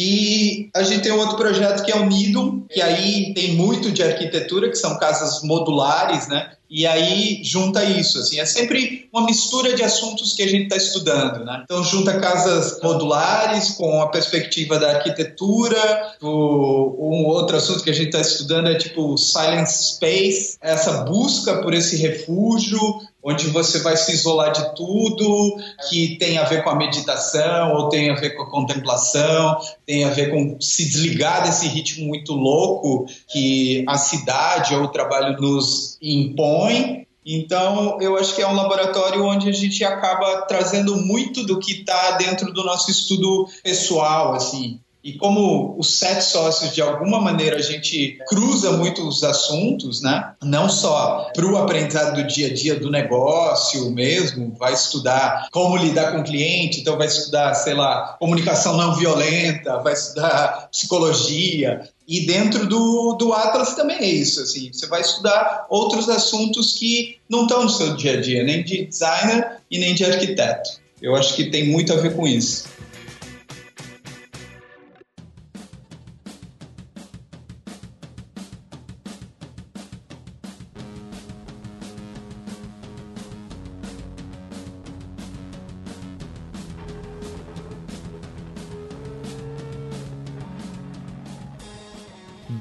E 0.00 0.70
a 0.76 0.84
gente 0.84 1.02
tem 1.02 1.10
outro 1.10 1.36
projeto 1.36 1.84
que 1.84 1.90
é 1.90 1.96
o 1.96 2.06
Nidum, 2.06 2.64
que 2.70 2.80
aí 2.80 3.34
tem 3.34 3.56
muito 3.56 3.90
de 3.90 4.00
arquitetura, 4.00 4.68
que 4.68 4.76
são 4.76 4.96
casas 4.96 5.42
modulares, 5.42 6.28
né? 6.28 6.52
E 6.70 6.86
aí 6.86 7.40
junta 7.42 7.82
isso, 7.82 8.18
assim, 8.20 8.38
é 8.38 8.44
sempre 8.44 9.08
uma 9.12 9.24
mistura 9.24 9.74
de 9.74 9.82
assuntos 9.82 10.34
que 10.34 10.42
a 10.42 10.46
gente 10.46 10.64
está 10.64 10.76
estudando, 10.76 11.44
né? 11.44 11.62
Então 11.64 11.82
junta 11.82 12.20
casas 12.20 12.78
modulares 12.80 13.70
com 13.70 14.00
a 14.00 14.08
perspectiva 14.08 14.78
da 14.78 14.90
arquitetura. 14.90 16.14
O, 16.22 17.08
um 17.10 17.26
outro 17.26 17.56
assunto 17.56 17.82
que 17.82 17.90
a 17.90 17.94
gente 17.94 18.08
está 18.08 18.20
estudando 18.20 18.68
é 18.68 18.76
tipo 18.76 19.16
silent 19.16 19.66
space, 19.66 20.58
essa 20.60 21.04
busca 21.04 21.60
por 21.60 21.74
esse 21.74 21.96
refúgio 21.96 22.78
onde 23.22 23.48
você 23.48 23.80
vai 23.80 23.96
se 23.96 24.12
isolar 24.12 24.52
de 24.52 24.74
tudo 24.74 25.56
que 25.88 26.16
tem 26.16 26.38
a 26.38 26.44
ver 26.44 26.62
com 26.62 26.70
a 26.70 26.74
meditação 26.74 27.74
ou 27.74 27.88
tem 27.88 28.10
a 28.10 28.14
ver 28.14 28.30
com 28.30 28.44
a 28.44 28.50
contemplação, 28.50 29.58
tem 29.84 30.04
a 30.04 30.10
ver 30.10 30.30
com 30.30 30.60
se 30.60 30.88
desligar 30.88 31.42
desse 31.42 31.66
ritmo 31.66 32.06
muito 32.06 32.32
louco 32.32 33.06
que 33.28 33.84
a 33.88 33.98
cidade 33.98 34.74
ou 34.74 34.84
o 34.84 34.88
trabalho 34.88 35.40
nos 35.40 35.98
impõe. 36.00 37.06
Então, 37.26 38.00
eu 38.00 38.16
acho 38.16 38.34
que 38.34 38.40
é 38.40 38.48
um 38.48 38.54
laboratório 38.54 39.22
onde 39.22 39.48
a 39.50 39.52
gente 39.52 39.84
acaba 39.84 40.42
trazendo 40.42 40.96
muito 40.96 41.44
do 41.44 41.58
que 41.58 41.72
está 41.72 42.12
dentro 42.12 42.52
do 42.54 42.64
nosso 42.64 42.90
estudo 42.90 43.46
pessoal, 43.62 44.32
assim. 44.32 44.80
E 45.02 45.12
como 45.14 45.76
os 45.78 45.98
sete 45.98 46.24
sócios, 46.24 46.74
de 46.74 46.82
alguma 46.82 47.20
maneira, 47.20 47.56
a 47.56 47.62
gente 47.62 48.18
cruza 48.28 48.72
muito 48.72 49.06
os 49.06 49.22
assuntos, 49.22 50.02
né? 50.02 50.32
Não 50.42 50.68
só 50.68 51.30
para 51.34 51.46
o 51.46 51.56
aprendizado 51.56 52.16
do 52.16 52.26
dia 52.26 52.48
a 52.48 52.54
dia 52.54 52.78
do 52.78 52.90
negócio 52.90 53.90
mesmo, 53.92 54.54
vai 54.58 54.74
estudar 54.74 55.48
como 55.52 55.76
lidar 55.76 56.12
com 56.12 56.20
o 56.20 56.24
cliente, 56.24 56.80
então 56.80 56.98
vai 56.98 57.06
estudar, 57.06 57.54
sei 57.54 57.74
lá, 57.74 58.16
comunicação 58.18 58.76
não 58.76 58.96
violenta, 58.96 59.78
vai 59.78 59.92
estudar 59.92 60.68
psicologia, 60.70 61.88
e 62.08 62.24
dentro 62.24 62.66
do, 62.66 63.16
do 63.18 63.34
Atlas 63.34 63.74
também 63.74 63.98
é 63.98 64.06
isso, 64.06 64.40
assim, 64.40 64.72
você 64.72 64.86
vai 64.86 65.02
estudar 65.02 65.66
outros 65.68 66.08
assuntos 66.08 66.72
que 66.72 67.18
não 67.28 67.42
estão 67.42 67.64
no 67.64 67.68
seu 67.68 67.94
dia 67.94 68.14
a 68.14 68.20
dia, 68.20 68.42
nem 68.42 68.64
de 68.64 68.86
designer 68.86 69.58
e 69.70 69.78
nem 69.78 69.94
de 69.94 70.06
arquiteto. 70.06 70.80
Eu 71.02 71.14
acho 71.14 71.34
que 71.34 71.50
tem 71.50 71.68
muito 71.68 71.92
a 71.92 71.96
ver 71.96 72.16
com 72.16 72.26
isso. 72.26 72.64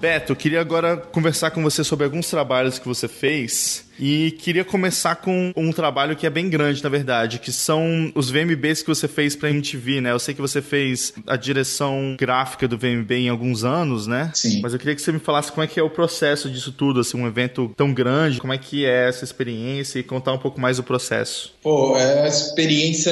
Beto, 0.07 0.31
eu 0.31 0.37
queria 0.37 0.61
agora 0.61 0.95
conversar 0.95 1.51
com 1.51 1.61
você 1.61 1.83
sobre 1.83 2.05
alguns 2.05 2.29
trabalhos 2.29 2.79
que 2.79 2.87
você 2.87 3.09
fez 3.09 3.87
e 3.99 4.31
queria 4.31 4.63
começar 4.63 5.15
com 5.15 5.51
um 5.55 5.71
trabalho 5.71 6.15
que 6.15 6.25
é 6.25 6.29
bem 6.29 6.49
grande, 6.49 6.83
na 6.83 6.89
verdade, 6.89 7.39
que 7.39 7.51
são 7.51 8.11
os 8.15 8.29
VMBs 8.29 8.81
que 8.81 8.87
você 8.87 9.07
fez 9.07 9.35
pra 9.35 9.49
MTV, 9.49 10.01
né? 10.01 10.11
Eu 10.11 10.19
sei 10.19 10.33
que 10.33 10.41
você 10.41 10.61
fez 10.61 11.13
a 11.25 11.35
direção 11.35 12.15
gráfica 12.17 12.67
do 12.67 12.77
VMB 12.77 13.11
em 13.11 13.29
alguns 13.29 13.63
anos, 13.63 14.07
né? 14.07 14.31
Sim. 14.33 14.61
Mas 14.61 14.73
eu 14.73 14.79
queria 14.79 14.95
que 14.95 15.01
você 15.01 15.11
me 15.11 15.19
falasse 15.19 15.51
como 15.51 15.63
é 15.63 15.67
que 15.67 15.79
é 15.79 15.83
o 15.83 15.89
processo 15.89 16.49
disso 16.49 16.71
tudo, 16.71 16.99
assim, 16.99 17.19
um 17.19 17.27
evento 17.27 17.73
tão 17.75 17.93
grande, 17.93 18.39
como 18.39 18.53
é 18.53 18.57
que 18.57 18.85
é 18.85 19.09
essa 19.09 19.23
experiência 19.23 19.99
e 19.99 20.03
contar 20.03 20.33
um 20.33 20.37
pouco 20.37 20.61
mais 20.61 20.77
do 20.77 20.83
processo. 20.83 21.55
Pô, 21.61 21.97
é 21.97 22.15
uma 22.19 22.27
experiência, 22.27 23.11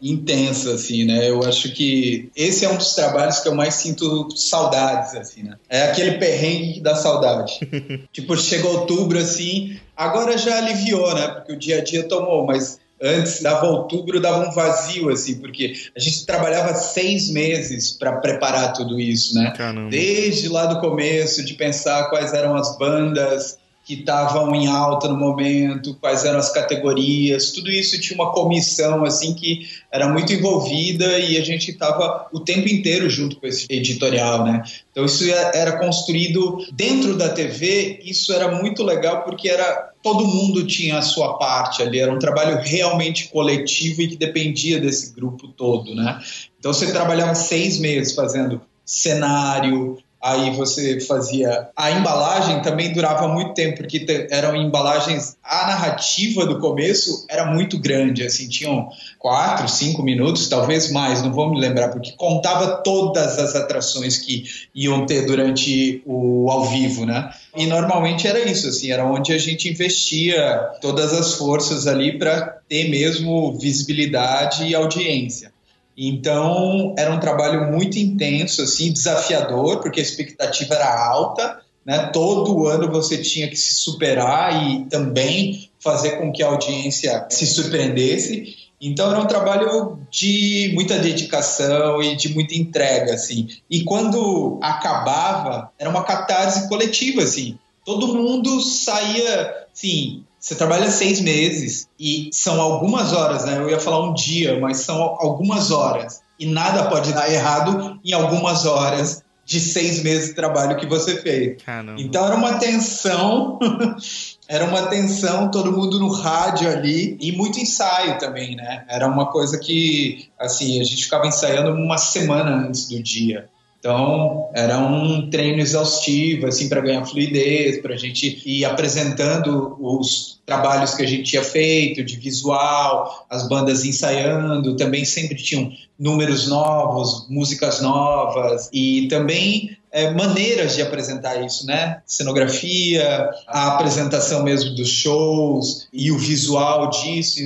intensa, 0.00 0.74
assim, 0.74 1.04
né? 1.04 1.28
Eu 1.28 1.42
acho 1.44 1.72
que 1.72 2.30
esse 2.34 2.64
é 2.64 2.68
um 2.68 2.76
dos 2.76 2.94
trabalhos 2.94 3.40
que 3.40 3.48
eu 3.48 3.54
mais 3.54 3.74
sinto 3.74 4.28
saudades, 4.36 5.14
assim, 5.14 5.42
né? 5.42 5.56
É 5.68 5.82
aquele 5.84 6.18
perrengue 6.18 6.80
dá 6.80 6.94
saudade. 6.94 7.60
tipo, 8.12 8.36
chega 8.36 8.66
outubro, 8.68 9.18
assim, 9.18 9.78
agora 9.96 10.36
já 10.36 10.58
aliviou, 10.58 11.14
né? 11.14 11.28
Porque 11.28 11.52
o 11.52 11.58
dia 11.58 11.78
a 11.78 11.84
dia 11.84 12.04
tomou, 12.04 12.46
mas 12.46 12.78
antes 13.00 13.42
dava 13.42 13.66
outubro, 13.66 14.20
dava 14.20 14.48
um 14.48 14.52
vazio, 14.52 15.10
assim, 15.10 15.36
porque 15.36 15.74
a 15.94 16.00
gente 16.00 16.24
trabalhava 16.24 16.74
seis 16.74 17.30
meses 17.30 17.92
para 17.92 18.12
preparar 18.16 18.72
tudo 18.72 18.98
isso, 18.98 19.34
né? 19.34 19.52
Caramba. 19.56 19.90
Desde 19.90 20.48
lá 20.48 20.66
do 20.66 20.80
começo, 20.80 21.44
de 21.44 21.54
pensar 21.54 22.08
quais 22.08 22.32
eram 22.32 22.54
as 22.54 22.78
bandas 22.78 23.58
que 23.84 23.94
estavam 23.94 24.54
em 24.54 24.66
alta 24.66 25.08
no 25.08 25.16
momento, 25.16 25.94
quais 26.00 26.24
eram 26.24 26.38
as 26.38 26.50
categorias, 26.50 27.52
tudo 27.52 27.70
isso 27.70 28.00
tinha 28.00 28.18
uma 28.18 28.32
comissão 28.32 29.04
assim 29.04 29.34
que 29.34 29.68
era 29.92 30.08
muito 30.08 30.32
envolvida 30.32 31.18
e 31.18 31.36
a 31.36 31.44
gente 31.44 31.70
estava 31.70 32.26
o 32.32 32.40
tempo 32.40 32.66
inteiro 32.66 33.10
junto 33.10 33.36
com 33.36 33.46
esse 33.46 33.66
editorial, 33.68 34.44
né? 34.44 34.62
Então 34.90 35.04
isso 35.04 35.24
era 35.30 35.78
construído 35.78 36.64
dentro 36.72 37.16
da 37.16 37.28
TV, 37.28 38.00
isso 38.02 38.32
era 38.32 38.50
muito 38.50 38.82
legal 38.82 39.22
porque 39.22 39.48
era 39.48 39.92
todo 40.02 40.26
mundo 40.26 40.66
tinha 40.66 40.98
a 40.98 41.02
sua 41.02 41.38
parte 41.38 41.82
ali, 41.82 41.98
era 41.98 42.12
um 42.12 42.18
trabalho 42.18 42.60
realmente 42.62 43.28
coletivo 43.28 44.02
e 44.02 44.08
que 44.08 44.16
dependia 44.16 44.80
desse 44.80 45.14
grupo 45.14 45.48
todo, 45.48 45.94
né? 45.94 46.20
Então 46.58 46.72
você 46.72 46.90
trabalhava 46.90 47.34
seis 47.34 47.78
meses 47.78 48.14
fazendo 48.14 48.62
cenário, 48.84 49.98
aí 50.24 50.50
você 50.52 50.98
fazia. 51.00 51.68
A 51.76 51.90
embalagem 51.90 52.62
também 52.62 52.94
durava 52.94 53.28
muito 53.28 53.52
tempo, 53.52 53.76
porque 53.76 54.26
eram 54.30 54.56
embalagens. 54.56 55.36
A 55.44 55.66
narrativa 55.66 56.46
do 56.46 56.58
começo 56.58 57.26
era 57.28 57.44
muito 57.44 57.78
grande, 57.78 58.24
assim, 58.24 58.48
tinham 58.48 58.88
quatro, 59.18 59.68
cinco 59.68 60.02
minutos, 60.02 60.48
talvez 60.48 60.90
mais, 60.90 61.22
não 61.22 61.30
vou 61.30 61.50
me 61.50 61.60
lembrar, 61.60 61.88
porque 61.88 62.12
contava 62.12 62.78
todas 62.78 63.38
as 63.38 63.54
atrações 63.54 64.16
que 64.16 64.44
iam 64.74 65.04
ter 65.04 65.26
durante 65.26 66.02
o 66.06 66.50
ao 66.50 66.64
vivo, 66.64 67.04
né? 67.04 67.30
E 67.54 67.66
normalmente 67.66 68.26
era 68.26 68.38
isso, 68.38 68.68
assim, 68.68 68.90
era 68.90 69.04
onde 69.04 69.32
a 69.32 69.38
gente 69.38 69.68
investia 69.68 70.58
todas 70.80 71.12
as 71.12 71.34
forças 71.34 71.86
ali 71.86 72.18
para 72.18 72.40
ter 72.66 72.88
mesmo 72.88 73.58
visibilidade 73.58 74.64
e 74.64 74.74
audiência. 74.74 75.53
Então, 75.96 76.94
era 76.98 77.12
um 77.12 77.20
trabalho 77.20 77.70
muito 77.70 77.98
intenso, 77.98 78.62
assim, 78.62 78.92
desafiador, 78.92 79.80
porque 79.80 80.00
a 80.00 80.02
expectativa 80.02 80.74
era 80.74 81.08
alta, 81.08 81.60
né? 81.84 82.10
Todo 82.12 82.66
ano 82.66 82.90
você 82.90 83.18
tinha 83.18 83.48
que 83.48 83.56
se 83.56 83.74
superar 83.74 84.70
e 84.70 84.86
também 84.86 85.70
fazer 85.78 86.12
com 86.12 86.32
que 86.32 86.42
a 86.42 86.48
audiência 86.48 87.26
se 87.30 87.46
surpreendesse. 87.46 88.56
Então 88.80 89.10
era 89.10 89.20
um 89.20 89.26
trabalho 89.26 89.98
de 90.10 90.72
muita 90.74 90.98
dedicação 90.98 92.02
e 92.02 92.16
de 92.16 92.34
muita 92.34 92.54
entrega, 92.54 93.14
assim. 93.14 93.48
E 93.70 93.84
quando 93.84 94.58
acabava, 94.62 95.70
era 95.78 95.88
uma 95.88 96.04
catarse 96.04 96.68
coletiva, 96.68 97.22
assim. 97.22 97.58
Todo 97.84 98.14
mundo 98.14 98.60
saía, 98.60 99.66
assim, 99.72 100.24
você 100.44 100.54
trabalha 100.54 100.90
seis 100.90 101.22
meses 101.22 101.88
e 101.98 102.28
são 102.30 102.60
algumas 102.60 103.14
horas, 103.14 103.46
né? 103.46 103.56
Eu 103.56 103.70
ia 103.70 103.80
falar 103.80 104.06
um 104.06 104.12
dia, 104.12 104.60
mas 104.60 104.76
são 104.76 105.00
algumas 105.18 105.70
horas. 105.70 106.20
E 106.38 106.44
nada 106.44 106.84
pode 106.90 107.14
dar 107.14 107.32
errado 107.32 107.98
em 108.04 108.12
algumas 108.12 108.66
horas 108.66 109.22
de 109.46 109.58
seis 109.58 110.02
meses 110.02 110.28
de 110.28 110.34
trabalho 110.34 110.76
que 110.76 110.84
você 110.84 111.16
fez. 111.16 111.62
Caramba. 111.62 111.98
Então 111.98 112.26
era 112.26 112.34
uma 112.34 112.58
tensão, 112.58 113.58
era 114.46 114.66
uma 114.66 114.82
tensão, 114.88 115.50
todo 115.50 115.72
mundo 115.72 115.98
no 115.98 116.12
rádio 116.12 116.68
ali 116.68 117.16
e 117.22 117.32
muito 117.32 117.58
ensaio 117.58 118.18
também, 118.18 118.54
né? 118.54 118.84
Era 118.86 119.06
uma 119.06 119.32
coisa 119.32 119.58
que, 119.58 120.28
assim, 120.38 120.78
a 120.78 120.84
gente 120.84 121.04
ficava 121.04 121.26
ensaiando 121.26 121.70
uma 121.70 121.96
semana 121.96 122.66
antes 122.68 122.86
do 122.86 123.02
dia. 123.02 123.48
Então, 123.84 124.48
era 124.54 124.78
um 124.78 125.28
treino 125.28 125.60
exaustivo, 125.60 126.46
assim, 126.46 126.70
para 126.70 126.80
ganhar 126.80 127.04
fluidez, 127.04 127.82
para 127.82 127.92
a 127.92 127.98
gente 127.98 128.42
ir 128.46 128.64
apresentando 128.64 129.76
os 129.78 130.40
trabalhos 130.46 130.94
que 130.94 131.02
a 131.02 131.06
gente 131.06 131.24
tinha 131.24 131.44
feito, 131.44 132.02
de 132.02 132.16
visual, 132.16 133.26
as 133.28 133.46
bandas 133.46 133.84
ensaiando, 133.84 134.74
também 134.74 135.04
sempre 135.04 135.36
tinham 135.36 135.70
números 135.98 136.48
novos, 136.48 137.26
músicas 137.28 137.82
novas, 137.82 138.70
e 138.72 139.06
também 139.08 139.76
é, 139.92 140.10
maneiras 140.14 140.74
de 140.74 140.80
apresentar 140.80 141.44
isso, 141.44 141.66
né? 141.66 142.00
Cenografia, 142.06 143.28
a 143.46 143.74
apresentação 143.74 144.42
mesmo 144.42 144.74
dos 144.74 144.88
shows 144.88 145.88
e 145.92 146.10
o 146.10 146.16
visual 146.16 146.88
disso. 146.88 147.38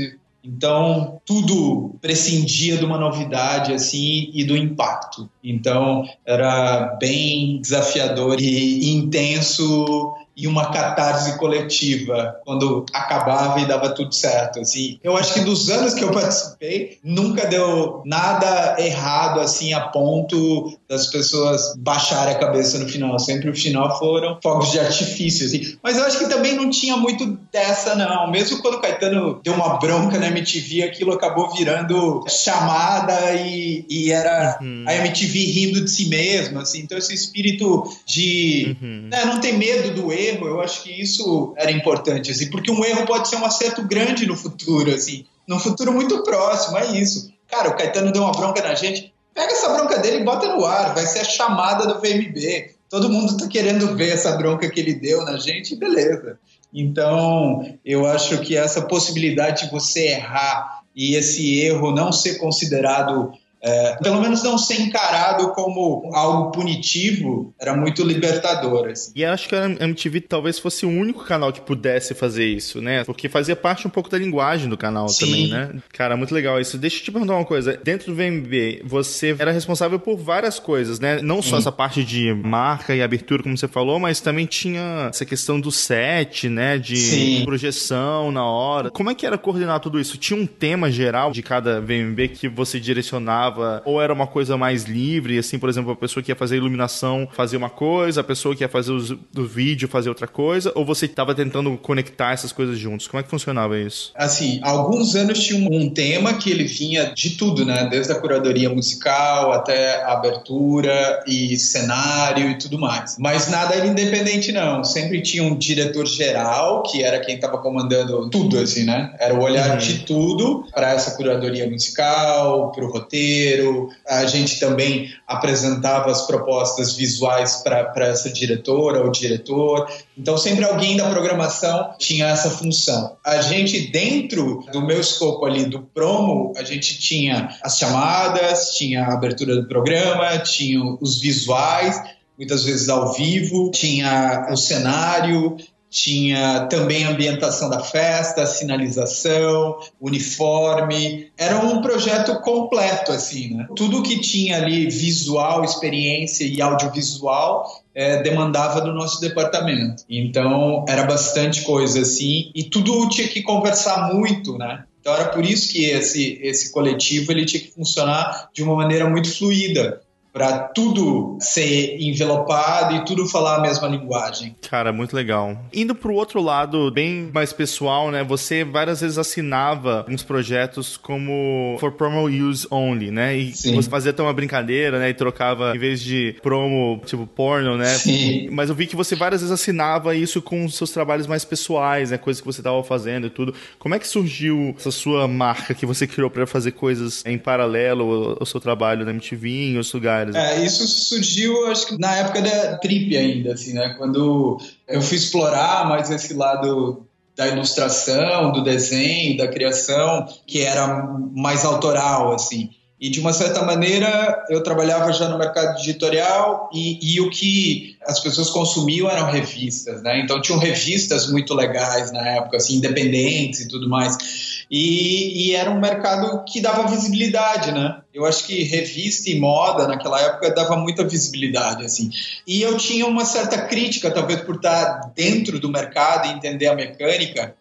Então, 0.49 1.20
tudo 1.26 1.94
prescindia 2.01 2.78
de 2.78 2.84
uma 2.84 2.96
novidade 2.96 3.74
assim 3.74 4.30
e 4.32 4.44
do 4.44 4.57
impacto. 4.57 5.28
Então, 5.44 6.09
era 6.24 6.96
bem 6.99 7.61
desafiador 7.61 8.40
e 8.40 8.90
intenso 8.90 10.14
e 10.39 10.47
uma 10.47 10.70
catarse 10.70 11.36
coletiva 11.36 12.36
quando 12.45 12.86
acabava 12.95 13.59
e 13.59 13.66
dava 13.66 13.91
tudo 13.91 14.14
certo, 14.14 14.61
assim. 14.61 15.01
Eu 15.03 15.16
acho 15.16 15.34
que 15.34 15.41
dos 15.41 15.68
anos 15.68 15.95
que 15.95 16.05
eu 16.05 16.12
participei, 16.12 16.99
nunca 17.03 17.45
deu 17.47 18.03
nada 18.07 18.76
errado, 18.78 19.41
assim, 19.41 19.72
a 19.72 19.80
ponto 19.80 20.78
das 20.89 21.09
pessoas 21.09 21.74
baixarem 21.76 22.36
a 22.36 22.39
cabeça 22.39 22.78
no 22.78 22.89
final. 22.89 23.18
Sempre 23.18 23.51
o 23.51 23.55
final 23.55 23.99
foram 23.99 24.39
fogos 24.41 24.70
de 24.70 24.78
artifício, 24.78 25.45
assim. 25.45 25.76
Mas 25.82 25.99
eu 25.99 26.05
acho 26.05 26.18
que 26.18 26.28
também 26.28 26.55
não 26.55 26.70
tinha 26.70 26.97
muito 26.97 27.36
dessa, 27.53 27.97
não. 27.97 28.30
Mesmo 28.30 28.62
quando 28.62 28.74
o 28.74 28.80
Caetano 28.80 29.41
deu 29.43 29.55
uma 29.55 29.76
bronca 29.78 30.18
na 30.18 30.28
MTV, 30.28 30.84
aquilo 30.84 31.12
acabou 31.12 31.53
virando 31.53 32.24
chamada 32.28 33.32
e, 33.32 33.84
e 33.91 34.12
era 34.12 34.57
uhum. 34.61 34.84
a 34.86 34.95
MTV 34.95 35.39
rindo 35.39 35.80
de 35.80 35.91
si 35.91 36.09
mesma, 36.09 36.62
assim. 36.62 36.78
Então 36.80 36.97
esse 36.97 37.12
espírito 37.12 37.82
de 38.07 38.76
uhum. 38.80 39.09
né, 39.11 39.24
não 39.24 39.41
ter 39.41 39.53
medo 39.53 39.91
do 40.01 40.12
erro 40.12 40.28
erro, 40.29 40.47
eu 40.47 40.61
acho 40.61 40.83
que 40.83 41.01
isso 41.01 41.55
era 41.57 41.70
importante, 41.70 42.31
assim, 42.31 42.51
porque 42.51 42.70
um 42.70 42.85
erro 42.85 43.07
pode 43.07 43.29
ser 43.29 43.37
um 43.37 43.45
acerto 43.45 43.83
grande 43.83 44.26
no 44.26 44.37
futuro, 44.37 44.91
assim, 44.95 45.24
num 45.47 45.59
futuro 45.59 45.93
muito 45.93 46.22
próximo, 46.22 46.76
é 46.79 46.99
isso. 46.99 47.33
Cara, 47.49 47.70
o 47.70 47.76
Caetano 47.76 48.12
deu 48.12 48.22
uma 48.22 48.33
bronca 48.33 48.62
na 48.62 48.74
gente, 48.74 49.12
pega 49.35 49.53
essa 49.53 49.70
bronca 49.70 49.99
dele 49.99 50.18
e 50.18 50.24
bota 50.24 50.55
no 50.55 50.64
ar, 50.64 50.95
vai 50.95 51.07
ser 51.07 51.20
a 51.20 51.24
chamada 51.24 51.87
do 51.87 52.01
VMB. 52.01 52.74
Todo 52.91 53.11
mundo 53.11 53.37
tá 53.37 53.47
querendo 53.47 53.95
ver 53.95 54.11
essa 54.11 54.33
bronca 54.37 54.68
que 54.68 54.81
ele 54.81 54.95
deu 54.95 55.24
na 55.24 55.39
gente, 55.39 55.76
beleza. 55.76 56.39
Então, 56.72 57.64
eu 57.85 58.07
acho 58.07 58.39
que 58.41 58.57
essa 58.57 58.83
possibilidade 58.83 59.64
de 59.64 59.70
você 59.70 60.09
errar 60.09 60.83
e 60.95 61.14
esse 61.14 61.61
erro 61.61 61.93
não 61.93 62.12
ser 62.12 62.39
considerado 62.39 63.33
é, 63.61 63.96
pelo 63.96 64.20
menos 64.20 64.42
não 64.42 64.56
ser 64.56 64.80
encarado 64.80 65.52
como 65.52 66.11
algo 66.14 66.50
punitivo, 66.52 67.52
era 67.61 67.74
muito 67.74 68.02
libertador. 68.02 68.88
Assim. 68.88 69.12
E 69.14 69.24
acho 69.24 69.48
que 69.48 69.54
a 69.54 69.64
MTV 69.64 70.20
talvez 70.22 70.59
fosse 70.59 70.86
o 70.86 70.88
único 70.88 71.24
canal 71.24 71.52
que 71.52 71.61
pudesse 71.61 72.14
fazer 72.14 72.46
isso, 72.46 72.80
né? 72.80 73.04
Porque 73.04 73.28
fazia 73.28 73.56
parte 73.56 73.86
um 73.86 73.90
pouco 73.90 74.09
da 74.09 74.18
linguagem 74.18 74.68
do 74.68 74.76
canal 74.76 75.09
Sim. 75.09 75.26
também, 75.26 75.48
né? 75.48 75.70
Cara, 75.92 76.16
muito 76.16 76.34
legal 76.34 76.61
isso. 76.61 76.78
Deixa 76.78 76.98
eu 76.98 77.02
te 77.02 77.12
perguntar 77.12 77.34
uma 77.34 77.44
coisa. 77.44 77.76
Dentro 77.82 78.12
do 78.12 78.16
VMB, 78.16 78.82
você 78.84 79.34
era 79.38 79.50
responsável 79.50 79.98
por 79.98 80.16
várias 80.16 80.59
coisas, 80.59 81.00
né? 81.00 81.20
Não 81.20 81.42
só 81.42 81.56
Sim. 81.56 81.62
essa 81.62 81.72
parte 81.72 82.04
de 82.04 82.32
marca 82.32 82.94
e 82.94 83.02
abertura, 83.02 83.42
como 83.42 83.56
você 83.56 83.68
falou, 83.68 83.98
mas 83.98 84.20
também 84.20 84.46
tinha 84.46 85.09
essa 85.11 85.24
questão 85.24 85.61
do 85.61 85.72
set, 85.72 86.48
né? 86.48 86.78
De 86.78 86.96
Sim. 86.96 87.44
projeção 87.44 88.30
na 88.30 88.44
hora. 88.44 88.90
Como 88.90 89.11
é 89.11 89.14
que 89.14 89.26
era 89.26 89.36
coordenar 89.36 89.80
tudo 89.80 89.98
isso? 89.98 90.16
Tinha 90.16 90.38
um 90.38 90.46
tema 90.46 90.90
geral 90.90 91.32
de 91.32 91.42
cada 91.42 91.80
VMB 91.80 92.28
que 92.28 92.48
você 92.48 92.78
direcionava 92.78 93.47
ou 93.84 94.01
era 94.01 94.12
uma 94.12 94.26
coisa 94.26 94.57
mais 94.57 94.84
livre, 94.84 95.38
assim, 95.38 95.59
por 95.59 95.68
exemplo, 95.68 95.92
a 95.92 95.96
pessoa 95.96 96.22
que 96.22 96.30
ia 96.30 96.36
fazer 96.36 96.57
iluminação 96.57 97.28
fazia 97.32 97.59
uma 97.59 97.70
coisa, 97.70 98.20
a 98.20 98.24
pessoa 98.24 98.55
que 98.55 98.62
ia 98.62 98.68
fazer 98.68 98.92
o 98.92 99.44
vídeo 99.44 99.88
fazia 99.88 100.11
outra 100.11 100.26
coisa, 100.26 100.72
ou 100.74 100.84
você 100.84 101.07
estava 101.07 101.34
tentando 101.34 101.76
conectar 101.78 102.32
essas 102.32 102.53
coisas 102.53 102.78
juntos? 102.78 103.07
Como 103.07 103.20
é 103.20 103.22
que 103.22 103.30
funcionava 103.30 103.78
isso? 103.78 104.12
Assim, 104.16 104.61
alguns 104.62 105.14
anos 105.14 105.38
tinha 105.38 105.68
um 105.68 105.90
tema 105.90 106.34
que 106.34 106.51
ele 106.51 106.64
vinha 106.64 107.12
de 107.14 107.30
tudo, 107.30 107.64
né? 107.64 107.88
Desde 107.90 108.12
a 108.12 108.20
curadoria 108.20 108.68
musical 108.70 109.53
até 109.53 110.03
a 110.03 110.12
abertura 110.12 111.22
e 111.26 111.57
cenário 111.57 112.51
e 112.51 112.59
tudo 112.59 112.78
mais. 112.78 113.16
Mas 113.18 113.49
nada 113.49 113.74
era 113.74 113.86
independente, 113.86 114.53
não. 114.53 114.84
Sempre 114.84 115.22
tinha 115.22 115.42
um 115.42 115.57
diretor 115.57 116.07
geral, 116.07 116.82
que 116.82 117.03
era 117.03 117.20
quem 117.20 117.36
estava 117.36 117.59
comandando 117.59 118.28
tudo, 118.30 118.59
assim, 118.59 118.84
né? 118.84 119.14
Era 119.18 119.34
o 119.34 119.42
olhar 119.42 119.72
uhum. 119.72 119.78
de 119.78 119.99
tudo 120.01 120.64
para 120.72 120.92
essa 120.92 121.12
curadoria 121.16 121.68
musical, 121.68 122.72
para 122.72 122.84
o 122.84 122.90
roteiro 122.90 123.18
roteiro, 123.39 123.89
a 124.07 124.26
gente 124.26 124.59
também 124.59 125.11
apresentava 125.26 126.11
as 126.11 126.26
propostas 126.26 126.95
visuais 126.95 127.62
para 127.62 128.07
essa 128.07 128.30
diretora 128.30 129.03
ou 129.03 129.11
diretor. 129.11 129.89
Então, 130.16 130.36
sempre 130.36 130.64
alguém 130.64 130.97
da 130.97 131.09
programação 131.09 131.95
tinha 131.99 132.26
essa 132.26 132.51
função. 132.51 133.16
A 133.24 133.41
gente, 133.41 133.91
dentro 133.91 134.64
do 134.72 134.82
meu 134.82 135.01
escopo 135.01 135.45
ali 135.45 135.66
do 135.66 135.82
promo, 135.82 136.53
a 136.57 136.64
gente 136.64 136.99
tinha 136.99 137.57
as 137.62 137.78
chamadas, 137.78 138.74
tinha 138.74 139.05
a 139.05 139.14
abertura 139.14 139.57
do 139.57 139.68
programa, 139.68 140.39
tinha 140.39 140.82
os 141.01 141.20
visuais, 141.20 142.01
muitas 142.36 142.64
vezes 142.64 142.89
ao 142.89 143.12
vivo, 143.12 143.70
tinha 143.70 144.49
o 144.51 144.57
cenário, 144.57 145.57
tinha 145.91 146.66
também 146.66 147.05
a 147.05 147.11
ambientação 147.11 147.70
da 147.70 147.80
festa, 147.80 148.47
sinalização, 148.47 149.78
uniforme. 150.01 151.30
Era 151.36 151.61
um 151.61 151.80
projeto 151.80 152.41
completo, 152.41 153.12
assim, 153.12 153.55
né? 153.55 153.66
Tudo 153.74 154.03
que 154.03 154.20
tinha 154.20 154.59
ali, 154.59 154.89
visual, 154.89 155.64
experiência 155.64 156.45
e 156.45 156.61
audiovisual, 156.61 157.66
é, 157.95 158.22
demandava 158.22 158.80
do 158.80 158.93
nosso 158.93 159.20
departamento. 159.20 160.05
Então, 160.09 160.84
era 160.89 161.05
bastante 161.05 161.62
coisa, 161.62 162.03
assim, 162.03 162.51
e 162.55 162.64
tudo 162.64 163.09
tinha 163.09 163.28
que 163.28 163.43
conversar 163.43 164.12
muito, 164.12 164.57
né? 164.59 164.84
Então, 165.01 165.14
era 165.14 165.26
por 165.26 165.45
isso 165.45 165.72
que 165.72 165.86
esse, 165.86 166.39
esse 166.43 166.70
coletivo 166.70 167.32
ele 167.32 167.47
tinha 167.47 167.62
que 167.62 167.70
funcionar 167.70 168.51
de 168.53 168.62
uma 168.62 168.74
maneira 168.74 169.09
muito 169.09 169.34
fluida 169.34 170.01
para 170.33 170.59
tudo 170.59 171.37
ser 171.41 171.97
envelopado 172.01 172.95
e 172.95 173.05
tudo 173.05 173.26
falar 173.26 173.57
a 173.57 173.61
mesma 173.61 173.89
linguagem. 173.89 174.55
Cara, 174.68 174.93
muito 174.93 175.14
legal. 175.16 175.59
Indo 175.72 175.95
pro 175.95 176.14
outro 176.14 176.41
lado, 176.41 176.91
bem 176.91 177.31
mais 177.33 177.53
pessoal, 177.53 178.11
né? 178.11 178.22
Você 178.22 178.64
várias 178.64 179.01
vezes 179.01 179.18
assinava 179.18 180.07
uns 180.09 180.22
projetos 180.22 180.97
como 180.97 181.76
for 181.81 181.93
promo 181.93 182.26
use 182.26 182.66
only, 182.70 183.11
né? 183.11 183.37
E 183.37 183.53
Sim. 183.53 183.74
você 183.74 183.89
fazia 183.89 184.11
até 184.11 184.22
uma 184.22 184.33
brincadeira, 184.33 184.99
né? 184.99 185.09
E 185.11 185.14
trocava, 185.14 185.74
em 185.74 185.79
vez 185.79 186.01
de 186.01 186.37
promo, 186.43 187.01
tipo 187.05 187.26
porno, 187.26 187.76
né? 187.76 187.87
Sim. 187.87 188.49
Mas 188.51 188.68
eu 188.68 188.74
vi 188.74 188.87
que 188.87 188.97
você 188.97 189.16
várias 189.16 189.41
vezes 189.41 189.53
assinava 189.53 190.14
isso 190.14 190.41
com 190.43 190.64
os 190.64 190.76
seus 190.76 190.91
trabalhos 190.91 191.26
mais 191.26 191.45
pessoais, 191.45 192.11
né? 192.11 192.18
Coisas 192.18 192.41
que 192.41 192.47
você 192.47 192.62
tava 192.62 192.83
fazendo 192.85 193.26
e 193.26 193.31
tudo. 193.31 193.55
Como 193.79 193.95
é 193.95 193.99
que 193.99 194.07
surgiu 194.07 194.74
essa 194.79 194.91
sua 194.91 195.26
marca 195.26 195.74
que 195.74 195.87
você 195.87 196.07
criou 196.07 196.31
para 196.31 196.47
fazer 196.47 196.72
coisas 196.72 197.24
em 197.26 197.39
paralelo 197.39 198.37
ao 198.39 198.47
seu 198.47 198.61
trabalho 198.61 199.05
na 199.05 199.11
MTV 199.11 199.49
em 199.49 199.76
outros 199.76 199.93
lugares? 199.93 200.17
É, 200.36 200.64
isso 200.64 200.86
surgiu, 200.86 201.66
acho 201.66 201.88
que 201.88 201.98
na 201.98 202.14
época 202.16 202.42
da 202.42 202.78
trip 202.78 203.16
ainda, 203.16 203.54
assim, 203.54 203.72
né? 203.72 203.94
Quando 203.98 204.58
eu 204.86 205.00
fui 205.00 205.16
explorar 205.16 205.88
mais 205.88 206.10
esse 206.10 206.34
lado 206.34 207.06
da 207.36 207.46
ilustração, 207.46 208.50
do 208.50 208.64
desenho, 208.64 209.36
da 209.36 209.46
criação, 209.46 210.26
que 210.46 210.62
era 210.62 211.06
mais 211.32 211.64
autoral, 211.64 212.32
assim. 212.32 212.70
E 213.01 213.09
de 213.09 213.20
uma 213.20 213.32
certa 213.32 213.62
maneira 213.62 214.44
eu 214.51 214.62
trabalhava 214.62 215.12
já 215.12 215.28
no 215.28 215.38
mercado 215.38 215.78
editorial 215.78 216.68
e, 216.72 216.99
e, 217.14 217.20
o 217.20 217.30
que 217.30 217.96
as 218.05 218.18
pessoas 218.18 218.51
consumiam 218.51 219.09
eram 219.09 219.30
revistas, 219.30 220.03
né? 220.03 220.20
Então 220.20 220.40
tinham 220.40 220.59
revistas 220.59 221.30
muito 221.30 221.55
legais 221.55 222.11
na 222.11 222.26
época, 222.28 222.57
assim, 222.57 222.76
independentes 222.76 223.61
e 223.61 223.68
tudo 223.68 223.88
mais. 223.88 224.66
E, 224.70 225.46
e, 225.49 225.55
era 225.55 225.70
um 225.70 225.80
mercado 225.80 226.44
que 226.44 226.61
dava 226.61 226.88
visibilidade, 226.88 227.70
né? 227.70 228.01
Eu 228.12 228.26
acho 228.26 228.44
que 228.44 228.64
revista 228.64 229.30
e 229.30 229.38
moda 229.38 229.86
naquela 229.86 230.20
época 230.20 230.51
dava 230.51 230.76
muita 230.76 231.05
visibilidade, 231.05 231.84
assim. 231.84 232.11
E 232.46 232.61
eu 232.61 232.76
tinha 232.76 233.07
uma 233.07 233.24
certa 233.24 233.62
crítica, 233.62 234.11
talvez 234.11 234.40
por 234.40 234.57
estar 234.57 235.12
dentro 235.14 235.61
do 235.61 235.70
mercado 235.70 236.26
e 236.26 236.32
entender 236.32 236.66
a 236.66 236.74
mecânica, 236.74 237.55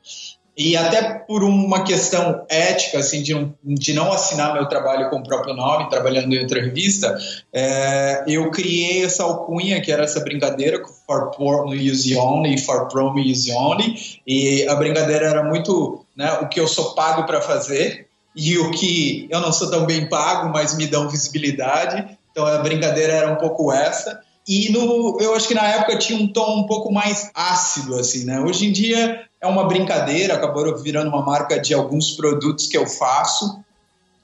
e 0.57 0.75
até 0.75 1.13
por 1.19 1.43
uma 1.43 1.83
questão 1.83 2.43
ética, 2.49 2.97
assim, 2.97 3.21
de, 3.21 3.35
um, 3.35 3.53
de 3.63 3.93
não 3.93 4.11
assinar 4.11 4.55
meu 4.55 4.67
trabalho 4.67 5.07
com 5.11 5.17
o 5.17 5.23
próprio 5.23 5.53
nome, 5.53 5.87
trabalhando 5.87 6.33
em 6.33 6.39
outra 6.39 6.59
revista, 6.59 7.15
é, 7.53 8.23
eu 8.27 8.49
criei 8.49 9.05
essa 9.05 9.21
alcunha, 9.21 9.79
que 9.79 9.91
era 9.91 10.03
essa 10.03 10.19
brincadeira, 10.21 10.81
for 11.05 11.29
porn 11.29 11.75
use 11.77 12.15
only, 12.17 12.57
for 12.57 12.87
promo 12.87 13.19
use 13.19 13.51
only, 13.51 14.19
e 14.25 14.67
a 14.67 14.73
brincadeira 14.73 15.27
era 15.27 15.43
muito 15.43 16.03
né, 16.15 16.39
o 16.41 16.47
que 16.47 16.59
eu 16.59 16.67
sou 16.67 16.95
pago 16.95 17.27
para 17.27 17.39
fazer 17.39 18.07
e 18.35 18.57
o 18.57 18.71
que 18.71 19.27
eu 19.29 19.39
não 19.39 19.53
sou 19.53 19.69
tão 19.69 19.85
bem 19.85 20.09
pago, 20.09 20.51
mas 20.51 20.75
me 20.75 20.87
dão 20.87 21.07
visibilidade. 21.07 22.17
Então 22.31 22.45
a 22.47 22.57
brincadeira 22.59 23.13
era 23.13 23.31
um 23.31 23.35
pouco 23.35 23.71
essa. 23.71 24.21
E 24.47 24.71
no, 24.71 25.19
eu 25.19 25.35
acho 25.35 25.47
que 25.47 25.53
na 25.53 25.67
época 25.67 25.97
tinha 25.97 26.17
um 26.17 26.27
tom 26.27 26.61
um 26.61 26.65
pouco 26.65 26.91
mais 26.91 27.29
ácido, 27.35 27.99
assim, 27.99 28.25
né? 28.25 28.39
Hoje 28.39 28.65
em 28.67 28.71
dia 28.71 29.26
é 29.41 29.47
uma 29.47 29.67
brincadeira, 29.67 30.35
acabou 30.35 30.77
virando 30.77 31.09
uma 31.09 31.23
marca 31.23 31.59
de 31.59 31.73
alguns 31.73 32.11
produtos 32.11 32.67
que 32.67 32.77
eu 32.77 32.87
faço, 32.87 33.63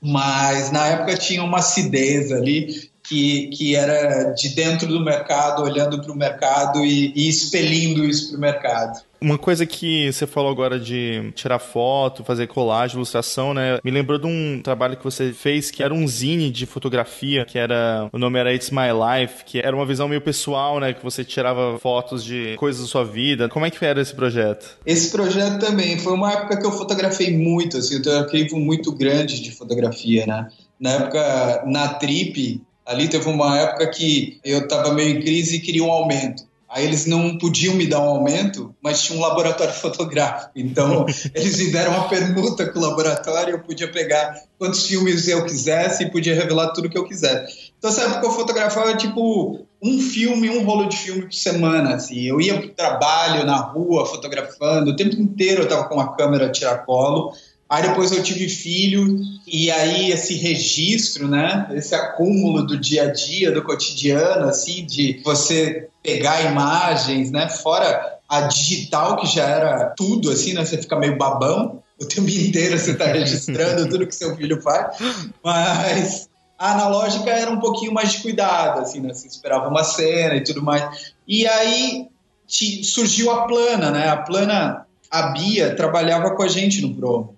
mas 0.02 0.72
na 0.72 0.88
época 0.88 1.18
tinha 1.18 1.44
uma 1.44 1.60
acidez 1.60 2.32
ali 2.32 2.92
que, 3.04 3.48
que 3.48 3.76
era 3.76 4.32
de 4.32 4.50
dentro 4.50 4.88
do 4.88 5.04
mercado, 5.04 5.62
olhando 5.62 6.02
para 6.02 6.12
o 6.12 6.16
mercado 6.16 6.86
e, 6.86 7.12
e 7.16 7.28
expelindo 7.28 8.06
isso 8.06 8.30
para 8.30 8.38
o 8.38 8.42
mercado. 8.42 9.02
Uma 9.20 9.38
coisa 9.38 9.66
que 9.66 10.12
você 10.12 10.28
falou 10.28 10.52
agora 10.52 10.78
de 10.78 11.32
tirar 11.34 11.58
foto, 11.58 12.26
fazer 12.26 12.48
colagem, 12.48 12.98
ilustração, 12.98 13.54
né? 13.54 13.80
Me 13.82 13.90
lembrou 13.90 14.20
de 14.20 14.28
um 14.28 14.60
trabalho 14.62 14.98
que 14.98 15.04
você 15.04 15.32
fez 15.32 15.72
que 15.72 15.82
era 15.82 15.94
um 15.94 16.06
zine 16.06 16.52
de 16.52 16.66
fotografia, 16.66 17.46
que 17.46 17.58
era. 17.58 18.10
O 18.12 18.18
nome 18.18 18.38
era 18.38 18.54
It's 18.54 18.70
My 18.70 18.90
Life, 18.92 19.46
que 19.46 19.60
era 19.60 19.74
uma 19.74 19.86
visão 19.86 20.10
meio 20.10 20.20
pessoal, 20.20 20.78
né? 20.78 20.92
Que 20.92 21.02
você 21.02 21.24
tirava 21.24 21.80
fotos 21.80 22.22
de 22.22 22.58
coisas 22.58 22.82
da 22.82 22.88
sua 22.90 23.06
vida. 23.06 23.48
Como 23.48 23.66
é 23.66 23.70
que 23.70 23.86
era 23.86 24.02
esse 24.02 24.14
projeto? 24.14 24.78
Esse 24.86 25.10
projeto 25.10 25.58
também 25.58 25.98
foi 25.98 26.12
uma 26.12 26.34
época 26.34 26.60
que 26.60 26.66
eu 26.66 26.72
fotografei 26.74 27.32
muito, 27.38 27.78
assim, 27.78 27.96
eu 27.96 28.02
tenho 28.02 28.18
um 28.18 28.20
arquivo 28.20 28.60
muito 28.60 28.92
grande 28.92 29.42
de 29.42 29.52
fotografia, 29.52 30.26
né? 30.26 30.50
Na 30.78 30.90
época, 30.90 31.64
na 31.66 31.94
Trip, 31.94 32.62
ali 32.86 33.08
teve 33.08 33.28
uma 33.30 33.60
época 33.60 33.88
que 33.90 34.40
eu 34.44 34.60
estava 34.60 34.94
meio 34.94 35.18
em 35.18 35.22
crise 35.22 35.56
e 35.56 35.60
queria 35.60 35.84
um 35.84 35.92
aumento. 35.92 36.44
Aí 36.74 36.86
eles 36.86 37.06
não 37.06 37.38
podiam 37.38 37.76
me 37.76 37.86
dar 37.86 38.00
um 38.00 38.10
aumento, 38.10 38.74
mas 38.82 39.04
tinha 39.04 39.18
um 39.18 39.22
laboratório 39.22 39.72
fotográfico. 39.76 40.52
Então, 40.56 41.06
eles 41.36 41.60
me 41.60 41.72
deram 41.72 41.92
uma 41.92 42.10
permuta 42.10 42.68
com 42.68 42.80
o 42.80 42.82
laboratório, 42.82 43.54
eu 43.54 43.60
podia 43.60 43.92
pegar 43.92 44.42
quantos 44.58 44.88
filmes 44.88 45.28
eu 45.28 45.46
quisesse 45.46 46.04
e 46.04 46.10
podia 46.10 46.34
revelar 46.34 46.70
tudo 46.70 46.90
que 46.90 46.98
eu 46.98 47.08
quisesse. 47.08 47.72
Então, 47.78 47.92
essa 47.92 48.02
época 48.02 48.26
eu 48.26 48.32
fotografava, 48.32 48.98
tipo, 48.98 49.68
um 49.80 50.00
filme, 50.00 50.50
um 50.50 50.64
rolo 50.64 50.90
de 50.90 50.98
filme 50.98 51.22
por 51.24 51.34
semana, 51.34 51.94
assim. 51.94 52.22
Eu 52.22 52.42
ia 52.42 52.60
pro 52.60 52.70
trabalho, 52.70 53.46
na 53.46 53.58
rua, 53.58 54.08
fotografando. 54.08 54.92
O 54.92 54.96
tempo 54.96 55.16
inteiro 55.22 55.64
eu 55.64 55.68
tava 55.68 55.84
com 55.88 55.96
uma 55.96 56.16
câmera 56.16 56.52
tiracolo. 56.52 57.34
Aí 57.74 57.82
depois 57.82 58.12
eu 58.12 58.22
tive 58.22 58.48
filho, 58.48 59.20
e 59.48 59.72
aí 59.72 60.12
esse 60.12 60.36
registro, 60.36 61.28
né? 61.28 61.68
Esse 61.74 61.96
acúmulo 61.96 62.62
do 62.68 62.80
dia 62.80 63.06
a 63.06 63.12
dia, 63.12 63.52
do 63.52 63.64
cotidiano, 63.64 64.48
assim, 64.48 64.86
de 64.86 65.20
você 65.26 65.90
pegar 66.04 66.44
imagens, 66.44 67.32
né? 67.32 67.50
Fora 67.50 68.20
a 68.30 68.42
digital, 68.42 69.16
que 69.18 69.26
já 69.26 69.46
era 69.46 69.86
tudo, 69.98 70.30
assim, 70.30 70.54
né? 70.54 70.64
Você 70.64 70.78
fica 70.78 70.96
meio 71.00 71.18
babão. 71.18 71.82
O 72.00 72.06
tempo 72.06 72.30
inteiro 72.30 72.78
você 72.78 72.92
está 72.92 73.06
registrando 73.06 73.90
tudo 73.90 74.06
que 74.06 74.14
seu 74.14 74.36
filho 74.36 74.62
faz. 74.62 74.96
Mas 75.44 76.30
a 76.60 76.74
analógica 76.74 77.32
era 77.32 77.50
um 77.50 77.60
pouquinho 77.60 77.92
mais 77.92 78.12
de 78.12 78.20
cuidado, 78.20 78.82
assim, 78.82 79.00
né? 79.00 79.12
Você 79.16 79.26
esperava 79.26 79.68
uma 79.68 79.84
cena 79.84 80.36
e 80.36 80.44
tudo 80.44 80.62
mais. 80.62 81.12
E 81.28 81.48
aí 81.48 82.08
surgiu 82.46 83.32
a 83.32 83.48
plana, 83.48 83.90
né? 83.90 84.10
A 84.10 84.18
plana, 84.18 84.86
a 85.10 85.24
Bia 85.32 85.76
trabalhava 85.76 86.36
com 86.36 86.44
a 86.44 86.48
gente 86.48 86.80
no 86.80 86.94
promo. 86.94 87.34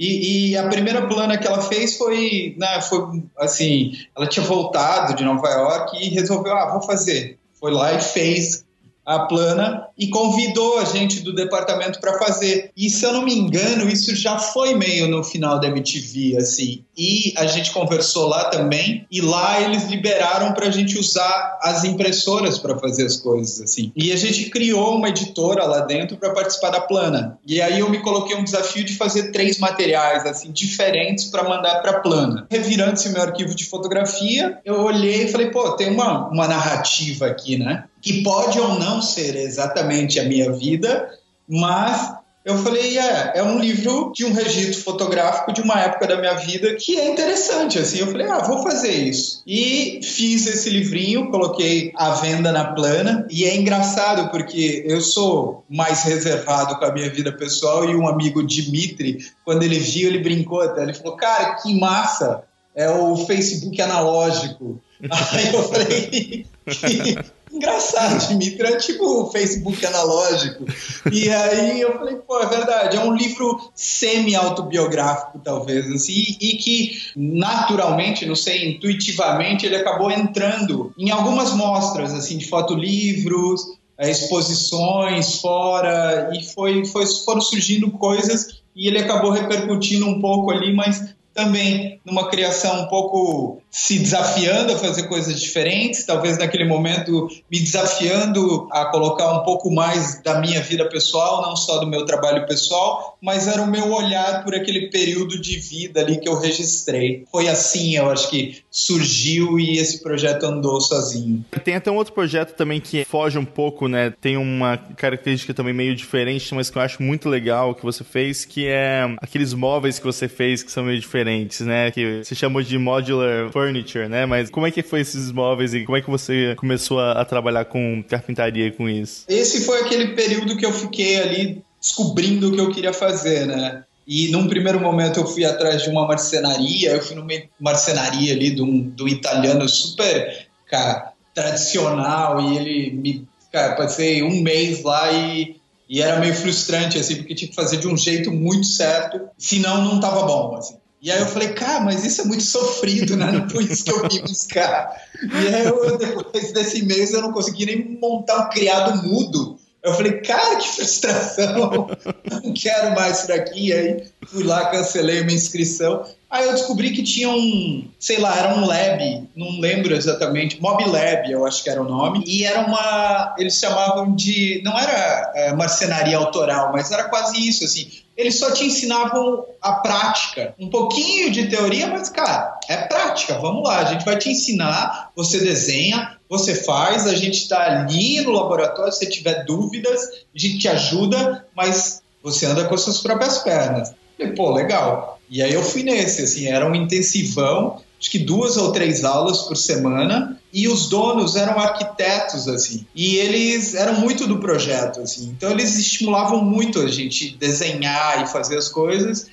E, 0.00 0.52
e, 0.52 0.56
a 0.56 0.66
primeira 0.66 1.06
plana 1.06 1.36
que 1.36 1.46
ela 1.46 1.60
fez 1.60 1.98
foi, 1.98 2.54
né, 2.56 2.80
foi 2.80 3.22
assim, 3.36 3.92
ela 4.16 4.26
tinha 4.26 4.46
voltado 4.46 5.14
de 5.14 5.22
Nova 5.22 5.46
York 5.46 6.02
e 6.02 6.08
resolveu, 6.08 6.56
ah, 6.56 6.72
vou 6.72 6.82
fazer. 6.82 7.38
Foi 7.60 7.70
lá 7.70 7.92
e 7.92 8.00
fez 8.00 8.64
a 9.04 9.20
plana 9.20 9.86
e 9.98 10.08
convidou 10.08 10.78
a 10.78 10.84
gente 10.84 11.20
do 11.20 11.34
departamento 11.34 12.00
para 12.00 12.18
fazer. 12.18 12.70
E 12.76 12.88
se 12.88 13.04
eu 13.04 13.12
não 13.12 13.22
me 13.22 13.34
engano, 13.34 13.88
isso 13.88 14.14
já 14.14 14.38
foi 14.38 14.74
meio 14.74 15.08
no 15.08 15.22
final 15.22 15.58
da 15.58 15.68
MTV, 15.68 16.36
assim. 16.38 16.84
E 16.96 17.32
a 17.36 17.46
gente 17.46 17.70
conversou 17.70 18.28
lá 18.28 18.44
também, 18.50 19.06
e 19.10 19.20
lá 19.20 19.60
eles 19.62 19.88
liberaram 19.88 20.52
para 20.52 20.66
a 20.66 20.70
gente 20.70 20.98
usar 20.98 21.58
as 21.62 21.84
impressoras 21.84 22.58
para 22.58 22.78
fazer 22.78 23.06
as 23.06 23.16
coisas, 23.16 23.60
assim. 23.60 23.92
E 23.96 24.12
a 24.12 24.16
gente 24.16 24.50
criou 24.50 24.96
uma 24.96 25.08
editora 25.08 25.64
lá 25.64 25.80
dentro 25.80 26.16
para 26.16 26.30
participar 26.30 26.70
da 26.70 26.80
plana. 26.80 27.38
E 27.46 27.60
aí 27.60 27.80
eu 27.80 27.90
me 27.90 28.00
coloquei 28.00 28.36
um 28.36 28.44
desafio 28.44 28.84
de 28.84 28.96
fazer 28.96 29.30
três 29.32 29.58
materiais, 29.58 30.24
assim, 30.26 30.52
diferentes 30.52 31.24
para 31.26 31.42
mandar 31.42 31.80
para 31.80 32.00
plana. 32.00 32.46
Revirando-se 32.50 33.08
meu 33.10 33.22
arquivo 33.22 33.54
de 33.54 33.64
fotografia, 33.64 34.58
eu 34.64 34.80
olhei 34.82 35.24
e 35.24 35.28
falei, 35.28 35.50
pô, 35.50 35.72
tem 35.72 35.90
uma, 35.90 36.28
uma 36.28 36.46
narrativa 36.46 37.26
aqui, 37.26 37.58
né? 37.58 37.84
Que 38.00 38.22
pode 38.22 38.58
ou 38.58 38.78
não 38.78 39.02
ser 39.02 39.36
exatamente 39.36 40.18
a 40.18 40.24
minha 40.24 40.52
vida, 40.52 41.10
mas 41.48 42.20
eu 42.42 42.56
falei, 42.56 42.98
é, 42.98 43.32
é 43.34 43.42
um 43.42 43.58
livro 43.58 44.12
de 44.14 44.24
um 44.24 44.32
registro 44.32 44.82
fotográfico 44.82 45.52
de 45.52 45.60
uma 45.60 45.78
época 45.78 46.06
da 46.06 46.16
minha 46.18 46.34
vida 46.34 46.74
que 46.74 46.98
é 46.98 47.10
interessante, 47.10 47.78
assim. 47.78 47.98
Eu 47.98 48.06
falei, 48.06 48.26
ah, 48.28 48.38
vou 48.38 48.62
fazer 48.62 48.92
isso. 48.92 49.42
E 49.46 50.00
fiz 50.02 50.46
esse 50.46 50.70
livrinho, 50.70 51.30
coloquei 51.30 51.92
à 51.94 52.12
venda 52.12 52.50
na 52.50 52.72
plana. 52.72 53.26
E 53.30 53.44
é 53.44 53.54
engraçado 53.54 54.30
porque 54.30 54.84
eu 54.86 55.02
sou 55.02 55.64
mais 55.68 56.02
reservado 56.02 56.78
com 56.78 56.84
a 56.86 56.92
minha 56.92 57.10
vida 57.10 57.30
pessoal 57.30 57.84
e 57.84 57.94
um 57.94 58.08
amigo 58.08 58.42
Dimitri, 58.42 59.18
quando 59.44 59.62
ele 59.62 59.78
viu, 59.78 60.08
ele 60.08 60.20
brincou 60.20 60.62
até. 60.62 60.82
Ele 60.82 60.94
falou, 60.94 61.16
cara, 61.16 61.56
que 61.56 61.78
massa! 61.78 62.42
É 62.74 62.88
o 62.88 63.16
Facebook 63.26 63.80
analógico. 63.82 64.80
Aí 65.10 65.52
eu 65.52 65.62
falei, 65.68 66.46
engraçado, 67.52 68.18
Dimitri, 68.28 68.66
é 68.66 68.76
tipo 68.76 69.04
o 69.04 69.30
Facebook 69.30 69.84
analógico. 69.84 70.64
E 71.12 71.28
aí 71.30 71.80
eu 71.80 71.98
falei, 71.98 72.16
pô, 72.16 72.40
é 72.40 72.46
verdade, 72.46 72.96
é 72.96 73.00
um 73.00 73.14
livro 73.14 73.70
semi-autobiográfico, 73.74 75.40
talvez, 75.42 75.90
assim, 75.90 76.36
e 76.40 76.56
que 76.56 76.98
naturalmente, 77.16 78.26
não 78.26 78.36
sei, 78.36 78.70
intuitivamente, 78.70 79.66
ele 79.66 79.76
acabou 79.76 80.10
entrando 80.10 80.92
em 80.98 81.10
algumas 81.10 81.52
mostras, 81.52 82.12
assim, 82.12 82.38
de 82.38 82.48
fotolivros, 82.48 83.78
é, 83.98 84.10
exposições 84.10 85.40
fora, 85.40 86.30
e 86.32 86.42
foi, 86.42 86.86
foi, 86.86 87.06
foram 87.06 87.40
surgindo 87.40 87.90
coisas 87.90 88.60
e 88.74 88.88
ele 88.88 88.98
acabou 88.98 89.30
repercutindo 89.30 90.06
um 90.06 90.20
pouco 90.20 90.50
ali, 90.50 90.74
mas 90.74 91.14
também 91.34 92.00
numa 92.04 92.28
criação 92.28 92.82
um 92.82 92.88
pouco 92.88 93.59
se 93.70 93.98
desafiando 93.98 94.72
a 94.72 94.78
fazer 94.78 95.04
coisas 95.04 95.40
diferentes, 95.40 96.04
talvez 96.04 96.36
naquele 96.38 96.64
momento 96.64 97.28
me 97.50 97.60
desafiando 97.60 98.68
a 98.72 98.86
colocar 98.86 99.32
um 99.32 99.44
pouco 99.44 99.70
mais 99.70 100.20
da 100.22 100.40
minha 100.40 100.60
vida 100.60 100.88
pessoal, 100.88 101.42
não 101.42 101.54
só 101.54 101.78
do 101.78 101.86
meu 101.86 102.04
trabalho 102.04 102.46
pessoal, 102.46 103.16
mas 103.20 103.46
era 103.46 103.62
o 103.62 103.70
meu 103.70 103.92
olhar 103.92 104.42
por 104.44 104.54
aquele 104.54 104.88
período 104.90 105.40
de 105.40 105.58
vida 105.58 106.00
ali 106.00 106.18
que 106.18 106.28
eu 106.28 106.38
registrei. 106.38 107.24
Foi 107.30 107.48
assim, 107.48 107.96
eu 107.96 108.10
acho 108.10 108.28
que 108.28 108.62
surgiu 108.70 109.58
e 109.58 109.78
esse 109.78 110.02
projeto 110.02 110.44
andou 110.44 110.80
sozinho. 110.80 111.44
Tem 111.64 111.76
até 111.76 111.90
um 111.90 111.96
outro 111.96 112.12
projeto 112.12 112.54
também 112.56 112.80
que 112.80 113.04
foge 113.04 113.38
um 113.38 113.44
pouco, 113.44 113.86
né? 113.86 114.12
Tem 114.20 114.36
uma 114.36 114.76
característica 114.96 115.54
também 115.54 115.74
meio 115.74 115.94
diferente, 115.94 116.54
mas 116.54 116.70
que 116.70 116.78
eu 116.78 116.82
acho 116.82 117.02
muito 117.02 117.28
legal 117.28 117.74
que 117.74 117.82
você 117.82 118.02
fez, 118.02 118.44
que 118.44 118.66
é 118.66 119.02
aqueles 119.20 119.54
móveis 119.54 119.98
que 119.98 120.04
você 120.04 120.28
fez 120.28 120.62
que 120.62 120.72
são 120.72 120.84
meio 120.84 120.98
diferentes, 120.98 121.60
né? 121.60 121.90
Que 121.90 122.24
se 122.24 122.34
chamou 122.34 122.62
de 122.62 122.76
modular 122.78 123.50
furniture, 123.60 124.08
né? 124.08 124.26
Mas 124.26 124.50
como 124.50 124.66
é 124.66 124.70
que 124.70 124.82
foi 124.82 125.00
esses 125.00 125.30
móveis 125.30 125.74
e 125.74 125.84
como 125.84 125.96
é 125.96 126.00
que 126.00 126.10
você 126.10 126.54
começou 126.56 126.98
a, 126.98 127.12
a 127.12 127.24
trabalhar 127.24 127.66
com 127.66 128.02
carpintaria 128.02 128.72
com 128.72 128.88
isso? 128.88 129.24
Esse 129.28 129.64
foi 129.64 129.80
aquele 129.80 130.08
período 130.08 130.56
que 130.56 130.64
eu 130.64 130.72
fiquei 130.72 131.20
ali 131.20 131.62
descobrindo 131.80 132.48
o 132.48 132.52
que 132.52 132.60
eu 132.60 132.70
queria 132.70 132.92
fazer, 132.92 133.46
né? 133.46 133.84
E 134.06 134.28
num 134.28 134.48
primeiro 134.48 134.80
momento 134.80 135.20
eu 135.20 135.26
fui 135.26 135.44
atrás 135.44 135.82
de 135.82 135.90
uma 135.90 136.06
marcenaria, 136.06 136.90
eu 136.90 137.02
fui 137.02 137.14
numa 137.14 137.28
marcenaria 137.60 138.32
ali 138.32 138.50
de 138.50 138.62
um, 138.62 138.80
do 138.80 139.06
italiano 139.06 139.68
super, 139.68 140.48
cara, 140.66 141.12
tradicional 141.34 142.40
e 142.40 142.56
ele 142.56 142.90
me, 142.90 143.28
cara, 143.52 143.76
passei 143.76 144.22
um 144.22 144.42
mês 144.42 144.82
lá 144.82 145.12
e, 145.12 145.56
e 145.88 146.02
era 146.02 146.18
meio 146.18 146.34
frustrante, 146.34 146.98
assim, 146.98 147.16
porque 147.16 147.34
tinha 147.34 147.48
que 147.48 147.54
fazer 147.54 147.76
de 147.76 147.86
um 147.86 147.96
jeito 147.96 148.32
muito 148.32 148.66
certo, 148.66 149.20
senão 149.38 149.84
não 149.84 150.00
tava 150.00 150.22
bom, 150.22 150.56
assim. 150.56 150.79
E 151.02 151.10
aí 151.10 151.18
eu 151.20 151.26
falei, 151.26 151.48
cara, 151.54 151.80
mas 151.80 152.04
isso 152.04 152.20
é 152.20 152.24
muito 152.24 152.42
sofrido, 152.42 153.16
né? 153.16 153.26
Não 153.32 153.48
foi 153.48 153.64
isso 153.64 153.84
que 153.84 153.90
eu 153.90 154.06
vim 154.08 154.20
buscar. 154.20 154.94
E 155.22 155.54
aí 155.54 155.64
eu, 155.64 155.96
depois 155.96 156.52
desse 156.52 156.84
mês 156.84 157.12
eu 157.12 157.22
não 157.22 157.32
consegui 157.32 157.66
nem 157.66 157.98
montar 158.00 158.46
um 158.46 158.48
criado 158.50 159.02
mudo. 159.02 159.58
Eu 159.82 159.94
falei, 159.94 160.20
cara, 160.20 160.56
que 160.56 160.68
frustração, 160.68 161.88
não 162.30 162.52
quero 162.52 162.94
mais 162.94 163.18
isso 163.18 163.28
daqui. 163.28 163.72
Aí 163.72 164.04
fui 164.26 164.44
lá, 164.44 164.66
cancelei 164.66 165.22
minha 165.24 165.36
inscrição. 165.36 166.04
Aí 166.30 166.46
eu 166.46 166.52
descobri 166.52 166.92
que 166.92 167.02
tinha 167.02 167.28
um, 167.28 167.88
sei 167.98 168.18
lá, 168.20 168.38
era 168.38 168.54
um 168.54 168.64
lab, 168.64 169.28
não 169.34 169.58
lembro 169.58 169.92
exatamente, 169.92 170.62
Mob 170.62 170.84
Lab, 170.84 171.28
eu 171.28 171.44
acho 171.44 171.64
que 171.64 171.68
era 171.68 171.82
o 171.82 171.88
nome, 171.88 172.22
e 172.24 172.44
era 172.44 172.60
uma, 172.60 173.34
eles 173.36 173.58
chamavam 173.58 174.14
de, 174.14 174.62
não 174.64 174.78
era 174.78 175.32
é, 175.34 175.52
marcenaria 175.52 176.16
autoral, 176.16 176.70
mas 176.72 176.92
era 176.92 177.08
quase 177.08 177.36
isso, 177.48 177.64
assim, 177.64 177.90
eles 178.20 178.38
só 178.38 178.50
te 178.50 178.64
ensinavam 178.64 179.46
a 179.62 179.72
prática, 179.74 180.54
um 180.58 180.68
pouquinho 180.68 181.30
de 181.30 181.48
teoria, 181.48 181.86
mas 181.86 182.10
cara, 182.10 182.58
é 182.68 182.76
prática, 182.76 183.38
vamos 183.38 183.62
lá, 183.62 183.78
a 183.78 183.84
gente 183.84 184.04
vai 184.04 184.18
te 184.18 184.28
ensinar, 184.28 185.10
você 185.16 185.38
desenha, 185.38 186.18
você 186.28 186.54
faz, 186.54 187.06
a 187.06 187.14
gente 187.14 187.38
está 187.38 187.64
ali 187.64 188.20
no 188.20 188.30
laboratório, 188.30 188.92
se 188.92 189.08
tiver 189.08 189.44
dúvidas, 189.44 190.02
a 190.34 190.38
gente 190.38 190.58
te 190.58 190.68
ajuda, 190.68 191.46
mas 191.56 192.02
você 192.22 192.44
anda 192.44 192.66
com 192.66 192.74
as 192.74 192.82
suas 192.82 193.00
próprias 193.00 193.38
pernas. 193.38 193.94
E, 194.18 194.26
pô, 194.28 194.52
legal. 194.52 195.18
E 195.30 195.42
aí 195.42 195.54
eu 195.54 195.62
fui 195.62 195.82
nesse, 195.82 196.22
assim, 196.22 196.46
era 196.46 196.68
um 196.68 196.74
intensivão, 196.74 197.80
acho 198.00 198.10
que 198.10 198.18
duas 198.18 198.56
ou 198.56 198.72
três 198.72 199.04
aulas 199.04 199.42
por 199.42 199.56
semana, 199.56 200.40
e 200.52 200.66
os 200.66 200.88
donos 200.88 201.36
eram 201.36 201.60
arquitetos, 201.60 202.48
assim, 202.48 202.86
e 202.94 203.16
eles 203.16 203.74
eram 203.74 204.00
muito 204.00 204.26
do 204.26 204.38
projeto, 204.38 205.00
assim, 205.00 205.28
então 205.28 205.50
eles 205.50 205.78
estimulavam 205.78 206.42
muito 206.42 206.80
a 206.80 206.88
gente 206.88 207.36
desenhar 207.36 208.24
e 208.24 208.26
fazer 208.26 208.56
as 208.56 208.68
coisas, 208.68 209.26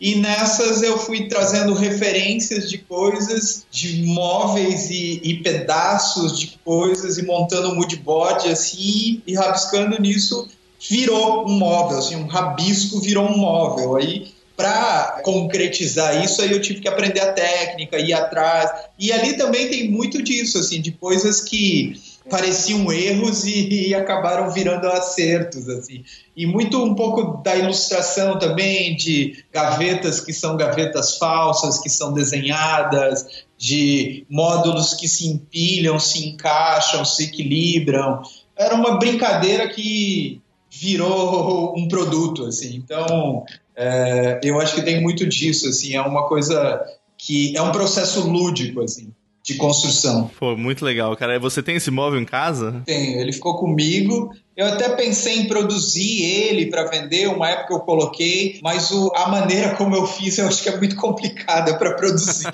e 0.00 0.16
nessas 0.16 0.82
eu 0.82 0.98
fui 0.98 1.28
trazendo 1.28 1.74
referências 1.74 2.68
de 2.68 2.78
coisas, 2.78 3.64
de 3.70 4.02
móveis 4.02 4.90
e, 4.90 5.20
e 5.22 5.42
pedaços 5.42 6.38
de 6.38 6.58
coisas, 6.64 7.18
e 7.18 7.22
montando 7.22 7.70
um 7.70 7.76
moodboard, 7.76 8.48
assim, 8.48 9.22
e 9.26 9.34
rabiscando 9.34 10.00
nisso, 10.00 10.48
virou 10.90 11.46
um 11.46 11.52
móvel, 11.52 11.98
assim, 11.98 12.16
um 12.16 12.26
rabisco 12.26 13.00
virou 13.00 13.26
um 13.26 13.38
móvel, 13.38 13.96
aí 13.96 14.33
para 14.56 15.20
concretizar 15.24 16.22
isso, 16.24 16.40
aí 16.40 16.52
eu 16.52 16.60
tive 16.60 16.80
que 16.80 16.88
aprender 16.88 17.20
a 17.20 17.32
técnica, 17.32 17.98
ir 17.98 18.12
atrás. 18.12 18.70
E 18.98 19.10
ali 19.12 19.36
também 19.36 19.68
tem 19.68 19.90
muito 19.90 20.22
disso, 20.22 20.58
assim, 20.58 20.80
de 20.80 20.92
coisas 20.92 21.40
que 21.40 22.00
pareciam 22.30 22.90
erros 22.92 23.44
e, 23.44 23.88
e, 23.90 23.94
acabaram 23.94 24.50
virando 24.50 24.86
acertos, 24.88 25.68
assim. 25.68 26.04
E 26.36 26.46
muito 26.46 26.82
um 26.82 26.94
pouco 26.94 27.42
da 27.42 27.56
ilustração 27.56 28.38
também, 28.38 28.96
de 28.96 29.44
gavetas 29.52 30.20
que 30.20 30.32
são 30.32 30.56
gavetas 30.56 31.18
falsas, 31.18 31.78
que 31.78 31.90
são 31.90 32.12
desenhadas, 32.12 33.44
de 33.58 34.24
módulos 34.28 34.94
que 34.94 35.08
se 35.08 35.26
empilham, 35.26 35.98
se 35.98 36.28
encaixam, 36.28 37.04
se 37.04 37.24
equilibram. 37.24 38.22
Era 38.56 38.74
uma 38.74 38.98
brincadeira 38.98 39.68
que 39.68 40.40
virou 40.70 41.76
um 41.76 41.86
produto, 41.86 42.44
assim. 42.44 42.76
Então, 42.76 43.44
é, 43.76 44.40
eu 44.42 44.60
acho 44.60 44.74
que 44.74 44.82
tem 44.82 45.00
muito 45.00 45.26
disso, 45.26 45.68
assim, 45.68 45.94
é 45.94 46.00
uma 46.02 46.28
coisa 46.28 46.82
que 47.18 47.56
é 47.56 47.62
um 47.62 47.72
processo 47.72 48.28
lúdico, 48.28 48.82
assim, 48.82 49.12
de 49.44 49.54
construção. 49.54 50.30
Pô, 50.38 50.56
muito 50.56 50.84
legal, 50.84 51.14
cara. 51.16 51.38
Você 51.38 51.62
tem 51.62 51.76
esse 51.76 51.90
móvel 51.90 52.18
em 52.20 52.24
casa? 52.24 52.82
Tenho, 52.86 53.20
ele 53.20 53.32
ficou 53.32 53.58
comigo 53.58 54.30
eu 54.56 54.66
até 54.66 54.88
pensei 54.90 55.40
em 55.40 55.48
produzir 55.48 56.22
ele 56.22 56.66
para 56.66 56.84
vender, 56.84 57.26
uma 57.26 57.48
época 57.48 57.74
eu 57.74 57.80
coloquei, 57.80 58.60
mas 58.62 58.92
o, 58.92 59.10
a 59.16 59.28
maneira 59.28 59.74
como 59.74 59.96
eu 59.96 60.06
fiz 60.06 60.38
eu 60.38 60.46
acho 60.46 60.62
que 60.62 60.68
é 60.68 60.76
muito 60.76 60.94
complicada 60.94 61.76
para 61.76 61.94
produzir 61.94 62.46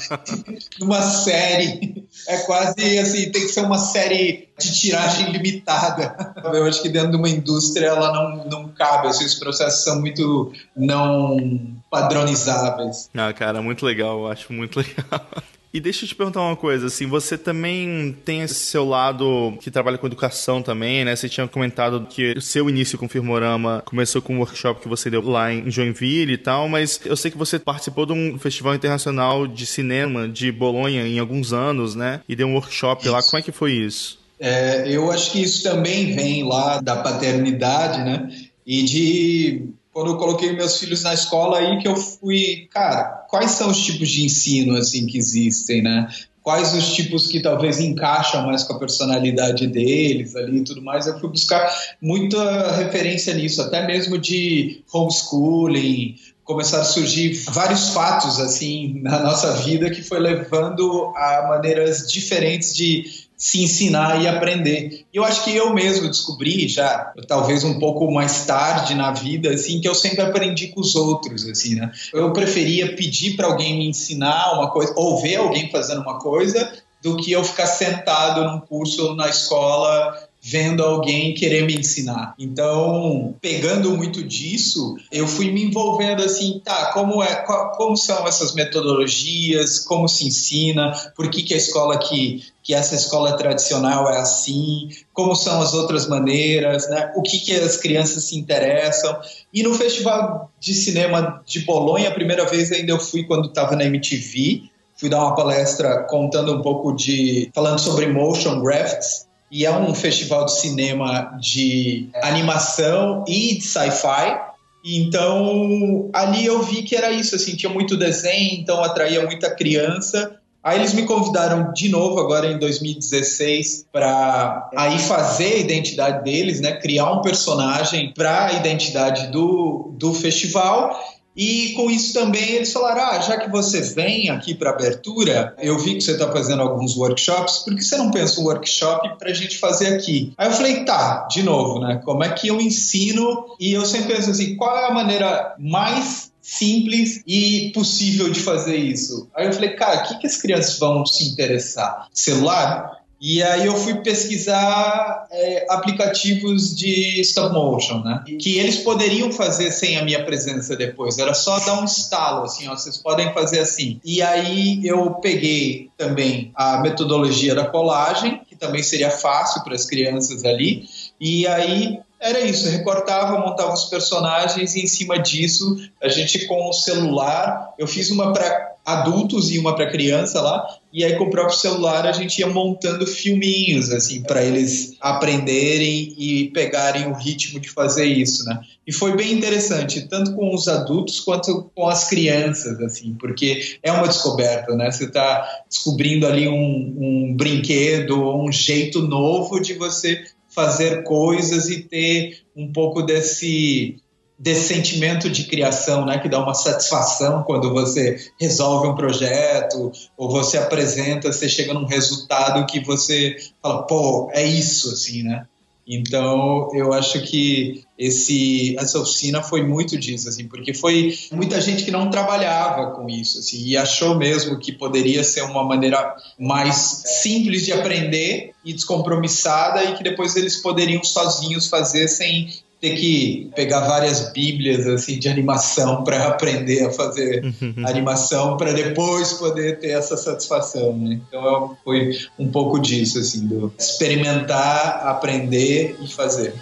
numa 0.80 1.02
série. 1.02 2.06
É 2.26 2.38
quase 2.38 2.98
assim, 2.98 3.30
tem 3.30 3.42
que 3.42 3.48
ser 3.48 3.60
uma 3.60 3.76
série 3.76 4.48
de 4.58 4.72
tiragem 4.72 5.32
limitada. 5.32 6.34
Eu 6.44 6.64
acho 6.64 6.80
que 6.80 6.88
dentro 6.88 7.10
de 7.10 7.16
uma 7.16 7.28
indústria 7.28 7.88
ela 7.88 8.10
não, 8.10 8.44
não 8.48 8.68
cabe, 8.68 9.08
assim, 9.08 9.26
os 9.26 9.34
processos 9.34 9.84
são 9.84 10.00
muito 10.00 10.50
não 10.74 11.76
padronizáveis. 11.90 13.10
Ah, 13.14 13.32
cara, 13.34 13.60
muito 13.60 13.84
legal, 13.84 14.20
eu 14.20 14.28
acho 14.28 14.50
muito 14.50 14.78
legal. 14.80 15.26
E 15.74 15.80
deixa 15.80 16.04
eu 16.04 16.08
te 16.08 16.14
perguntar 16.14 16.40
uma 16.40 16.54
coisa, 16.54 16.86
assim, 16.86 17.04
você 17.04 17.36
também 17.36 18.16
tem 18.24 18.42
esse 18.42 18.54
seu 18.54 18.88
lado 18.88 19.58
que 19.60 19.72
trabalha 19.72 19.98
com 19.98 20.06
educação 20.06 20.62
também, 20.62 21.04
né? 21.04 21.16
Você 21.16 21.28
tinha 21.28 21.48
comentado 21.48 22.06
que 22.08 22.32
o 22.36 22.40
seu 22.40 22.70
início 22.70 22.96
com 22.96 23.06
o 23.06 23.08
Firmorama 23.08 23.82
começou 23.84 24.22
com 24.22 24.36
um 24.36 24.38
workshop 24.38 24.80
que 24.80 24.88
você 24.88 25.10
deu 25.10 25.20
lá 25.28 25.52
em 25.52 25.68
Joinville 25.68 26.34
e 26.34 26.38
tal, 26.38 26.68
mas 26.68 27.00
eu 27.04 27.16
sei 27.16 27.28
que 27.28 27.36
você 27.36 27.58
participou 27.58 28.06
de 28.06 28.12
um 28.12 28.38
festival 28.38 28.72
internacional 28.72 29.48
de 29.48 29.66
cinema 29.66 30.28
de 30.28 30.52
Bolonha 30.52 31.08
em 31.08 31.18
alguns 31.18 31.52
anos, 31.52 31.96
né? 31.96 32.20
E 32.28 32.36
deu 32.36 32.46
um 32.46 32.54
workshop 32.54 33.02
isso. 33.02 33.10
lá. 33.10 33.20
Como 33.20 33.40
é 33.40 33.42
que 33.42 33.50
foi 33.50 33.72
isso? 33.72 34.20
É, 34.38 34.88
eu 34.88 35.10
acho 35.10 35.32
que 35.32 35.42
isso 35.42 35.64
também 35.64 36.14
vem 36.14 36.44
lá 36.44 36.80
da 36.80 36.98
paternidade, 36.98 37.98
né? 37.98 38.28
E 38.64 38.84
de 38.84 39.62
quando 39.94 40.10
eu 40.10 40.16
coloquei 40.16 40.52
meus 40.52 40.76
filhos 40.76 41.04
na 41.04 41.14
escola 41.14 41.58
aí 41.58 41.78
que 41.78 41.86
eu 41.86 41.94
fui, 41.94 42.66
cara, 42.68 43.24
quais 43.30 43.52
são 43.52 43.70
os 43.70 43.78
tipos 43.78 44.10
de 44.10 44.24
ensino 44.24 44.76
assim 44.76 45.06
que 45.06 45.16
existem, 45.16 45.82
né? 45.82 46.08
Quais 46.42 46.74
os 46.74 46.92
tipos 46.92 47.28
que 47.28 47.40
talvez 47.40 47.78
encaixam 47.78 48.44
mais 48.44 48.64
com 48.64 48.74
a 48.74 48.78
personalidade 48.78 49.68
deles 49.68 50.34
ali 50.34 50.58
e 50.58 50.64
tudo 50.64 50.82
mais. 50.82 51.06
Eu 51.06 51.18
fui 51.18 51.30
buscar 51.30 51.72
muita 52.02 52.72
referência 52.72 53.32
nisso, 53.34 53.62
até 53.62 53.86
mesmo 53.86 54.18
de 54.18 54.82
homeschooling, 54.92 56.16
começaram 56.44 56.82
a 56.82 56.86
surgir 56.86 57.32
vários 57.50 57.90
fatos 57.90 58.38
assim 58.38 59.00
na 59.00 59.20
nossa 59.20 59.52
vida 59.62 59.88
que 59.90 60.02
foi 60.02 60.18
levando 60.18 61.12
a 61.16 61.46
maneiras 61.48 62.10
diferentes 62.10 62.74
de 62.74 63.23
se 63.36 63.62
ensinar 63.62 64.22
e 64.22 64.28
aprender. 64.28 65.04
Eu 65.12 65.24
acho 65.24 65.44
que 65.44 65.54
eu 65.54 65.72
mesmo 65.74 66.08
descobri 66.08 66.68
já, 66.68 67.12
talvez 67.26 67.64
um 67.64 67.78
pouco 67.78 68.10
mais 68.10 68.46
tarde 68.46 68.94
na 68.94 69.12
vida, 69.12 69.50
assim, 69.50 69.80
que 69.80 69.88
eu 69.88 69.94
sempre 69.94 70.22
aprendi 70.22 70.68
com 70.68 70.80
os 70.80 70.94
outros, 70.94 71.46
assim, 71.46 71.74
né? 71.74 71.90
Eu 72.12 72.32
preferia 72.32 72.94
pedir 72.94 73.36
para 73.36 73.46
alguém 73.46 73.76
me 73.76 73.88
ensinar 73.88 74.52
uma 74.54 74.70
coisa 74.70 74.94
ou 74.96 75.20
ver 75.20 75.36
alguém 75.36 75.70
fazendo 75.70 76.00
uma 76.00 76.18
coisa 76.18 76.72
do 77.04 77.18
que 77.18 77.30
eu 77.30 77.44
ficar 77.44 77.66
sentado 77.66 78.42
num 78.44 78.60
curso 78.60 79.14
na 79.14 79.28
escola 79.28 80.18
vendo 80.46 80.82
alguém 80.82 81.32
querer 81.32 81.64
me 81.64 81.74
ensinar. 81.74 82.34
Então, 82.38 83.34
pegando 83.40 83.96
muito 83.96 84.22
disso, 84.22 84.94
eu 85.10 85.26
fui 85.26 85.50
me 85.50 85.64
envolvendo 85.64 86.22
assim, 86.22 86.60
tá, 86.62 86.92
como 86.92 87.22
é, 87.22 87.34
como 87.76 87.96
são 87.96 88.26
essas 88.26 88.54
metodologias, 88.54 89.78
como 89.78 90.06
se 90.06 90.26
ensina, 90.26 90.92
por 91.16 91.30
que, 91.30 91.42
que 91.42 91.54
a 91.54 91.56
escola 91.56 91.98
que 91.98 92.42
que 92.64 92.72
essa 92.72 92.94
escola 92.94 93.36
tradicional 93.36 94.10
é 94.10 94.16
assim, 94.16 94.88
como 95.12 95.34
são 95.34 95.60
as 95.60 95.74
outras 95.74 96.08
maneiras, 96.08 96.88
né? 96.88 97.12
o 97.14 97.20
que, 97.20 97.38
que 97.38 97.52
as 97.52 97.76
crianças 97.76 98.24
se 98.24 98.38
interessam. 98.38 99.20
E 99.52 99.62
no 99.62 99.74
Festival 99.74 100.50
de 100.58 100.72
Cinema 100.72 101.42
de 101.44 101.60
Bolonha, 101.60 102.08
a 102.08 102.14
primeira 102.14 102.46
vez 102.46 102.72
ainda 102.72 102.90
eu 102.90 102.98
fui 102.98 103.24
quando 103.24 103.48
estava 103.48 103.76
na 103.76 103.84
MTV, 103.84 104.62
fui 104.96 105.08
dar 105.08 105.20
uma 105.20 105.34
palestra 105.34 106.04
contando 106.04 106.54
um 106.54 106.62
pouco 106.62 106.92
de. 106.92 107.50
falando 107.54 107.78
sobre 107.78 108.06
motion 108.06 108.60
graphics, 108.60 109.26
e 109.50 109.64
é 109.64 109.70
um 109.70 109.94
festival 109.94 110.46
de 110.46 110.58
cinema 110.58 111.36
de 111.40 112.08
animação 112.22 113.24
e 113.28 113.56
de 113.56 113.64
sci-fi. 113.64 114.40
Então, 114.84 116.10
ali 116.12 116.44
eu 116.44 116.62
vi 116.62 116.82
que 116.82 116.94
era 116.94 117.10
isso, 117.10 117.36
assim, 117.36 117.56
tinha 117.56 117.72
muito 117.72 117.96
desenho, 117.96 118.60
então 118.60 118.82
atraía 118.82 119.24
muita 119.24 119.54
criança. 119.54 120.38
Aí 120.62 120.78
eles 120.78 120.94
me 120.94 121.04
convidaram 121.04 121.72
de 121.72 121.90
novo 121.90 122.18
agora 122.18 122.46
em 122.50 122.58
2016 122.58 123.86
para 123.92 124.70
aí 124.74 124.98
fazer 124.98 125.54
a 125.54 125.58
identidade 125.58 126.24
deles, 126.24 126.58
né, 126.60 126.72
criar 126.80 127.12
um 127.12 127.20
personagem 127.20 128.12
para 128.14 128.46
a 128.46 128.52
identidade 128.54 129.26
do, 129.28 129.94
do 129.98 130.14
festival 130.14 130.98
e 131.36 131.72
com 131.74 131.90
isso 131.90 132.12
também 132.12 132.50
eles 132.50 132.72
falaram: 132.72 133.02
ah, 133.02 133.20
já 133.20 133.36
que 133.36 133.50
você 133.50 133.80
vem 133.80 134.30
aqui 134.30 134.54
para 134.54 134.70
abertura, 134.70 135.54
eu 135.58 135.78
vi 135.78 135.94
que 135.94 136.00
você 136.00 136.12
está 136.12 136.30
fazendo 136.30 136.62
alguns 136.62 136.96
workshops, 136.96 137.58
por 137.58 137.74
que 137.74 137.82
você 137.82 137.96
não 137.96 138.10
pensa 138.10 138.40
um 138.40 138.44
workshop 138.44 139.18
para 139.18 139.30
a 139.30 139.34
gente 139.34 139.58
fazer 139.58 139.88
aqui? 139.94 140.32
Aí 140.38 140.48
eu 140.48 140.52
falei: 140.52 140.84
tá, 140.84 141.26
de 141.30 141.42
novo, 141.42 141.80
né? 141.80 142.00
Como 142.04 142.22
é 142.22 142.30
que 142.30 142.48
eu 142.48 142.60
ensino? 142.60 143.56
E 143.58 143.72
eu 143.72 143.84
sempre 143.84 144.14
penso 144.14 144.30
assim: 144.30 144.56
qual 144.56 144.76
é 144.76 144.86
a 144.86 144.94
maneira 144.94 145.54
mais 145.58 146.32
simples 146.40 147.22
e 147.26 147.72
possível 147.74 148.30
de 148.30 148.40
fazer 148.40 148.76
isso? 148.76 149.28
Aí 149.34 149.46
eu 149.46 149.52
falei: 149.52 149.70
cara, 149.70 150.04
o 150.04 150.08
que, 150.08 150.18
que 150.18 150.26
as 150.26 150.36
crianças 150.36 150.78
vão 150.78 151.04
se 151.04 151.24
interessar? 151.24 152.06
Celular? 152.12 153.03
E 153.26 153.42
aí 153.42 153.64
eu 153.64 153.74
fui 153.74 153.94
pesquisar 154.02 155.26
é, 155.30 155.64
aplicativos 155.70 156.76
de 156.76 157.22
stop 157.22 157.54
motion, 157.54 158.00
né? 158.00 158.22
Que 158.38 158.58
eles 158.58 158.76
poderiam 158.76 159.32
fazer 159.32 159.72
sem 159.72 159.96
a 159.96 160.04
minha 160.04 160.22
presença 160.22 160.76
depois. 160.76 161.16
Era 161.16 161.32
só 161.32 161.58
dar 161.60 161.80
um 161.80 161.86
estalo, 161.86 162.44
assim, 162.44 162.68
ó, 162.68 162.76
vocês 162.76 162.98
podem 162.98 163.32
fazer 163.32 163.60
assim. 163.60 163.98
E 164.04 164.20
aí 164.20 164.86
eu 164.86 165.12
peguei 165.22 165.88
também 165.96 166.52
a 166.54 166.82
metodologia 166.82 167.54
da 167.54 167.64
colagem, 167.64 168.42
que 168.46 168.54
também 168.54 168.82
seria 168.82 169.10
fácil 169.10 169.64
para 169.64 169.74
as 169.74 169.86
crianças 169.86 170.44
ali. 170.44 170.86
E 171.18 171.46
aí 171.46 171.98
era 172.20 172.40
isso, 172.40 172.68
recortava, 172.68 173.38
montava 173.38 173.72
os 173.72 173.86
personagens 173.86 174.74
e 174.74 174.80
em 174.80 174.86
cima 174.86 175.18
disso 175.18 175.78
a 176.02 176.08
gente 176.08 176.46
com 176.46 176.68
o 176.68 176.74
celular, 176.74 177.72
eu 177.78 177.86
fiz 177.86 178.10
uma 178.10 178.34
para 178.34 178.74
adultos 178.84 179.50
e 179.50 179.58
uma 179.58 179.74
para 179.74 179.90
criança 179.90 180.40
lá, 180.40 180.76
e 180.94 181.04
aí 181.04 181.16
com 181.16 181.24
o 181.24 181.30
próprio 181.30 181.58
celular 181.58 182.06
a 182.06 182.12
gente 182.12 182.38
ia 182.38 182.46
montando 182.46 183.04
filminhos 183.04 183.90
assim 183.90 184.22
para 184.22 184.44
eles 184.44 184.96
aprenderem 185.00 186.14
e 186.16 186.50
pegarem 186.50 187.08
o 187.08 187.12
ritmo 187.12 187.58
de 187.58 187.68
fazer 187.68 188.04
isso, 188.04 188.44
né? 188.44 188.60
E 188.86 188.92
foi 188.92 189.16
bem 189.16 189.32
interessante, 189.32 190.06
tanto 190.08 190.34
com 190.34 190.54
os 190.54 190.68
adultos 190.68 191.18
quanto 191.18 191.70
com 191.74 191.88
as 191.88 192.06
crianças, 192.06 192.78
assim, 192.80 193.14
porque 193.14 193.78
é 193.82 193.90
uma 193.90 194.06
descoberta, 194.06 194.76
né? 194.76 194.90
Você 194.90 195.04
está 195.04 195.44
descobrindo 195.68 196.28
ali 196.28 196.46
um, 196.46 196.54
um 196.54 197.34
brinquedo, 197.36 198.30
um 198.36 198.52
jeito 198.52 199.02
novo 199.02 199.58
de 199.58 199.74
você 199.74 200.22
fazer 200.54 201.02
coisas 201.02 201.68
e 201.68 201.82
ter 201.82 202.42
um 202.54 202.72
pouco 202.72 203.02
desse 203.02 203.96
desse 204.38 204.74
sentimento 204.74 205.30
de 205.30 205.44
criação, 205.44 206.04
né, 206.04 206.18
que 206.18 206.28
dá 206.28 206.42
uma 206.42 206.54
satisfação 206.54 207.42
quando 207.44 207.72
você 207.72 208.16
resolve 208.38 208.88
um 208.88 208.94
projeto 208.94 209.92
ou 210.16 210.28
você 210.28 210.58
apresenta, 210.58 211.32
você 211.32 211.48
chega 211.48 211.72
num 211.72 211.86
resultado 211.86 212.66
que 212.66 212.80
você 212.80 213.36
fala, 213.62 213.84
pô, 213.84 214.30
é 214.32 214.44
isso, 214.44 214.90
assim, 214.90 215.22
né? 215.22 215.46
Então, 215.86 216.70
eu 216.72 216.94
acho 216.94 217.20
que 217.20 217.84
esse, 217.98 218.74
essa 218.78 218.98
oficina 218.98 219.42
foi 219.42 219.62
muito 219.62 219.98
disso, 219.98 220.28
assim, 220.28 220.48
porque 220.48 220.72
foi 220.72 221.16
muita 221.30 221.60
gente 221.60 221.84
que 221.84 221.90
não 221.90 222.08
trabalhava 222.08 222.92
com 222.92 223.08
isso, 223.08 223.38
assim, 223.38 223.62
e 223.66 223.76
achou 223.76 224.16
mesmo 224.16 224.58
que 224.58 224.72
poderia 224.72 225.22
ser 225.22 225.42
uma 225.42 225.62
maneira 225.62 226.16
mais 226.38 227.02
simples 227.04 227.66
de 227.66 227.72
aprender 227.72 228.52
e 228.64 228.72
descompromissada 228.72 229.84
e 229.84 229.94
que 229.94 230.02
depois 230.02 230.34
eles 230.36 230.56
poderiam 230.56 231.04
sozinhos 231.04 231.68
fazer 231.68 232.08
sem 232.08 232.48
ter 232.80 232.96
que 232.96 233.50
pegar 233.54 233.80
várias 233.80 234.32
bíblias 234.32 234.86
assim 234.86 235.18
de 235.18 235.28
animação 235.28 236.02
para 236.04 236.28
aprender 236.28 236.86
a 236.86 236.90
fazer 236.90 237.44
uhum. 237.44 237.86
animação 237.86 238.56
para 238.56 238.72
depois 238.72 239.32
poder 239.34 239.78
ter 239.78 239.90
essa 239.90 240.16
satisfação, 240.16 240.96
né? 240.96 241.20
Então 241.28 241.76
foi 241.84 242.12
um 242.38 242.50
pouco 242.50 242.78
disso 242.78 243.18
assim, 243.18 243.46
do 243.46 243.72
experimentar, 243.78 245.06
aprender 245.06 245.96
e 246.00 246.08
fazer. 246.08 246.54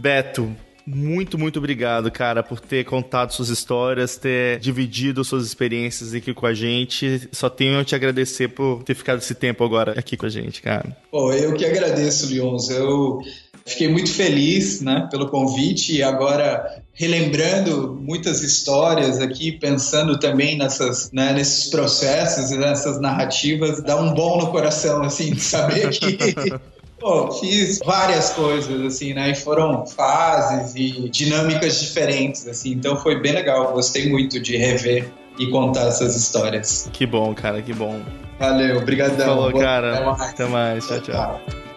Beto, 0.00 0.56
muito, 0.94 1.38
muito 1.38 1.58
obrigado, 1.58 2.10
cara, 2.10 2.42
por 2.42 2.60
ter 2.60 2.84
contado 2.84 3.32
suas 3.32 3.50
histórias, 3.50 4.16
ter 4.16 4.58
dividido 4.58 5.22
suas 5.22 5.44
experiências 5.44 6.14
aqui 6.14 6.32
com 6.32 6.46
a 6.46 6.54
gente. 6.54 7.28
Só 7.30 7.50
tenho 7.50 7.78
a 7.78 7.84
te 7.84 7.94
agradecer 7.94 8.48
por 8.48 8.82
ter 8.82 8.94
ficado 8.94 9.18
esse 9.18 9.34
tempo 9.34 9.62
agora 9.62 9.92
aqui 9.98 10.16
com 10.16 10.26
a 10.26 10.30
gente, 10.30 10.62
cara. 10.62 10.96
Pô, 11.10 11.32
eu 11.32 11.52
que 11.52 11.66
agradeço, 11.66 12.26
Lyons. 12.26 12.70
Eu 12.70 13.20
fiquei 13.66 13.88
muito 13.88 14.10
feliz 14.10 14.80
né, 14.80 15.06
pelo 15.10 15.28
convite 15.28 15.94
e 15.94 16.02
agora 16.02 16.82
relembrando 16.94 17.96
muitas 18.00 18.42
histórias 18.42 19.20
aqui, 19.20 19.52
pensando 19.52 20.18
também 20.18 20.56
nessas, 20.56 21.12
né, 21.12 21.32
nesses 21.34 21.70
processos 21.70 22.50
e 22.50 22.56
nessas 22.56 22.98
narrativas, 22.98 23.82
dá 23.82 24.00
um 24.00 24.14
bom 24.14 24.38
no 24.38 24.50
coração, 24.50 25.02
assim, 25.02 25.32
de 25.32 25.40
saber 25.40 25.90
que 25.90 26.16
Pô, 27.08 27.32
fiz 27.32 27.78
várias 27.82 28.34
coisas, 28.34 28.82
assim, 28.82 29.14
né? 29.14 29.30
E 29.30 29.34
foram 29.34 29.86
fases 29.86 30.74
e 30.76 31.08
dinâmicas 31.08 31.80
diferentes, 31.80 32.46
assim. 32.46 32.72
Então 32.72 32.96
foi 32.98 33.18
bem 33.18 33.32
legal. 33.32 33.72
Gostei 33.72 34.10
muito 34.10 34.38
de 34.38 34.58
rever 34.58 35.10
e 35.38 35.46
contar 35.50 35.86
essas 35.86 36.14
histórias. 36.14 36.90
Que 36.92 37.06
bom, 37.06 37.34
cara, 37.34 37.62
que 37.62 37.72
bom. 37.72 37.98
Valeu, 38.38 38.76
obrigadão. 38.76 39.24
Falou, 39.24 39.58
cara. 39.58 39.94
Até 39.94 40.04
mais. 40.04 40.20
Até 40.20 40.46
mais. 40.46 40.86
tchau. 40.86 41.00
tchau. 41.00 41.40
tchau. 41.46 41.67